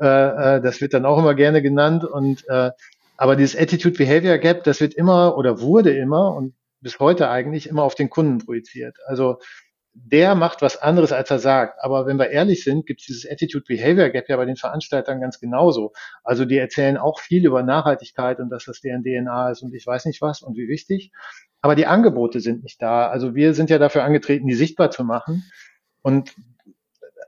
Äh, 0.00 0.56
äh, 0.56 0.60
das 0.60 0.80
wird 0.80 0.94
dann 0.94 1.06
auch 1.06 1.18
immer 1.18 1.34
gerne 1.34 1.62
genannt. 1.62 2.04
Und 2.04 2.46
äh, 2.48 2.70
aber 3.16 3.36
dieses 3.36 3.58
Attitude 3.58 3.96
Behavior 3.96 4.38
Gap, 4.38 4.64
das 4.64 4.80
wird 4.80 4.94
immer 4.94 5.36
oder 5.38 5.60
wurde 5.60 5.96
immer 5.96 6.34
und 6.34 6.54
bis 6.80 6.98
heute 6.98 7.30
eigentlich 7.30 7.68
immer 7.68 7.82
auf 7.82 7.94
den 7.94 8.10
Kunden 8.10 8.38
projiziert. 8.38 8.98
Also 9.06 9.38
der 9.98 10.34
macht 10.34 10.60
was 10.60 10.76
anderes, 10.76 11.10
als 11.10 11.30
er 11.30 11.38
sagt. 11.38 11.82
Aber 11.82 12.06
wenn 12.06 12.18
wir 12.18 12.28
ehrlich 12.28 12.62
sind, 12.62 12.86
gibt 12.86 13.00
es 13.00 13.06
dieses 13.06 13.30
Attitude 13.30 13.64
Behavior 13.66 14.10
Gap 14.10 14.28
ja 14.28 14.36
bei 14.36 14.44
den 14.44 14.56
Veranstaltern 14.56 15.20
ganz 15.22 15.40
genauso. 15.40 15.92
Also 16.22 16.44
die 16.44 16.58
erzählen 16.58 16.98
auch 16.98 17.18
viel 17.18 17.46
über 17.46 17.62
Nachhaltigkeit 17.62 18.38
und 18.38 18.50
dass 18.50 18.66
das 18.66 18.82
deren 18.82 19.02
DNA 19.02 19.50
ist 19.50 19.62
und 19.62 19.74
ich 19.74 19.86
weiß 19.86 20.04
nicht 20.04 20.20
was 20.20 20.42
und 20.42 20.56
wie 20.56 20.68
wichtig. 20.68 21.12
Aber 21.62 21.74
die 21.74 21.86
Angebote 21.86 22.40
sind 22.40 22.62
nicht 22.62 22.80
da. 22.82 23.08
Also 23.08 23.34
wir 23.34 23.54
sind 23.54 23.70
ja 23.70 23.78
dafür 23.78 24.04
angetreten, 24.04 24.46
die 24.46 24.54
sichtbar 24.54 24.90
zu 24.90 25.02
machen. 25.02 25.50
Und 26.02 26.34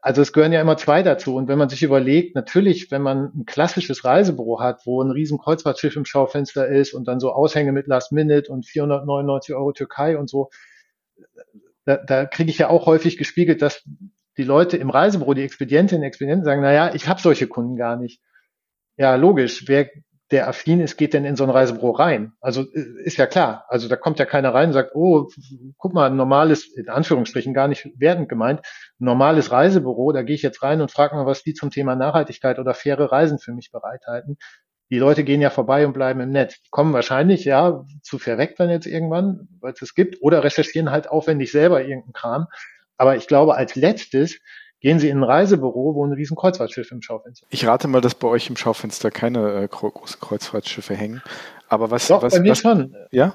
also 0.03 0.22
es 0.22 0.32
gehören 0.32 0.53
ja 0.53 0.61
immer 0.61 0.76
zwei 0.76 1.03
dazu. 1.03 1.36
Und 1.36 1.49
wenn 1.49 1.59
man 1.59 1.68
sich 1.68 1.82
überlegt, 1.82 2.34
natürlich, 2.34 2.90
wenn 2.90 3.03
man 3.03 3.32
ein 3.34 3.46
klassisches 3.46 4.05
Reisebüro 4.05 4.61
hat, 4.61 4.86
wo 4.86 5.03
ein 5.03 5.11
riesen 5.11 5.38
Kreuzfahrtschiff 5.38 5.96
im 5.96 6.05
Schaufenster 6.05 6.68
ist 6.68 6.94
und 6.94 7.09
dann 7.09 7.20
so 7.20 7.32
Aushänge 7.32 7.72
mit 7.72 7.86
Last 7.86 8.12
Minute 8.12 8.51
und 8.51 8.66
499 8.66 9.55
Euro 9.55 9.72
Türkei 9.72 10.16
und 10.16 10.28
so, 10.28 10.51
da, 11.84 11.96
da 11.96 12.26
kriege 12.26 12.51
ich 12.51 12.59
ja 12.59 12.68
auch 12.68 12.86
häufig 12.86 13.16
gespiegelt, 13.16 13.62
dass 13.62 13.82
die 14.36 14.44
Leute 14.44 14.76
im 14.76 14.90
Reisebüro, 14.90 15.34
die 15.34 15.42
Expedientinnen 15.42 16.03
und 16.03 16.07
Expedienten 16.07 16.44
sagen, 16.44 16.62
na 16.62 16.72
ja, 16.72 16.94
ich 16.94 17.09
habe 17.09 17.20
solche 17.20 17.49
Kunden 17.49 17.76
gar 17.76 17.96
nicht. 17.96 18.20
Ja, 18.96 19.16
logisch. 19.16 19.64
Wer 19.66 19.90
der 20.30 20.48
affin 20.48 20.80
ist, 20.80 20.96
geht 20.96 21.14
denn 21.14 21.24
in 21.24 21.36
so 21.36 21.44
ein 21.44 21.50
Reisebüro 21.50 21.92
rein? 21.92 22.32
Also 22.40 22.62
äh, 22.62 23.02
ist 23.04 23.16
ja 23.16 23.26
klar. 23.26 23.64
Also 23.68 23.88
da 23.88 23.96
kommt 23.96 24.18
ja 24.18 24.26
keiner 24.26 24.52
rein 24.52 24.68
und 24.68 24.72
sagt, 24.74 24.94
oh, 24.94 25.28
guck 25.78 25.94
mal, 25.94 26.10
ein 26.10 26.16
normales, 26.16 26.66
in 26.76 26.88
Anführungsstrichen 26.88 27.54
gar 27.54 27.68
nicht 27.68 27.88
wertend 27.98 28.28
gemeint, 28.28 28.60
ein 29.00 29.04
normales 29.04 29.50
Reisebüro, 29.50 30.12
da 30.12 30.22
gehe 30.22 30.34
ich 30.34 30.42
jetzt 30.42 30.62
rein 30.62 30.80
und 30.80 30.90
frage 30.90 31.16
mal, 31.16 31.26
was 31.26 31.42
die 31.42 31.54
zum 31.54 31.70
Thema 31.70 31.96
Nachhaltigkeit 31.96 32.58
oder 32.58 32.74
faire 32.74 33.10
Reisen 33.10 33.38
für 33.38 33.52
mich 33.52 33.70
bereithalten. 33.70 34.36
Die 34.90 34.98
Leute 34.98 35.22
gehen 35.22 35.42
ja 35.42 35.50
vorbei 35.50 35.86
und 35.86 35.92
bleiben 35.92 36.20
im 36.20 36.30
Netz. 36.30 36.62
Die 36.62 36.70
kommen 36.70 36.94
wahrscheinlich, 36.94 37.44
ja, 37.44 37.84
zu 38.02 38.18
verweckt 38.18 38.58
dann 38.58 38.70
jetzt 38.70 38.86
irgendwann, 38.86 39.48
weil 39.60 39.74
es 39.74 39.82
es 39.82 39.94
gibt, 39.94 40.22
oder 40.22 40.44
recherchieren 40.44 40.90
halt 40.90 41.10
aufwendig 41.10 41.52
selber 41.52 41.82
irgendeinen 41.82 42.14
Kram. 42.14 42.46
Aber 42.96 43.16
ich 43.16 43.28
glaube, 43.28 43.54
als 43.54 43.76
letztes 43.76 44.40
Gehen 44.80 44.98
Sie 44.98 45.08
in 45.08 45.18
ein 45.18 45.24
Reisebüro, 45.24 45.94
wo 45.94 46.06
ein 46.06 46.12
riesen 46.12 46.36
Kreuzfahrtschiff 46.36 46.92
im 46.92 47.02
Schaufenster 47.02 47.46
ist. 47.46 47.52
Ich 47.52 47.66
rate 47.66 47.88
mal, 47.88 48.00
dass 48.00 48.14
bei 48.14 48.28
euch 48.28 48.48
im 48.48 48.56
Schaufenster 48.56 49.10
keine 49.10 49.62
äh, 49.62 49.68
großen 49.68 50.20
Kreuzfahrtschiffe 50.20 50.94
hängen. 50.94 51.22
Aber 51.68 51.90
was, 51.90 52.08
Doch, 52.08 52.22
was, 52.22 52.34
bei 52.34 52.40
mir 52.40 52.52
was, 52.52 52.60
schon. 52.60 52.94
Ja? 53.10 53.34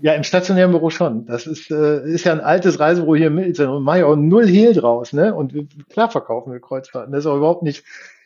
Ja, 0.00 0.14
im 0.14 0.24
stationären 0.24 0.70
Büro 0.70 0.88
schon. 0.88 1.26
Das 1.26 1.46
ist, 1.46 1.70
äh, 1.70 2.04
ist 2.06 2.24
ja 2.24 2.32
ein 2.32 2.40
altes 2.40 2.80
Reisebüro 2.80 3.14
hier 3.14 3.26
in 3.26 3.34
Milzen 3.34 3.68
und 3.68 3.86
auch 3.86 4.16
null 4.16 4.46
Hehl 4.46 4.72
draus, 4.72 5.12
ne? 5.12 5.34
Und 5.34 5.54
klar 5.90 6.10
verkaufen 6.10 6.52
wir 6.52 6.60
Kreuzfahrten. 6.60 7.12
Das 7.12 7.20
ist 7.20 7.26
auch 7.26 7.36
überhaupt 7.36 7.62
nicht 7.62 7.84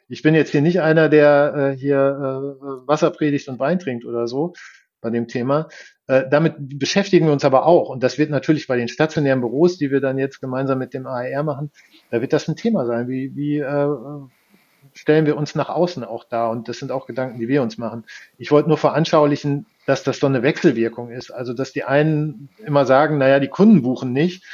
ich 0.09 0.23
bin 0.23 0.35
jetzt 0.35 0.51
hier 0.51 0.63
nicht 0.63 0.81
einer, 0.81 1.09
der 1.09 1.55
äh, 1.75 1.77
hier 1.77 1.97
äh, 1.97 2.87
Wasser 2.87 3.11
predigt 3.11 3.49
und 3.49 3.59
Wein 3.59 3.79
trinkt 3.79 4.05
oder 4.05 4.29
so 4.29 4.55
bei 5.01 5.11
dem 5.11 5.29
Thema. 5.29 5.69
Äh, 6.09 6.25
damit 6.31 6.55
beschäftigen 6.59 7.27
wir 7.27 7.33
uns 7.33 7.45
aber 7.45 7.67
auch. 7.67 7.89
Und 7.89 8.03
das 8.03 8.19
wird 8.19 8.31
natürlich 8.31 8.67
bei 8.67 8.77
den 8.77 8.89
stationären 8.89 9.41
Büros, 9.41 9.79
die 9.79 9.91
wir 9.91 10.01
dann 10.01 10.19
jetzt 10.19 10.41
gemeinsam 10.41 10.79
mit 10.79 10.95
dem 10.95 11.07
AER 11.07 11.43
machen, 11.43 11.71
da 12.11 12.21
wird 12.21 12.33
das 12.33 12.49
ein 12.49 12.57
Thema 12.57 12.87
sein. 12.87 13.09
Wie, 13.09 13.35
wie 13.35 13.59
äh, 13.59 13.89
stellen 14.95 15.27
wir 15.27 15.37
uns 15.37 15.55
nach 15.55 15.69
außen 15.69 16.05
auch 16.05 16.25
da? 16.25 16.49
Und 16.49 16.69
das 16.69 16.79
sind 16.79 16.93
auch 16.93 17.07
Gedanken, 17.07 17.41
die 17.41 17.49
wir 17.49 17.63
uns 17.63 17.77
machen. 17.77 18.05
Ich 18.39 18.51
wollte 18.51 18.69
nur 18.69 18.79
veranschaulichen, 18.79 19.67
dass 19.87 20.03
das 20.03 20.19
so 20.19 20.27
eine 20.27 20.43
Wechselwirkung 20.43 21.11
ist. 21.11 21.31
Also, 21.31 21.53
dass 21.53 21.73
die 21.73 21.85
einen 21.85 22.49
immer 22.65 22.87
sagen, 22.87 23.19
naja, 23.19 23.41
die 23.41 23.49
Kunden 23.49 23.83
buchen 23.83 24.13
nicht. 24.13 24.45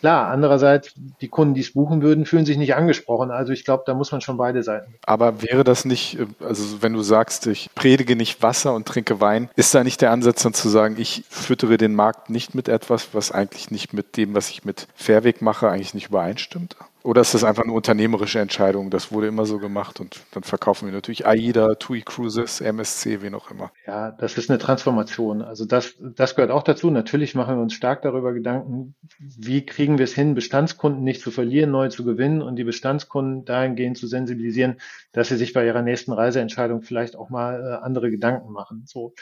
Klar, 0.00 0.28
andererseits, 0.28 0.94
die 1.20 1.28
Kunden, 1.28 1.54
die 1.54 1.60
es 1.60 1.74
buchen 1.74 2.00
würden, 2.00 2.24
fühlen 2.24 2.46
sich 2.46 2.56
nicht 2.56 2.74
angesprochen. 2.74 3.30
Also 3.30 3.52
ich 3.52 3.64
glaube, 3.64 3.84
da 3.86 3.94
muss 3.94 4.10
man 4.12 4.22
schon 4.22 4.38
beide 4.38 4.62
Seiten. 4.62 4.94
Aber 5.04 5.42
wäre 5.42 5.62
das 5.62 5.84
nicht, 5.84 6.18
also 6.40 6.82
wenn 6.82 6.94
du 6.94 7.02
sagst, 7.02 7.46
ich 7.46 7.68
predige 7.74 8.16
nicht 8.16 8.42
Wasser 8.42 8.74
und 8.74 8.88
trinke 8.88 9.20
Wein, 9.20 9.50
ist 9.56 9.74
da 9.74 9.84
nicht 9.84 10.00
der 10.00 10.10
Ansatz 10.10 10.42
dann 10.42 10.54
zu 10.54 10.70
sagen, 10.70 10.96
ich 10.98 11.24
füttere 11.28 11.76
den 11.76 11.94
Markt 11.94 12.30
nicht 12.30 12.54
mit 12.54 12.68
etwas, 12.68 13.08
was 13.12 13.30
eigentlich 13.30 13.70
nicht 13.70 13.92
mit 13.92 14.16
dem, 14.16 14.34
was 14.34 14.48
ich 14.48 14.64
mit 14.64 14.88
Fairweg 14.94 15.42
mache, 15.42 15.68
eigentlich 15.68 15.94
nicht 15.94 16.08
übereinstimmt? 16.08 16.76
Oder 17.02 17.22
ist 17.22 17.32
das 17.32 17.44
einfach 17.44 17.62
eine 17.62 17.72
unternehmerische 17.72 18.40
Entscheidung? 18.40 18.90
Das 18.90 19.10
wurde 19.10 19.26
immer 19.26 19.46
so 19.46 19.58
gemacht 19.58 20.00
und 20.00 20.20
dann 20.32 20.42
verkaufen 20.42 20.86
wir 20.86 20.92
natürlich 20.92 21.26
AIDA, 21.26 21.74
TUI 21.74 22.02
Cruises, 22.02 22.60
MSC, 22.60 23.22
wen 23.22 23.34
auch 23.34 23.50
immer. 23.50 23.72
Ja, 23.86 24.10
das 24.10 24.36
ist 24.36 24.50
eine 24.50 24.58
Transformation. 24.58 25.40
Also 25.40 25.64
das, 25.64 25.94
das 25.98 26.34
gehört 26.34 26.50
auch 26.50 26.62
dazu. 26.62 26.90
Natürlich 26.90 27.34
machen 27.34 27.56
wir 27.56 27.62
uns 27.62 27.72
stark 27.72 28.02
darüber 28.02 28.34
Gedanken, 28.34 28.94
wie 29.18 29.64
kriegen 29.64 29.98
wir 29.98 30.04
es 30.04 30.14
hin, 30.14 30.34
Bestandskunden 30.34 31.02
nicht 31.02 31.22
zu 31.22 31.30
verlieren, 31.30 31.70
neu 31.70 31.88
zu 31.88 32.04
gewinnen 32.04 32.42
und 32.42 32.56
die 32.56 32.64
Bestandskunden 32.64 33.44
dahingehend 33.46 33.96
zu 33.96 34.06
sensibilisieren, 34.06 34.76
dass 35.12 35.28
sie 35.28 35.36
sich 35.36 35.54
bei 35.54 35.64
ihrer 35.64 35.82
nächsten 35.82 36.12
Reiseentscheidung 36.12 36.82
vielleicht 36.82 37.16
auch 37.16 37.30
mal 37.30 37.60
äh, 37.62 37.84
andere 37.84 38.10
Gedanken 38.10 38.52
machen. 38.52 38.82
So 38.86 39.14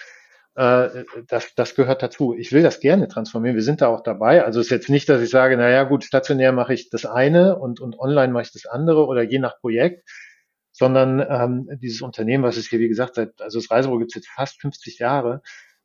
äh, 0.59 1.05
das, 1.29 1.55
das 1.55 1.77
gehört 1.77 2.03
dazu. 2.03 2.35
Ich 2.37 2.51
will 2.51 2.65
das 2.65 2.81
gerne 2.81 3.07
transformieren. 3.07 3.55
Wir 3.55 3.63
sind 3.63 3.81
da 3.81 3.87
auch 3.87 4.03
dabei. 4.03 4.45
Also 4.45 4.59
es 4.59 4.67
ist 4.67 4.71
jetzt 4.73 4.91
nicht, 4.91 5.09
dass 5.09 5.23
ich 5.23 5.31
sage, 5.31 5.57
naja 5.57 5.85
gut, 5.85 6.03
stationär 6.03 6.51
mache 6.51 6.75
ich 6.75 6.91
das 6.91 7.07
eine 7.07 7.57
und, 7.57 7.79
und 7.79 7.97
online 8.01 8.33
mache 8.33 8.43
ich 8.43 8.53
das 8.53 8.67
andere 8.67 9.07
oder 9.07 9.23
je 9.23 9.39
nach 9.39 9.61
Projekt, 9.61 10.11
sondern 10.73 11.21
ähm, 11.21 11.79
dieses 11.81 12.03
Unternehmen, 12.03 12.43
was 12.43 12.57
es 12.57 12.67
hier, 12.69 12.81
wie 12.81 12.89
gesagt, 12.89 13.15
seit, 13.15 13.41
also 13.41 13.61
das 13.61 13.71
Reisebüro 13.71 14.01
gibt 14.01 14.11
es 14.11 14.17
jetzt 14.17 14.31
fast 14.31 14.61
50 14.61 14.99
Jahre, 14.99 15.43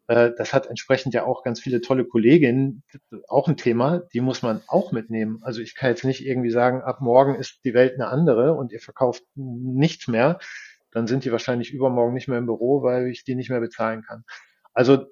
äh, 0.08 0.32
das 0.36 0.56
hat 0.56 0.66
entsprechend 0.66 1.14
ja 1.14 1.24
auch 1.24 1.44
ganz 1.44 1.60
viele 1.60 1.80
tolle 1.80 2.06
Kolleginnen, 2.06 2.82
auch 3.28 3.48
ein 3.48 3.58
Thema, 3.58 4.00
die 4.12 4.22
muss 4.22 4.42
man 4.42 4.64
auch 4.66 4.92
mitnehmen. 4.92 5.38
Also 5.44 5.62
ich 5.62 5.76
kann 5.76 5.92
jetzt 5.92 6.04
nicht 6.04 6.26
irgendwie 6.26 6.50
sagen, 6.50 6.82
ab 6.82 7.00
morgen 7.00 7.36
ist 7.36 7.60
die 7.64 7.76
Welt 7.76 7.94
eine 7.94 8.08
andere 8.08 8.56
und 8.56 8.72
ihr 8.72 8.80
verkauft 8.80 9.24
nichts 9.36 10.08
mehr, 10.08 10.40
dann 10.90 11.06
sind 11.06 11.26
die 11.26 11.32
wahrscheinlich 11.32 11.72
übermorgen 11.74 12.16
nicht 12.16 12.28
mehr 12.28 12.40
im 12.40 12.48
Büro, 12.48 12.82
weil 12.82 13.10
ich 13.10 13.24
die 13.24 13.36
nicht 13.36 13.52
mehr 13.52 13.60
bezahlen 13.60 14.02
kann. 14.02 14.24
Also 14.74 15.08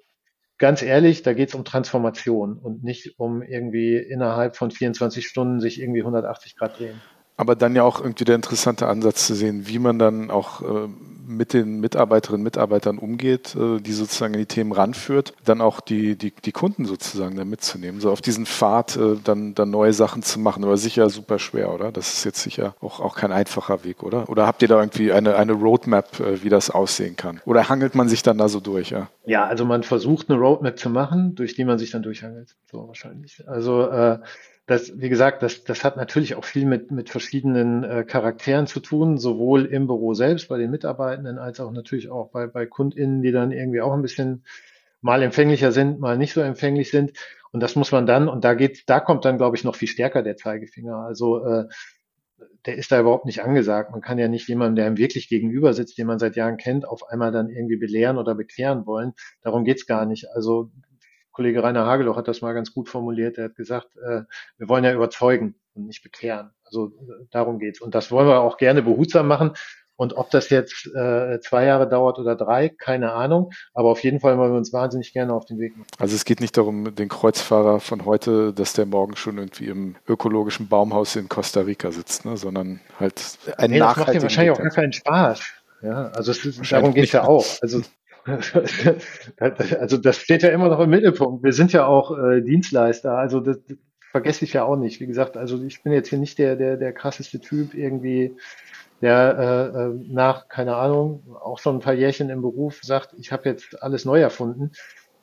ganz 0.58 0.82
ehrlich, 0.82 1.22
da 1.22 1.34
geht 1.34 1.48
es 1.48 1.54
um 1.54 1.64
Transformation 1.64 2.58
und 2.58 2.84
nicht 2.84 3.18
um 3.18 3.42
irgendwie 3.42 3.96
innerhalb 3.96 4.56
von 4.56 4.70
24 4.70 5.26
Stunden 5.26 5.60
sich 5.60 5.80
irgendwie 5.80 6.00
180 6.00 6.56
Grad 6.56 6.78
drehen. 6.78 7.04
Aber 7.36 7.56
dann 7.56 7.74
ja 7.74 7.82
auch 7.82 8.00
irgendwie 8.00 8.24
der 8.24 8.36
interessante 8.36 8.86
Ansatz 8.86 9.26
zu 9.26 9.34
sehen, 9.34 9.66
wie 9.66 9.78
man 9.78 9.98
dann 9.98 10.30
auch 10.30 10.62
äh, 10.62 10.88
mit 11.26 11.52
den 11.52 11.80
Mitarbeiterinnen 11.80 12.40
und 12.40 12.44
Mitarbeitern 12.44 12.98
umgeht, 12.98 13.54
äh, 13.56 13.80
die 13.80 13.92
sozusagen 13.92 14.34
die 14.34 14.46
Themen 14.46 14.72
ranführt, 14.72 15.34
dann 15.44 15.60
auch 15.60 15.80
die, 15.80 16.16
die, 16.16 16.32
die 16.32 16.52
Kunden 16.52 16.84
sozusagen 16.84 17.36
da 17.36 17.44
mitzunehmen, 17.44 18.00
so 18.00 18.10
auf 18.10 18.20
diesen 18.20 18.46
Pfad 18.46 18.96
äh, 18.96 19.16
dann, 19.22 19.54
dann 19.54 19.70
neue 19.70 19.92
Sachen 19.92 20.22
zu 20.22 20.40
machen. 20.40 20.64
Aber 20.64 20.76
sicher 20.76 21.08
super 21.10 21.38
schwer, 21.38 21.72
oder? 21.72 21.90
Das 21.90 22.12
ist 22.12 22.24
jetzt 22.24 22.42
sicher 22.42 22.74
auch, 22.80 23.00
auch 23.00 23.16
kein 23.16 23.32
einfacher 23.32 23.84
Weg, 23.84 24.02
oder? 24.02 24.28
Oder 24.28 24.46
habt 24.46 24.62
ihr 24.62 24.68
da 24.68 24.78
irgendwie 24.78 25.12
eine, 25.12 25.36
eine 25.36 25.52
Roadmap, 25.52 26.42
wie 26.42 26.48
das 26.48 26.70
aussehen 26.70 27.16
kann? 27.16 27.40
Oder 27.44 27.68
hangelt 27.68 27.94
man 27.94 28.08
sich 28.08 28.22
dann 28.22 28.38
da 28.38 28.48
so 28.48 28.60
durch, 28.60 28.90
ja? 28.90 29.08
Ja, 29.24 29.46
also 29.46 29.64
man 29.64 29.82
versucht 29.82 30.28
eine 30.28 30.38
Roadmap 30.38 30.78
zu 30.78 30.90
machen, 30.90 31.34
durch 31.34 31.54
die 31.54 31.64
man 31.64 31.78
sich 31.78 31.90
dann 31.90 32.02
durchhangelt, 32.02 32.56
so 32.70 32.86
wahrscheinlich. 32.88 33.42
Also 33.48 34.18
das, 34.66 35.00
wie 35.00 35.08
gesagt, 35.08 35.42
das, 35.42 35.64
das 35.64 35.82
hat 35.82 35.96
natürlich 35.96 36.36
auch 36.36 36.44
viel 36.44 36.66
mit, 36.66 36.90
mit 36.90 37.10
verschiedenen 37.10 37.82
äh, 37.82 38.04
Charakteren 38.04 38.66
zu 38.66 38.80
tun, 38.80 39.18
sowohl 39.18 39.66
im 39.66 39.86
Büro 39.86 40.14
selbst 40.14 40.48
bei 40.48 40.58
den 40.58 40.70
Mitarbeitenden 40.70 41.38
als 41.38 41.58
auch 41.58 41.72
natürlich 41.72 42.10
auch 42.10 42.30
bei, 42.30 42.46
bei 42.46 42.66
KundInnen, 42.66 43.22
die 43.22 43.32
dann 43.32 43.50
irgendwie 43.50 43.80
auch 43.80 43.92
ein 43.92 44.02
bisschen 44.02 44.44
mal 45.00 45.22
empfänglicher 45.22 45.72
sind, 45.72 45.98
mal 45.98 46.16
nicht 46.16 46.32
so 46.32 46.40
empfänglich 46.40 46.90
sind. 46.90 47.12
Und 47.50 47.60
das 47.60 47.74
muss 47.74 47.90
man 47.92 48.06
dann, 48.06 48.28
und 48.28 48.44
da 48.44 48.54
geht, 48.54 48.88
da 48.88 49.00
kommt 49.00 49.24
dann, 49.24 49.36
glaube 49.36 49.56
ich, 49.56 49.64
noch 49.64 49.74
viel 49.74 49.88
stärker 49.88 50.22
der 50.22 50.36
Zeigefinger. 50.36 50.96
Also 50.96 51.44
äh, 51.44 51.64
der 52.64 52.76
ist 52.76 52.92
da 52.92 53.00
überhaupt 53.00 53.26
nicht 53.26 53.42
angesagt. 53.42 53.90
Man 53.90 54.00
kann 54.00 54.18
ja 54.18 54.28
nicht 54.28 54.48
jemanden, 54.48 54.76
der 54.76 54.86
ihm 54.86 54.96
wirklich 54.96 55.28
gegenüber 55.28 55.74
sitzt, 55.74 55.98
den 55.98 56.06
man 56.06 56.20
seit 56.20 56.36
Jahren 56.36 56.56
kennt, 56.56 56.86
auf 56.86 57.08
einmal 57.08 57.32
dann 57.32 57.50
irgendwie 57.50 57.76
belehren 57.76 58.16
oder 58.16 58.36
bekehren 58.36 58.86
wollen. 58.86 59.12
Darum 59.42 59.64
geht's 59.64 59.86
gar 59.86 60.06
nicht. 60.06 60.28
Also 60.30 60.70
Kollege 61.32 61.62
Rainer 61.62 61.86
Hageloch 61.86 62.16
hat 62.16 62.28
das 62.28 62.42
mal 62.42 62.52
ganz 62.52 62.72
gut 62.72 62.88
formuliert. 62.88 63.38
Er 63.38 63.44
hat 63.44 63.56
gesagt, 63.56 63.96
äh, 63.96 64.22
wir 64.58 64.68
wollen 64.68 64.84
ja 64.84 64.92
überzeugen 64.92 65.54
und 65.74 65.86
nicht 65.86 66.02
bekehren. 66.02 66.50
Also 66.64 66.88
äh, 66.88 67.26
darum 67.30 67.58
geht's. 67.58 67.80
Und 67.80 67.94
das 67.94 68.10
wollen 68.10 68.28
wir 68.28 68.40
auch 68.40 68.56
gerne 68.56 68.82
behutsam 68.82 69.26
machen. 69.26 69.52
Und 69.96 70.16
ob 70.16 70.30
das 70.30 70.50
jetzt 70.50 70.86
äh, 70.94 71.38
zwei 71.40 71.64
Jahre 71.66 71.88
dauert 71.88 72.18
oder 72.18 72.34
drei, 72.34 72.68
keine 72.68 73.12
Ahnung. 73.12 73.50
Aber 73.72 73.90
auf 73.90 74.02
jeden 74.02 74.20
Fall 74.20 74.36
wollen 74.38 74.50
wir 74.50 74.58
uns 74.58 74.72
wahnsinnig 74.72 75.12
gerne 75.12 75.32
auf 75.32 75.44
den 75.44 75.58
Weg 75.58 75.76
machen. 75.76 75.86
Also 75.98 76.16
es 76.16 76.24
geht 76.24 76.40
nicht 76.40 76.56
darum, 76.56 76.94
den 76.94 77.08
Kreuzfahrer 77.08 77.78
von 77.78 78.04
heute, 78.04 78.52
dass 78.52 78.72
der 78.72 78.86
morgen 78.86 79.16
schon 79.16 79.38
irgendwie 79.38 79.66
im 79.66 79.96
ökologischen 80.08 80.68
Baumhaus 80.68 81.14
in 81.14 81.28
Costa 81.28 81.60
Rica 81.60 81.92
sitzt, 81.92 82.24
ne? 82.24 82.36
sondern 82.36 82.80
halt 82.98 83.38
ein 83.58 83.70
nee, 83.70 83.78
Das 83.78 83.96
macht 83.96 84.14
dir 84.14 84.22
wahrscheinlich 84.22 84.52
auch 84.52 84.62
gar 84.62 84.70
keinen 84.70 84.92
Spaß. 84.92 85.40
Ja, 85.82 86.08
also 86.08 86.30
es, 86.30 86.68
darum 86.70 86.94
geht's 86.94 87.12
ja 87.12 87.24
auch. 87.24 87.44
Also 87.60 87.82
also 89.36 89.96
das 89.96 90.16
steht 90.16 90.42
ja 90.42 90.50
immer 90.50 90.68
noch 90.68 90.80
im 90.80 90.90
Mittelpunkt. 90.90 91.42
Wir 91.42 91.52
sind 91.52 91.72
ja 91.72 91.86
auch 91.86 92.16
äh, 92.16 92.40
Dienstleister, 92.40 93.16
also 93.18 93.40
das, 93.40 93.58
das 93.66 93.78
vergesse 94.12 94.44
ich 94.44 94.52
ja 94.52 94.64
auch 94.64 94.76
nicht. 94.76 95.00
Wie 95.00 95.06
gesagt, 95.06 95.36
also 95.36 95.62
ich 95.64 95.82
bin 95.82 95.92
jetzt 95.92 96.08
hier 96.08 96.18
nicht 96.18 96.38
der, 96.38 96.54
der, 96.54 96.76
der 96.76 96.92
krasseste 96.92 97.40
Typ 97.40 97.74
irgendwie, 97.74 98.36
der 99.00 99.72
äh, 99.74 99.78
äh 99.78 100.12
nach, 100.12 100.48
keine 100.48 100.76
Ahnung, 100.76 101.36
auch 101.40 101.58
schon 101.58 101.76
ein 101.76 101.80
paar 101.80 101.94
Jährchen 101.94 102.30
im 102.30 102.42
Beruf 102.42 102.80
sagt, 102.82 103.14
ich 103.18 103.32
habe 103.32 103.48
jetzt 103.48 103.82
alles 103.82 104.04
neu 104.04 104.20
erfunden, 104.20 104.72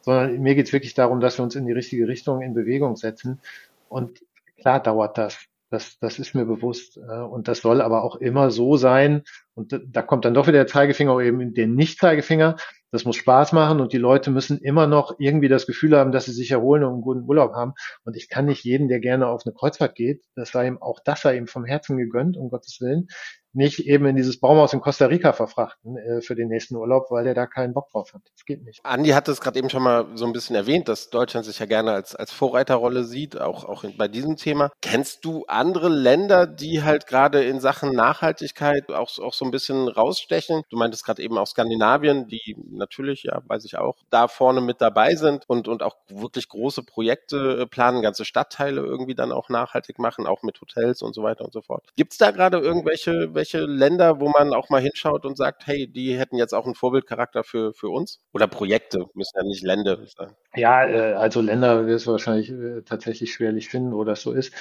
sondern 0.01 0.39
mir 0.41 0.55
geht 0.55 0.67
es 0.67 0.73
wirklich 0.73 0.95
darum, 0.95 1.19
dass 1.19 1.37
wir 1.37 1.43
uns 1.43 1.55
in 1.55 1.65
die 1.65 1.71
richtige 1.71 2.07
Richtung 2.07 2.41
in 2.41 2.53
Bewegung 2.53 2.95
setzen. 2.95 3.39
Und 3.87 4.21
klar 4.57 4.81
dauert 4.81 5.17
das. 5.17 5.37
Das, 5.71 5.99
das 5.99 6.17
ist 6.17 6.33
mir 6.33 6.45
bewusst. 6.45 6.97
Äh, 6.97 7.21
und 7.21 7.47
das 7.47 7.59
soll 7.59 7.81
aber 7.81 8.03
auch 8.03 8.15
immer 8.15 8.49
so 8.49 8.75
sein. 8.75 9.23
Und 9.59 9.77
da 9.87 10.01
kommt 10.01 10.23
dann 10.23 10.33
doch 10.33 10.47
wieder 10.47 10.59
der 10.59 10.67
Zeigefinger 10.67 11.13
oder 11.13 11.25
eben 11.25 11.53
der 11.53 11.67
Nicht-Zeigefinger, 11.67 12.55
das 12.91 13.03
muss 13.05 13.17
Spaß 13.17 13.51
machen 13.51 13.81
und 13.81 13.93
die 13.93 13.97
Leute 13.97 14.31
müssen 14.31 14.57
immer 14.57 14.87
noch 14.87 15.15
irgendwie 15.19 15.49
das 15.49 15.67
Gefühl 15.67 15.97
haben, 15.97 16.11
dass 16.11 16.25
sie 16.25 16.31
sich 16.31 16.49
erholen 16.51 16.83
und 16.83 16.93
einen 16.93 17.01
guten 17.01 17.27
Urlaub 17.27 17.53
haben. 17.53 17.73
Und 18.03 18.15
ich 18.15 18.29
kann 18.29 18.45
nicht 18.45 18.63
jeden, 18.63 18.87
der 18.87 18.99
gerne 18.99 19.27
auf 19.27 19.43
eine 19.45 19.53
Kreuzfahrt 19.53 19.95
geht, 19.95 20.23
das 20.35 20.51
sei 20.51 20.67
ihm 20.67 20.81
auch 20.81 20.99
das 21.03 21.21
sei 21.21 21.37
ihm 21.37 21.47
vom 21.47 21.65
Herzen 21.65 21.97
gegönnt, 21.97 22.37
um 22.37 22.49
Gottes 22.49 22.79
Willen 22.79 23.07
nicht 23.53 23.79
eben 23.79 24.05
in 24.05 24.15
dieses 24.15 24.39
Baumhaus 24.39 24.73
in 24.73 24.81
Costa 24.81 25.07
Rica 25.07 25.33
verfrachten 25.33 25.97
äh, 25.97 26.21
für 26.21 26.35
den 26.35 26.49
nächsten 26.49 26.75
Urlaub, 26.75 27.09
weil 27.09 27.23
der 27.23 27.33
da 27.33 27.47
keinen 27.47 27.73
Bock 27.73 27.89
drauf 27.89 28.13
hat. 28.13 28.21
Das 28.35 28.45
geht 28.45 28.63
nicht. 28.63 28.79
Andi 28.83 29.09
hat 29.09 29.27
es 29.27 29.41
gerade 29.41 29.57
eben 29.57 29.69
schon 29.69 29.83
mal 29.83 30.05
so 30.15 30.25
ein 30.25 30.33
bisschen 30.33 30.55
erwähnt, 30.55 30.87
dass 30.87 31.09
Deutschland 31.09 31.45
sich 31.45 31.59
ja 31.59 31.65
gerne 31.65 31.91
als, 31.91 32.15
als 32.15 32.31
Vorreiterrolle 32.31 33.03
sieht, 33.03 33.39
auch, 33.39 33.65
auch 33.65 33.83
bei 33.97 34.07
diesem 34.07 34.35
Thema. 34.35 34.71
Kennst 34.81 35.25
du 35.25 35.45
andere 35.47 35.89
Länder, 35.89 36.45
die 36.45 36.83
halt 36.83 37.07
gerade 37.07 37.43
in 37.43 37.59
Sachen 37.59 37.93
Nachhaltigkeit 37.93 38.89
auch, 38.89 39.17
auch 39.19 39.33
so 39.33 39.45
ein 39.49 39.51
bisschen 39.51 39.87
rausstechen? 39.87 40.63
Du 40.69 40.77
meintest 40.77 41.05
gerade 41.05 41.21
eben 41.21 41.37
auch 41.37 41.47
Skandinavien, 41.47 42.27
die 42.27 42.55
natürlich, 42.71 43.23
ja, 43.23 43.41
weiß 43.47 43.65
ich 43.65 43.77
auch, 43.77 43.97
da 44.09 44.27
vorne 44.27 44.61
mit 44.61 44.81
dabei 44.81 45.15
sind 45.15 45.43
und, 45.47 45.67
und 45.67 45.83
auch 45.83 45.95
wirklich 46.09 46.47
große 46.47 46.83
Projekte 46.83 47.61
äh, 47.61 47.65
planen, 47.65 48.01
ganze 48.01 48.25
Stadtteile 48.25 48.81
irgendwie 48.81 49.15
dann 49.15 49.31
auch 49.31 49.49
nachhaltig 49.49 49.99
machen, 49.99 50.27
auch 50.27 50.43
mit 50.43 50.59
Hotels 50.61 51.01
und 51.01 51.13
so 51.13 51.23
weiter 51.23 51.45
und 51.45 51.53
so 51.53 51.61
fort. 51.61 51.85
Gibt 51.95 52.13
es 52.13 52.17
da 52.17 52.31
gerade 52.31 52.57
irgendwelche 52.57 53.29
irgendwelche 53.29 53.65
Länder, 53.65 54.19
wo 54.19 54.29
man 54.29 54.53
auch 54.53 54.69
mal 54.69 54.81
hinschaut 54.81 55.25
und 55.25 55.37
sagt, 55.37 55.67
hey, 55.67 55.87
die 55.87 56.17
hätten 56.17 56.37
jetzt 56.37 56.53
auch 56.53 56.65
einen 56.65 56.75
Vorbildcharakter 56.75 57.43
für, 57.43 57.73
für 57.73 57.89
uns? 57.89 58.19
Oder 58.33 58.47
Projekte, 58.47 59.05
müssen 59.13 59.37
ja 59.37 59.43
nicht 59.43 59.63
Länder 59.63 59.97
sein. 60.05 60.35
Ja, 60.55 60.85
äh, 60.87 61.13
also 61.13 61.41
Länder 61.41 61.85
wirst 61.87 62.07
du 62.07 62.11
wahrscheinlich 62.11 62.49
äh, 62.49 62.81
tatsächlich 62.83 63.33
schwerlich 63.33 63.69
finden, 63.69 63.93
wo 63.93 64.03
das 64.03 64.21
so 64.21 64.31
ist. 64.31 64.53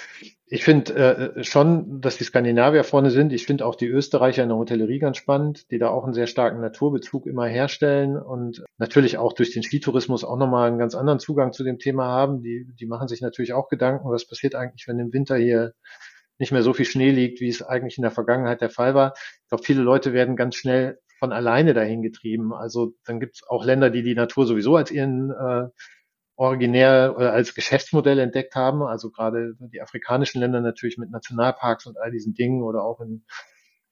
Ich 0.46 0.64
finde 0.64 1.34
schon, 1.42 2.00
dass 2.00 2.16
die 2.16 2.24
Skandinavier 2.24 2.82
vorne 2.82 3.10
sind. 3.10 3.34
Ich 3.34 3.44
finde 3.44 3.66
auch 3.66 3.74
die 3.74 3.86
Österreicher 3.86 4.42
in 4.42 4.48
der 4.48 4.56
Hotellerie 4.78 4.98
ganz 5.00 5.16
spannend, 5.16 5.70
die 5.70 5.78
da 5.78 5.88
auch 5.88 6.04
einen 6.04 6.14
sehr 6.14 6.26
starken 6.26 6.60
Naturbezug 6.60 7.26
immer 7.26 7.46
herstellen 7.46 8.16
und 8.16 8.64
natürlich 8.78 9.18
auch 9.18 9.32
durch 9.32 9.52
den 9.52 9.62
Skitourismus 9.62 10.24
auch 10.24 10.36
nochmal 10.36 10.68
einen 10.68 10.78
ganz 10.78 10.94
anderen 10.94 11.18
Zugang 11.18 11.52
zu 11.52 11.64
dem 11.64 11.78
Thema 11.78 12.06
haben. 12.06 12.42
Die, 12.42 12.66
die 12.78 12.86
machen 12.86 13.08
sich 13.08 13.20
natürlich 13.20 13.52
auch 13.52 13.68
Gedanken, 13.68 14.08
was 14.08 14.26
passiert 14.26 14.54
eigentlich, 14.54 14.86
wenn 14.86 15.00
im 15.00 15.12
Winter 15.12 15.36
hier 15.36 15.72
nicht 16.38 16.52
mehr 16.52 16.62
so 16.62 16.72
viel 16.72 16.84
Schnee 16.84 17.10
liegt, 17.10 17.40
wie 17.40 17.48
es 17.48 17.62
eigentlich 17.62 17.98
in 17.98 18.02
der 18.02 18.12
Vergangenheit 18.12 18.60
der 18.60 18.70
Fall 18.70 18.94
war. 18.94 19.14
Ich 19.16 19.48
glaube, 19.48 19.64
viele 19.64 19.82
Leute 19.82 20.12
werden 20.12 20.36
ganz 20.36 20.54
schnell 20.54 21.00
von 21.18 21.32
alleine 21.32 21.74
dahin 21.74 22.02
getrieben. 22.02 22.54
Also 22.54 22.94
dann 23.04 23.18
gibt 23.18 23.36
es 23.36 23.42
auch 23.48 23.64
Länder, 23.64 23.90
die 23.90 24.04
die 24.04 24.14
Natur 24.14 24.46
sowieso 24.46 24.76
als 24.76 24.92
ihren 24.92 25.32
äh, 25.32 25.66
originär 26.36 27.14
oder 27.16 27.32
als 27.32 27.54
Geschäftsmodell 27.54 28.20
entdeckt 28.20 28.54
haben. 28.54 28.82
Also 28.82 29.10
gerade 29.10 29.54
die 29.58 29.82
afrikanischen 29.82 30.40
Länder 30.40 30.60
natürlich 30.60 30.96
mit 30.96 31.10
Nationalparks 31.10 31.86
und 31.86 31.98
all 31.98 32.12
diesen 32.12 32.34
Dingen 32.34 32.62
oder 32.62 32.84
auch 32.84 33.00
in 33.00 33.24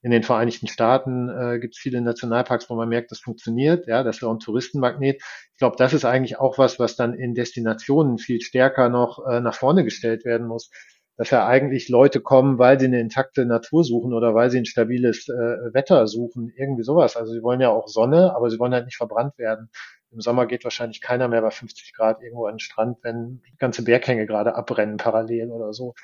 In 0.01 0.11
den 0.11 0.23
Vereinigten 0.23 0.67
Staaten 0.67 1.29
äh, 1.29 1.59
gibt 1.59 1.73
es 1.75 1.79
viele 1.79 2.01
Nationalparks, 2.01 2.69
wo 2.69 2.75
man 2.75 2.87
merkt, 2.87 3.11
das 3.11 3.19
funktioniert. 3.19 3.87
Ja, 3.87 4.03
das 4.03 4.17
ist 4.17 4.23
auch 4.23 4.31
ein 4.31 4.39
Touristenmagnet. 4.39 5.21
Ich 5.53 5.57
glaube, 5.57 5.75
das 5.77 5.93
ist 5.93 6.05
eigentlich 6.05 6.39
auch 6.39 6.57
was, 6.57 6.79
was 6.79 6.95
dann 6.95 7.13
in 7.13 7.33
Destinationen 7.33 8.19
viel 8.19 8.39
stärker 8.41 8.89
noch 8.89 9.25
äh, 9.25 9.39
nach 9.39 9.55
vorne 9.55 9.83
gestellt 9.83 10.23
werden 10.23 10.47
muss. 10.47 10.69
Dass 11.17 11.31
ja 11.31 11.47
eigentlich 11.47 11.89
Leute 11.89 12.21
kommen, 12.21 12.59
weil 12.59 12.79
sie 12.79 12.85
eine 12.85 12.99
intakte 12.99 13.45
Natur 13.45 13.83
suchen 13.83 14.13
oder 14.13 14.35
weil 14.35 14.51
sie 14.51 14.59
ein 14.59 14.65
stabiles 14.65 15.27
äh, 15.29 15.73
Wetter 15.73 16.05
suchen, 16.05 16.53
irgendwie 16.55 16.83
sowas. 16.83 17.17
Also 17.17 17.33
sie 17.33 17.41
wollen 17.41 17.59
ja 17.59 17.69
auch 17.69 17.87
Sonne, 17.87 18.35
aber 18.35 18.51
sie 18.51 18.59
wollen 18.59 18.73
halt 18.73 18.85
nicht 18.85 18.97
verbrannt 18.97 19.37
werden. 19.39 19.71
Im 20.11 20.21
Sommer 20.21 20.45
geht 20.45 20.63
wahrscheinlich 20.63 21.01
keiner 21.01 21.27
mehr 21.27 21.41
bei 21.41 21.49
50 21.51 21.93
Grad 21.95 22.21
irgendwo 22.21 22.45
an 22.45 22.53
den 22.53 22.59
Strand, 22.59 22.99
wenn 23.01 23.41
ganze 23.57 23.83
Berghänge 23.83 24.27
gerade 24.27 24.53
abbrennen 24.55 24.97
parallel 24.97 25.49
oder 25.49 25.73
so. 25.73 25.95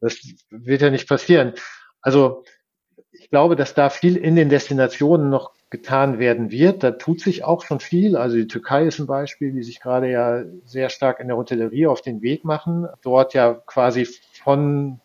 Das 0.00 0.18
wird 0.50 0.82
ja 0.82 0.90
nicht 0.90 1.08
passieren. 1.08 1.54
Also 2.02 2.44
ich 3.12 3.30
glaube, 3.30 3.56
dass 3.56 3.74
da 3.74 3.90
viel 3.90 4.16
in 4.16 4.36
den 4.36 4.48
Destinationen 4.48 5.30
noch 5.30 5.52
getan 5.70 6.18
werden 6.18 6.50
wird. 6.50 6.82
Da 6.82 6.92
tut 6.92 7.20
sich 7.20 7.44
auch 7.44 7.64
schon 7.64 7.80
viel. 7.80 8.16
Also 8.16 8.36
die 8.36 8.46
Türkei 8.46 8.84
ist 8.86 8.98
ein 8.98 9.06
Beispiel, 9.06 9.52
die 9.52 9.62
sich 9.62 9.80
gerade 9.80 10.10
ja 10.10 10.44
sehr 10.64 10.90
stark 10.90 11.20
in 11.20 11.28
der 11.28 11.36
Hotellerie 11.36 11.86
auf 11.86 12.02
den 12.02 12.22
Weg 12.22 12.44
machen. 12.44 12.86
Dort 13.02 13.34
ja 13.34 13.54
quasi 13.54 14.06
von 14.44 15.00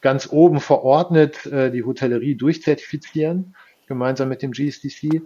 ganz 0.00 0.28
oben 0.30 0.60
verordnet 0.60 1.44
äh, 1.46 1.70
die 1.70 1.84
Hotellerie 1.84 2.36
durchzertifizieren, 2.36 3.56
gemeinsam 3.86 4.28
mit 4.28 4.42
dem 4.42 4.52
GSDC. 4.52 5.22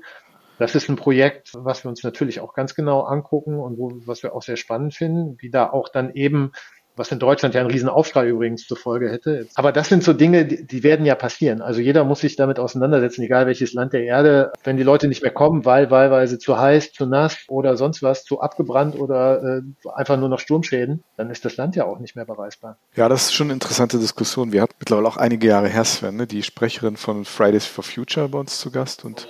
Das 0.58 0.74
ist 0.74 0.88
ein 0.88 0.96
Projekt, 0.96 1.50
was 1.54 1.84
wir 1.84 1.88
uns 1.88 2.02
natürlich 2.02 2.40
auch 2.40 2.54
ganz 2.54 2.74
genau 2.74 3.02
angucken 3.02 3.58
und 3.58 3.76
wo, 3.76 3.92
was 4.06 4.22
wir 4.22 4.34
auch 4.34 4.42
sehr 4.42 4.56
spannend 4.56 4.94
finden, 4.94 5.36
wie 5.40 5.50
da 5.50 5.68
auch 5.68 5.88
dann 5.88 6.14
eben 6.14 6.52
was 6.96 7.10
in 7.10 7.18
Deutschland 7.18 7.54
ja 7.54 7.60
einen 7.60 7.70
riesen 7.70 7.88
Aufschrei 7.88 8.28
übrigens 8.28 8.66
zur 8.66 8.76
Folge 8.76 9.10
hätte. 9.10 9.46
Aber 9.54 9.72
das 9.72 9.88
sind 9.88 10.04
so 10.04 10.12
Dinge, 10.12 10.46
die, 10.46 10.66
die, 10.66 10.82
werden 10.82 11.06
ja 11.06 11.14
passieren. 11.14 11.62
Also 11.62 11.80
jeder 11.80 12.04
muss 12.04 12.20
sich 12.20 12.36
damit 12.36 12.58
auseinandersetzen, 12.58 13.22
egal 13.22 13.46
welches 13.46 13.72
Land 13.72 13.92
der 13.92 14.04
Erde. 14.04 14.52
Wenn 14.62 14.76
die 14.76 14.82
Leute 14.82 15.08
nicht 15.08 15.22
mehr 15.22 15.32
kommen, 15.32 15.64
weil 15.64 15.90
wahlweise 15.90 16.38
zu 16.38 16.58
heiß, 16.58 16.92
zu 16.92 17.06
nass 17.06 17.38
oder 17.48 17.76
sonst 17.76 18.02
was, 18.02 18.24
zu 18.24 18.40
abgebrannt 18.40 18.98
oder 18.98 19.42
äh, 19.42 19.88
einfach 19.94 20.18
nur 20.18 20.28
noch 20.28 20.40
Sturmschäden, 20.40 21.02
dann 21.16 21.30
ist 21.30 21.44
das 21.44 21.56
Land 21.56 21.76
ja 21.76 21.84
auch 21.84 21.98
nicht 21.98 22.16
mehr 22.16 22.26
bereisbar. 22.26 22.78
Ja, 22.94 23.08
das 23.08 23.24
ist 23.24 23.34
schon 23.34 23.46
eine 23.46 23.54
interessante 23.54 23.98
Diskussion. 23.98 24.52
Wir 24.52 24.62
hatten 24.62 24.74
mittlerweile 24.78 25.08
auch 25.08 25.16
einige 25.16 25.48
Jahre 25.48 25.68
her, 25.68 25.84
Sven, 25.84 26.16
ne, 26.16 26.26
die 26.26 26.42
Sprecherin 26.42 26.96
von 26.96 27.24
Fridays 27.24 27.66
for 27.66 27.84
Future 27.84 28.28
bei 28.28 28.38
uns 28.38 28.58
zu 28.58 28.70
Gast 28.70 29.04
und 29.04 29.26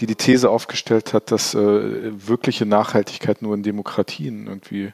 die 0.00 0.06
die 0.06 0.16
These 0.16 0.50
aufgestellt 0.50 1.12
hat, 1.12 1.30
dass 1.30 1.54
äh, 1.54 1.58
wirkliche 1.58 2.66
Nachhaltigkeit 2.66 3.42
nur 3.42 3.54
in 3.54 3.62
Demokratien 3.62 4.46
irgendwie 4.46 4.92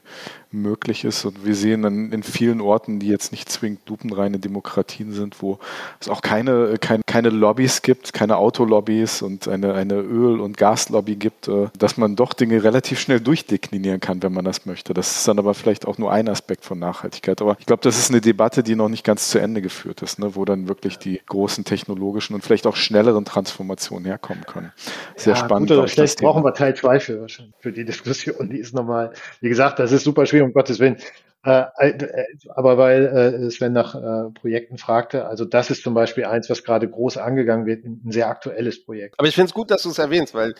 möglich 0.51 1.03
ist. 1.03 1.25
Und 1.25 1.45
wir 1.45 1.55
sehen 1.55 1.83
dann 1.83 2.11
in 2.11 2.23
vielen 2.23 2.61
Orten, 2.61 2.99
die 2.99 3.07
jetzt 3.07 3.31
nicht 3.31 3.49
zwingend 3.49 3.87
lupenreine 3.87 4.39
Demokratien 4.39 5.11
sind, 5.11 5.41
wo 5.41 5.59
es 5.99 6.09
auch 6.09 6.21
keine, 6.21 6.77
keine, 6.79 7.03
keine 7.05 7.29
Lobbys 7.29 7.81
gibt, 7.81 8.13
keine 8.13 8.37
Autolobbys 8.37 9.21
und 9.21 9.47
eine, 9.47 9.73
eine 9.73 9.95
Öl- 9.95 10.39
und 10.39 10.57
Gaslobby 10.57 11.15
gibt, 11.15 11.47
äh, 11.47 11.67
dass 11.77 11.97
man 11.97 12.15
doch 12.15 12.33
Dinge 12.33 12.63
relativ 12.63 12.99
schnell 12.99 13.19
durchdeklinieren 13.19 13.99
kann, 13.99 14.23
wenn 14.23 14.33
man 14.33 14.45
das 14.45 14.65
möchte. 14.65 14.93
Das 14.93 15.17
ist 15.17 15.27
dann 15.27 15.39
aber 15.39 15.53
vielleicht 15.53 15.87
auch 15.87 15.97
nur 15.97 16.11
ein 16.11 16.27
Aspekt 16.27 16.65
von 16.65 16.79
Nachhaltigkeit. 16.79 17.41
Aber 17.41 17.57
ich 17.59 17.65
glaube, 17.65 17.81
das 17.83 17.97
ist 17.97 18.09
eine 18.09 18.21
Debatte, 18.21 18.63
die 18.63 18.75
noch 18.75 18.89
nicht 18.89 19.03
ganz 19.03 19.29
zu 19.29 19.39
Ende 19.39 19.61
geführt 19.61 20.01
ist, 20.01 20.19
ne? 20.19 20.35
wo 20.35 20.45
dann 20.45 20.67
wirklich 20.67 20.97
die 20.97 21.21
großen 21.27 21.63
technologischen 21.63 22.33
und 22.33 22.43
vielleicht 22.43 22.65
auch 22.65 22.75
schnelleren 22.75 23.25
Transformationen 23.25 24.05
herkommen 24.05 24.45
können. 24.45 24.71
Sehr 25.15 25.33
ja, 25.33 25.39
spannend. 25.39 25.69
Gut 25.69 25.77
oder 25.77 25.87
schlecht 25.87 26.19
brauchen 26.19 26.43
wir 26.43 26.53
Teil 26.53 26.75
2 26.75 26.99
für, 26.99 27.27
für 27.59 27.71
die 27.71 27.85
Diskussion. 27.85 28.49
Die 28.49 28.59
ist 28.59 28.73
nochmal, 28.73 29.13
wie 29.41 29.49
gesagt, 29.49 29.79
das 29.79 29.91
ist 29.91 30.03
super 30.03 30.25
schwierig, 30.25 30.47
um 30.47 30.53
Gottes 30.53 30.79
Willen. 30.79 30.97
Äh, 31.45 31.63
äh, 31.77 32.17
aber 32.49 32.77
weil 32.77 33.05
äh, 33.05 33.51
Sven 33.51 33.71
nach 33.73 33.95
Projekten 34.33 34.77
fragte, 34.77 35.25
also 35.25 35.45
das 35.45 35.69
ist 35.69 35.83
zum 35.83 35.93
Beispiel 35.93 36.25
eins, 36.25 36.49
was 36.49 36.63
gerade 36.63 36.89
groß 36.89 37.17
angegangen 37.17 37.65
wird, 37.65 37.85
ein 37.85 38.11
sehr 38.11 38.27
aktuelles 38.27 38.83
Projekt. 38.83 39.15
Aber 39.17 39.27
ich 39.27 39.35
finde 39.35 39.47
es 39.47 39.53
gut, 39.53 39.71
dass 39.71 39.83
du 39.83 39.89
es 39.89 39.99
erwähnst, 39.99 40.33
weil 40.33 40.53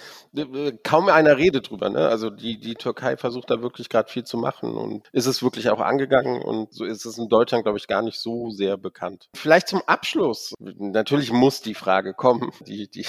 kaum 0.84 1.10
einer 1.10 1.38
redet 1.38 1.70
drüber. 1.70 1.90
Ne? 1.90 2.08
Also 2.08 2.30
die, 2.30 2.60
die 2.60 2.76
Türkei 2.76 3.18
versucht 3.18 3.50
da 3.50 3.62
wirklich 3.62 3.90
gerade 3.90 4.10
viel 4.10 4.24
zu 4.24 4.38
machen 4.38 4.76
und 4.76 5.08
ist 5.12 5.26
es 5.26 5.44
wirklich 5.44 5.70
auch 5.70 5.80
angegangen 5.80 6.42
und 6.42 6.74
so 6.74 6.86
ist 6.86 7.06
es 7.06 7.18
in 7.18 7.28
Deutschland, 7.28 7.66
glaube 7.66 7.78
ich, 7.78 7.88
gar 7.88 8.02
nicht 8.02 8.20
so 8.20 8.50
sehr 8.50 8.78
bekannt. 8.78 9.30
Vielleicht 9.36 9.68
zum 9.68 9.82
Abschluss. 9.86 10.54
Natürlich 10.60 11.32
muss 11.32 11.62
die 11.62 11.74
Frage 11.74 12.14
kommen, 12.14 12.52
die, 12.66 12.90
die 12.90 13.06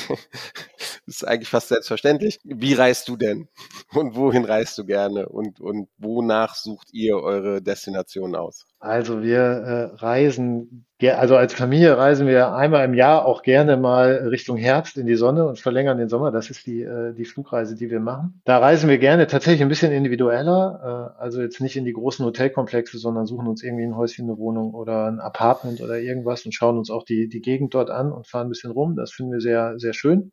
ist 1.06 1.26
eigentlich 1.26 1.48
fast 1.48 1.68
selbstverständlich. 1.68 2.40
Wie 2.44 2.74
reist 2.74 3.08
du 3.08 3.16
denn? 3.16 3.48
Und 3.94 4.16
wohin 4.16 4.44
reist 4.44 4.76
du 4.78 4.84
gerne? 4.84 5.28
Und, 5.28 5.60
und 5.60 5.88
wonach 5.98 6.54
sucht 6.54 6.92
ihr 6.92 7.16
eure 7.16 7.59
Destination 7.60 8.34
aus? 8.34 8.66
Also 8.78 9.22
wir 9.22 9.38
äh, 9.38 9.82
reisen, 9.96 10.86
also 11.02 11.36
als 11.36 11.52
Familie 11.54 11.96
reisen 11.96 12.26
wir 12.26 12.54
einmal 12.54 12.84
im 12.84 12.94
Jahr 12.94 13.26
auch 13.26 13.42
gerne 13.42 13.76
mal 13.76 14.28
Richtung 14.28 14.56
Herbst 14.56 14.96
in 14.96 15.06
die 15.06 15.16
Sonne 15.16 15.46
und 15.46 15.58
verlängern 15.58 15.98
den 15.98 16.08
Sommer. 16.08 16.30
Das 16.30 16.50
ist 16.50 16.66
die, 16.66 16.82
äh, 16.82 17.12
die 17.14 17.24
Flugreise, 17.24 17.76
die 17.76 17.90
wir 17.90 18.00
machen. 18.00 18.40
Da 18.44 18.58
reisen 18.58 18.88
wir 18.88 18.98
gerne 18.98 19.26
tatsächlich 19.26 19.62
ein 19.62 19.68
bisschen 19.68 19.92
individueller, 19.92 21.14
äh, 21.18 21.20
also 21.20 21.40
jetzt 21.40 21.60
nicht 21.60 21.76
in 21.76 21.84
die 21.84 21.92
großen 21.92 22.24
Hotelkomplexe, 22.24 22.98
sondern 22.98 23.26
suchen 23.26 23.46
uns 23.46 23.62
irgendwie 23.62 23.84
ein 23.84 23.96
Häuschen, 23.96 24.28
eine 24.28 24.38
Wohnung 24.38 24.74
oder 24.74 25.06
ein 25.06 25.20
Apartment 25.20 25.80
oder 25.80 25.98
irgendwas 25.98 26.44
und 26.44 26.52
schauen 26.52 26.78
uns 26.78 26.90
auch 26.90 27.04
die, 27.04 27.28
die 27.28 27.40
Gegend 27.40 27.74
dort 27.74 27.90
an 27.90 28.12
und 28.12 28.26
fahren 28.26 28.46
ein 28.46 28.50
bisschen 28.50 28.70
rum. 28.70 28.96
Das 28.96 29.12
finden 29.12 29.32
wir 29.32 29.40
sehr, 29.40 29.78
sehr 29.78 29.92
schön 29.92 30.32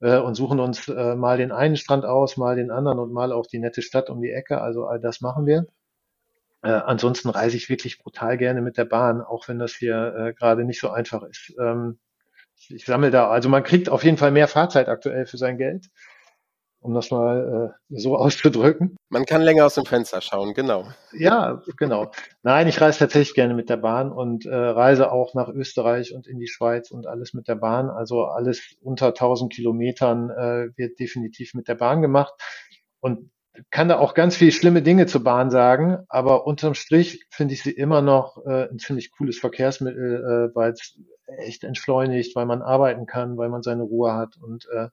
äh, 0.00 0.18
und 0.18 0.34
suchen 0.34 0.60
uns 0.60 0.88
äh, 0.88 1.14
mal 1.16 1.38
den 1.38 1.52
einen 1.52 1.76
Strand 1.76 2.04
aus, 2.04 2.36
mal 2.36 2.56
den 2.56 2.70
anderen 2.70 2.98
und 2.98 3.12
mal 3.12 3.32
auch 3.32 3.46
die 3.46 3.58
nette 3.58 3.82
Stadt 3.82 4.10
um 4.10 4.20
die 4.20 4.30
Ecke. 4.30 4.60
Also 4.60 4.86
all 4.86 5.00
das 5.00 5.20
machen 5.20 5.46
wir. 5.46 5.66
Äh, 6.62 6.70
ansonsten 6.70 7.28
reise 7.28 7.56
ich 7.56 7.68
wirklich 7.68 7.98
brutal 7.98 8.36
gerne 8.36 8.60
mit 8.62 8.76
der 8.78 8.84
Bahn, 8.84 9.20
auch 9.20 9.46
wenn 9.48 9.58
das 9.58 9.74
hier 9.74 10.14
äh, 10.16 10.32
gerade 10.34 10.64
nicht 10.64 10.80
so 10.80 10.90
einfach 10.90 11.22
ist. 11.22 11.54
Ähm, 11.60 11.98
ich, 12.56 12.74
ich 12.74 12.84
sammle 12.84 13.10
da, 13.10 13.28
also 13.28 13.48
man 13.48 13.62
kriegt 13.62 13.88
auf 13.88 14.02
jeden 14.02 14.16
Fall 14.16 14.32
mehr 14.32 14.48
Fahrzeit 14.48 14.88
aktuell 14.88 15.26
für 15.26 15.38
sein 15.38 15.56
Geld, 15.56 15.88
um 16.80 16.94
das 16.94 17.12
mal 17.12 17.72
äh, 17.90 17.96
so 18.00 18.16
auszudrücken. 18.18 18.96
Man 19.08 19.24
kann 19.24 19.42
länger 19.42 19.66
aus 19.66 19.76
dem 19.76 19.84
Fenster 19.84 20.20
schauen, 20.20 20.52
genau. 20.52 20.88
Ja, 21.12 21.62
genau. 21.76 22.10
Nein, 22.42 22.66
ich 22.66 22.80
reise 22.80 22.98
tatsächlich 22.98 23.34
gerne 23.34 23.54
mit 23.54 23.70
der 23.70 23.76
Bahn 23.76 24.10
und 24.10 24.44
äh, 24.44 24.54
reise 24.54 25.12
auch 25.12 25.34
nach 25.34 25.48
Österreich 25.48 26.12
und 26.12 26.26
in 26.26 26.40
die 26.40 26.48
Schweiz 26.48 26.90
und 26.90 27.06
alles 27.06 27.34
mit 27.34 27.46
der 27.46 27.54
Bahn. 27.54 27.88
Also 27.88 28.24
alles 28.24 28.74
unter 28.82 29.08
1000 29.08 29.52
Kilometern 29.52 30.30
äh, 30.30 30.76
wird 30.76 30.98
definitiv 30.98 31.54
mit 31.54 31.68
der 31.68 31.76
Bahn 31.76 32.02
gemacht. 32.02 32.34
Und 33.00 33.30
kann 33.70 33.88
da 33.88 33.98
auch 33.98 34.14
ganz 34.14 34.36
viel 34.36 34.52
schlimme 34.52 34.82
Dinge 34.82 35.06
zur 35.06 35.24
Bahn 35.24 35.50
sagen, 35.50 35.98
aber 36.08 36.46
unterm 36.46 36.74
Strich 36.74 37.26
finde 37.30 37.54
ich 37.54 37.62
sie 37.62 37.70
immer 37.70 38.02
noch 38.02 38.44
äh, 38.46 38.68
ein 38.70 38.78
ziemlich 38.78 39.10
cooles 39.10 39.38
Verkehrsmittel, 39.38 40.50
äh, 40.50 40.54
weil 40.54 40.72
es 40.72 40.98
echt 41.38 41.64
entschleunigt, 41.64 42.34
weil 42.36 42.46
man 42.46 42.62
arbeiten 42.62 43.06
kann, 43.06 43.36
weil 43.36 43.48
man 43.48 43.62
seine 43.62 43.82
Ruhe 43.82 44.14
hat. 44.14 44.36
Und 44.36 44.66
äh, 44.72 44.88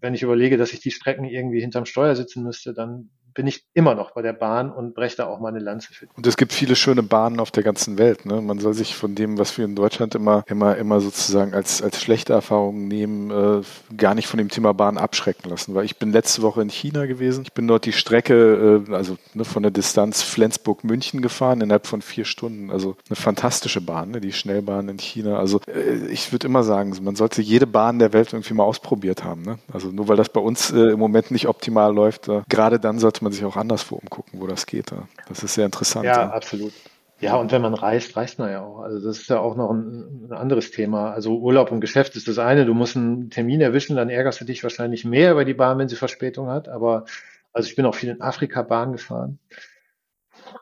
wenn 0.00 0.14
ich 0.14 0.22
überlege, 0.22 0.56
dass 0.56 0.72
ich 0.72 0.80
die 0.80 0.90
Strecken 0.90 1.24
irgendwie 1.24 1.60
hinterm 1.60 1.86
Steuer 1.86 2.14
sitzen 2.16 2.42
müsste, 2.42 2.74
dann 2.74 3.10
bin 3.36 3.46
ich 3.46 3.64
immer 3.74 3.94
noch 3.94 4.12
bei 4.12 4.22
der 4.22 4.32
Bahn 4.32 4.72
und 4.72 4.94
breche 4.94 5.18
da 5.18 5.26
auch 5.26 5.38
mal 5.38 5.50
eine 5.50 5.58
Lanze 5.58 5.92
für. 5.92 6.08
Und 6.16 6.26
es 6.26 6.38
gibt 6.38 6.54
viele 6.54 6.74
schöne 6.74 7.02
Bahnen 7.02 7.38
auf 7.38 7.50
der 7.50 7.62
ganzen 7.62 7.98
Welt. 7.98 8.24
Ne? 8.24 8.40
Man 8.40 8.58
soll 8.58 8.72
sich 8.72 8.96
von 8.96 9.14
dem, 9.14 9.38
was 9.38 9.56
wir 9.58 9.66
in 9.66 9.76
Deutschland 9.76 10.14
immer, 10.14 10.42
immer, 10.48 10.76
immer 10.76 11.00
sozusagen 11.00 11.54
als, 11.54 11.82
als 11.82 12.00
schlechte 12.00 12.32
Erfahrung 12.32 12.88
nehmen, 12.88 13.30
äh, 13.30 13.94
gar 13.94 14.14
nicht 14.14 14.26
von 14.26 14.38
dem 14.38 14.48
Thema 14.48 14.72
Bahn 14.72 14.96
abschrecken 14.96 15.50
lassen. 15.50 15.74
Weil 15.74 15.84
ich 15.84 15.98
bin 15.98 16.12
letzte 16.12 16.40
Woche 16.40 16.62
in 16.62 16.70
China 16.70 17.04
gewesen. 17.04 17.42
Ich 17.44 17.52
bin 17.52 17.68
dort 17.68 17.84
die 17.84 17.92
Strecke, 17.92 18.84
äh, 18.88 18.94
also 18.94 19.18
ne, 19.34 19.44
von 19.44 19.62
der 19.62 19.70
Distanz 19.70 20.22
Flensburg-München 20.22 21.20
gefahren 21.20 21.60
innerhalb 21.60 21.86
von 21.86 22.00
vier 22.00 22.24
Stunden. 22.24 22.70
Also 22.70 22.96
eine 23.10 23.16
fantastische 23.16 23.82
Bahn, 23.82 24.12
ne? 24.12 24.22
die 24.22 24.32
Schnellbahn 24.32 24.88
in 24.88 24.98
China. 24.98 25.38
Also 25.38 25.60
äh, 25.66 26.06
ich 26.06 26.32
würde 26.32 26.46
immer 26.46 26.62
sagen, 26.62 26.96
man 27.02 27.16
sollte 27.16 27.42
jede 27.42 27.66
Bahn 27.66 27.98
der 27.98 28.14
Welt 28.14 28.32
irgendwie 28.32 28.54
mal 28.54 28.64
ausprobiert 28.64 29.24
haben. 29.24 29.42
Ne? 29.42 29.58
Also 29.70 29.88
nur 29.88 30.08
weil 30.08 30.16
das 30.16 30.30
bei 30.30 30.40
uns 30.40 30.70
äh, 30.70 30.92
im 30.92 30.98
Moment 30.98 31.30
nicht 31.30 31.48
optimal 31.48 31.94
läuft, 31.94 32.28
äh, 32.28 32.40
gerade 32.48 32.80
dann 32.80 32.98
sollte 32.98 33.25
man 33.25 33.25
man 33.26 33.32
sich 33.32 33.44
auch 33.44 33.56
anderswo 33.56 33.96
umgucken, 33.96 34.40
wo 34.40 34.46
das 34.46 34.66
geht. 34.66 34.92
Das 35.28 35.42
ist 35.42 35.54
sehr 35.54 35.66
interessant. 35.66 36.06
Ja, 36.06 36.22
ja, 36.22 36.30
absolut. 36.30 36.72
Ja, 37.18 37.36
und 37.36 37.50
wenn 37.50 37.62
man 37.62 37.72
reist, 37.72 38.14
reist 38.16 38.38
man 38.38 38.50
ja 38.50 38.62
auch. 38.62 38.80
Also 38.80 39.06
das 39.06 39.18
ist 39.18 39.30
ja 39.30 39.38
auch 39.38 39.56
noch 39.56 39.70
ein, 39.70 40.26
ein, 40.28 40.32
anderes 40.32 40.70
Thema. 40.70 41.12
Also 41.12 41.38
Urlaub 41.38 41.72
und 41.72 41.80
Geschäft 41.80 42.14
ist 42.14 42.28
das 42.28 42.38
eine. 42.38 42.66
Du 42.66 42.74
musst 42.74 42.96
einen 42.96 43.30
Termin 43.30 43.62
erwischen, 43.62 43.96
dann 43.96 44.10
ärgerst 44.10 44.40
du 44.40 44.44
dich 44.44 44.62
wahrscheinlich 44.62 45.04
mehr 45.06 45.32
über 45.32 45.46
die 45.46 45.54
Bahn, 45.54 45.78
wenn 45.78 45.88
sie 45.88 45.96
Verspätung 45.96 46.48
hat. 46.48 46.68
Aber 46.68 47.06
also 47.54 47.68
ich 47.68 47.76
bin 47.76 47.86
auch 47.86 47.94
viel 47.94 48.10
in 48.10 48.20
Afrika 48.20 48.60
Bahn 48.60 48.92
gefahren. 48.92 49.38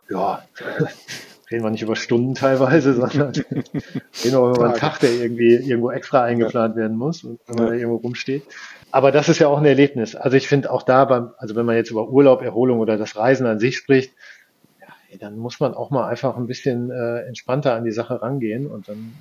Ja, 0.08 0.44
reden 1.50 1.64
wir 1.64 1.70
nicht 1.70 1.82
über 1.82 1.96
Stunden 1.96 2.36
teilweise, 2.36 2.94
sondern 3.00 3.30
reden 3.30 3.64
wir 4.22 4.50
über 4.50 4.64
einen 4.66 4.78
Tag, 4.78 5.00
der 5.00 5.10
irgendwie 5.10 5.54
irgendwo 5.54 5.90
extra 5.90 6.22
eingeplant 6.22 6.76
werden 6.76 6.96
muss 6.96 7.24
und 7.24 7.40
wenn 7.46 7.56
man 7.56 7.66
da 7.66 7.72
irgendwo 7.72 7.96
rumsteht. 7.96 8.44
Aber 8.94 9.10
das 9.10 9.28
ist 9.28 9.40
ja 9.40 9.48
auch 9.48 9.58
ein 9.58 9.64
Erlebnis. 9.64 10.14
Also 10.14 10.36
ich 10.36 10.46
finde 10.46 10.70
auch 10.70 10.84
da 10.84 11.04
beim, 11.04 11.32
also 11.38 11.56
wenn 11.56 11.66
man 11.66 11.74
jetzt 11.74 11.90
über 11.90 12.08
Urlaub, 12.08 12.42
Erholung 12.42 12.78
oder 12.78 12.96
das 12.96 13.16
Reisen 13.16 13.44
an 13.44 13.58
sich 13.58 13.76
spricht, 13.76 14.12
ja, 14.80 15.18
dann 15.18 15.36
muss 15.36 15.58
man 15.58 15.74
auch 15.74 15.90
mal 15.90 16.06
einfach 16.06 16.36
ein 16.36 16.46
bisschen 16.46 16.92
äh, 16.92 17.22
entspannter 17.22 17.74
an 17.74 17.82
die 17.82 17.90
Sache 17.90 18.22
rangehen 18.22 18.68
und 18.68 18.86
dann 18.86 19.14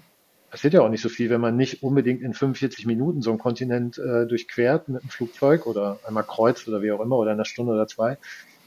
passiert 0.52 0.76
ja 0.76 0.82
auch 0.82 0.90
nicht 0.90 1.02
so 1.02 1.10
viel, 1.10 1.32
wenn 1.32 1.42
man 1.42 1.58
nicht 1.58 1.82
unbedingt 1.82 2.22
in 2.22 2.36
45 2.36 2.86
Minuten 2.86 3.24
so 3.24 3.32
einen 3.32 3.40
Kontinent 3.40 3.98
äh, 3.98 4.28
durchquert 4.28 4.90
mit 4.90 5.02
einem 5.02 5.10
Flugzeug 5.10 5.66
oder 5.66 5.98
einmal 6.06 6.24
kreuzt 6.24 6.68
oder 6.68 6.84
wie 6.84 6.92
auch 6.92 7.02
immer 7.02 7.18
oder 7.18 7.32
in 7.32 7.38
einer 7.38 7.46
Stunde 7.46 7.74
oder 7.74 7.88
zwei, 7.88 8.20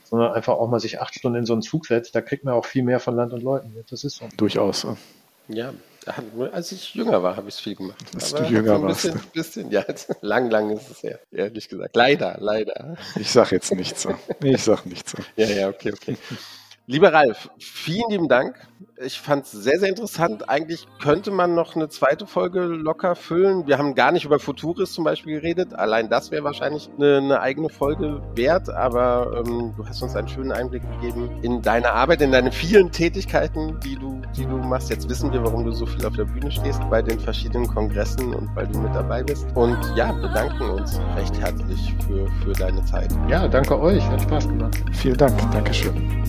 sondern 0.03 0.33
einfach 0.33 0.55
auch 0.55 0.69
mal 0.69 0.81
sich 0.81 1.01
acht 1.01 1.15
Stunden 1.15 1.39
in 1.39 1.47
so 1.47 1.53
einen 1.53 1.63
Zug 1.63 1.87
setzt. 1.87 2.17
Da 2.17 2.21
kriegt 2.21 2.43
man 2.43 2.55
auch 2.55 2.67
viel 2.67 2.83
mehr 2.83 2.99
von 2.99 3.15
Land 3.15 3.33
und 3.33 3.45
Leuten. 3.45 3.77
Das 3.89 4.03
ist 4.03 4.17
so. 4.17 4.29
Durchaus. 4.37 4.85
Ja, 5.47 5.73
Als 6.53 6.73
ich 6.73 6.95
jünger 6.95 7.23
war, 7.23 7.37
habe 7.37 7.49
ich 7.49 7.57
es 7.57 7.61
viel 7.61 7.75
gemacht. 7.75 7.99
Als 8.15 8.33
Aber 8.35 8.45
du 8.45 8.53
jünger 8.55 8.79
so 8.79 8.87
bisschen, 8.87 9.15
warst. 9.15 9.33
Bisschen, 9.33 9.71
ja, 9.71 9.85
lang, 10.21 10.51
lang 10.51 10.71
ist 10.71 10.91
es 10.91 11.03
her, 11.03 11.21
ehrlich 11.33 11.69
gesagt. 11.69 11.97
Leider, 11.97 12.37
leider. 12.39 12.97
Ich 13.19 13.31
sag 13.31 13.51
jetzt 13.53 13.73
nichts 13.75 14.03
so. 14.03 14.15
Ich 14.43 14.63
sag 14.63 14.87
nichts 14.87 15.13
so. 15.13 15.19
Ja, 15.37 15.47
ja, 15.47 15.69
okay, 15.69 15.93
okay. 15.93 16.17
Lieber 16.87 17.13
Ralf, 17.13 17.51
vielen 17.59 18.11
lieben 18.11 18.29
Dank. 18.29 18.57
Ich 18.99 19.21
fand 19.21 19.45
es 19.45 19.53
sehr, 19.53 19.79
sehr 19.79 19.91
interessant. 19.91 20.49
Eigentlich 20.49 20.87
könnte 21.03 21.31
man 21.31 21.55
noch 21.55 21.77
eine 21.77 21.91
zweite 21.91 22.27
Folge 22.27 22.61
locker 22.61 23.15
füllen. 23.15 23.67
Wir 23.67 23.77
haben 23.77 23.95
gar 23.95 24.11
nicht 24.11 24.25
über 24.25 24.39
Futuris 24.39 24.93
zum 24.93 25.05
Beispiel 25.05 25.39
geredet. 25.39 25.75
Allein 25.75 26.09
das 26.09 26.31
wäre 26.31 26.45
wahrscheinlich 26.45 26.89
eine, 26.97 27.19
eine, 27.19 27.41
eigene 27.41 27.69
Folge 27.69 28.23
wert. 28.35 28.71
Aber 28.71 29.45
ähm, 29.47 29.75
du 29.77 29.87
hast 29.87 30.01
uns 30.01 30.17
einen 30.17 30.29
schönen 30.29 30.51
Einblick 30.51 30.83
gegeben 30.93 31.29
in 31.43 31.61
deine 31.61 31.91
Arbeit, 31.93 32.23
in 32.23 32.33
deine 32.33 32.51
vielen 32.51 32.91
Tätigkeiten, 32.91 33.79
die 33.81 33.97
du, 33.97 34.23
die 34.35 34.47
du 34.47 34.57
machst. 34.57 34.89
Jetzt 34.89 35.11
wissen 35.11 35.31
wir, 35.31 35.45
warum 35.45 35.67
du 35.67 35.73
so 35.73 35.85
viel 35.85 36.07
auf 36.07 36.17
der 36.17 36.25
Bühne 36.25 36.51
stehst 36.51 36.81
bei 36.89 37.03
den 37.03 37.21
verschiedenen 37.21 37.67
Kongressen 37.67 38.33
und 38.33 38.49
weil 38.57 38.67
du 38.67 38.79
mit 38.79 38.95
dabei 38.95 39.23
bist. 39.23 39.47
Und 39.55 39.77
ja, 39.95 40.11
bedanken 40.13 40.71
uns 40.71 40.99
recht 41.17 41.39
herzlich 41.39 41.95
für, 42.07 42.27
für 42.43 42.53
deine 42.53 42.83
Zeit. 42.87 43.13
Ja, 43.29 43.47
danke 43.47 43.79
euch. 43.79 44.03
Hat 44.09 44.23
Spaß 44.23 44.49
gemacht. 44.49 44.83
Vielen 44.95 45.19
Dank. 45.19 45.39
Dankeschön. 45.53 46.25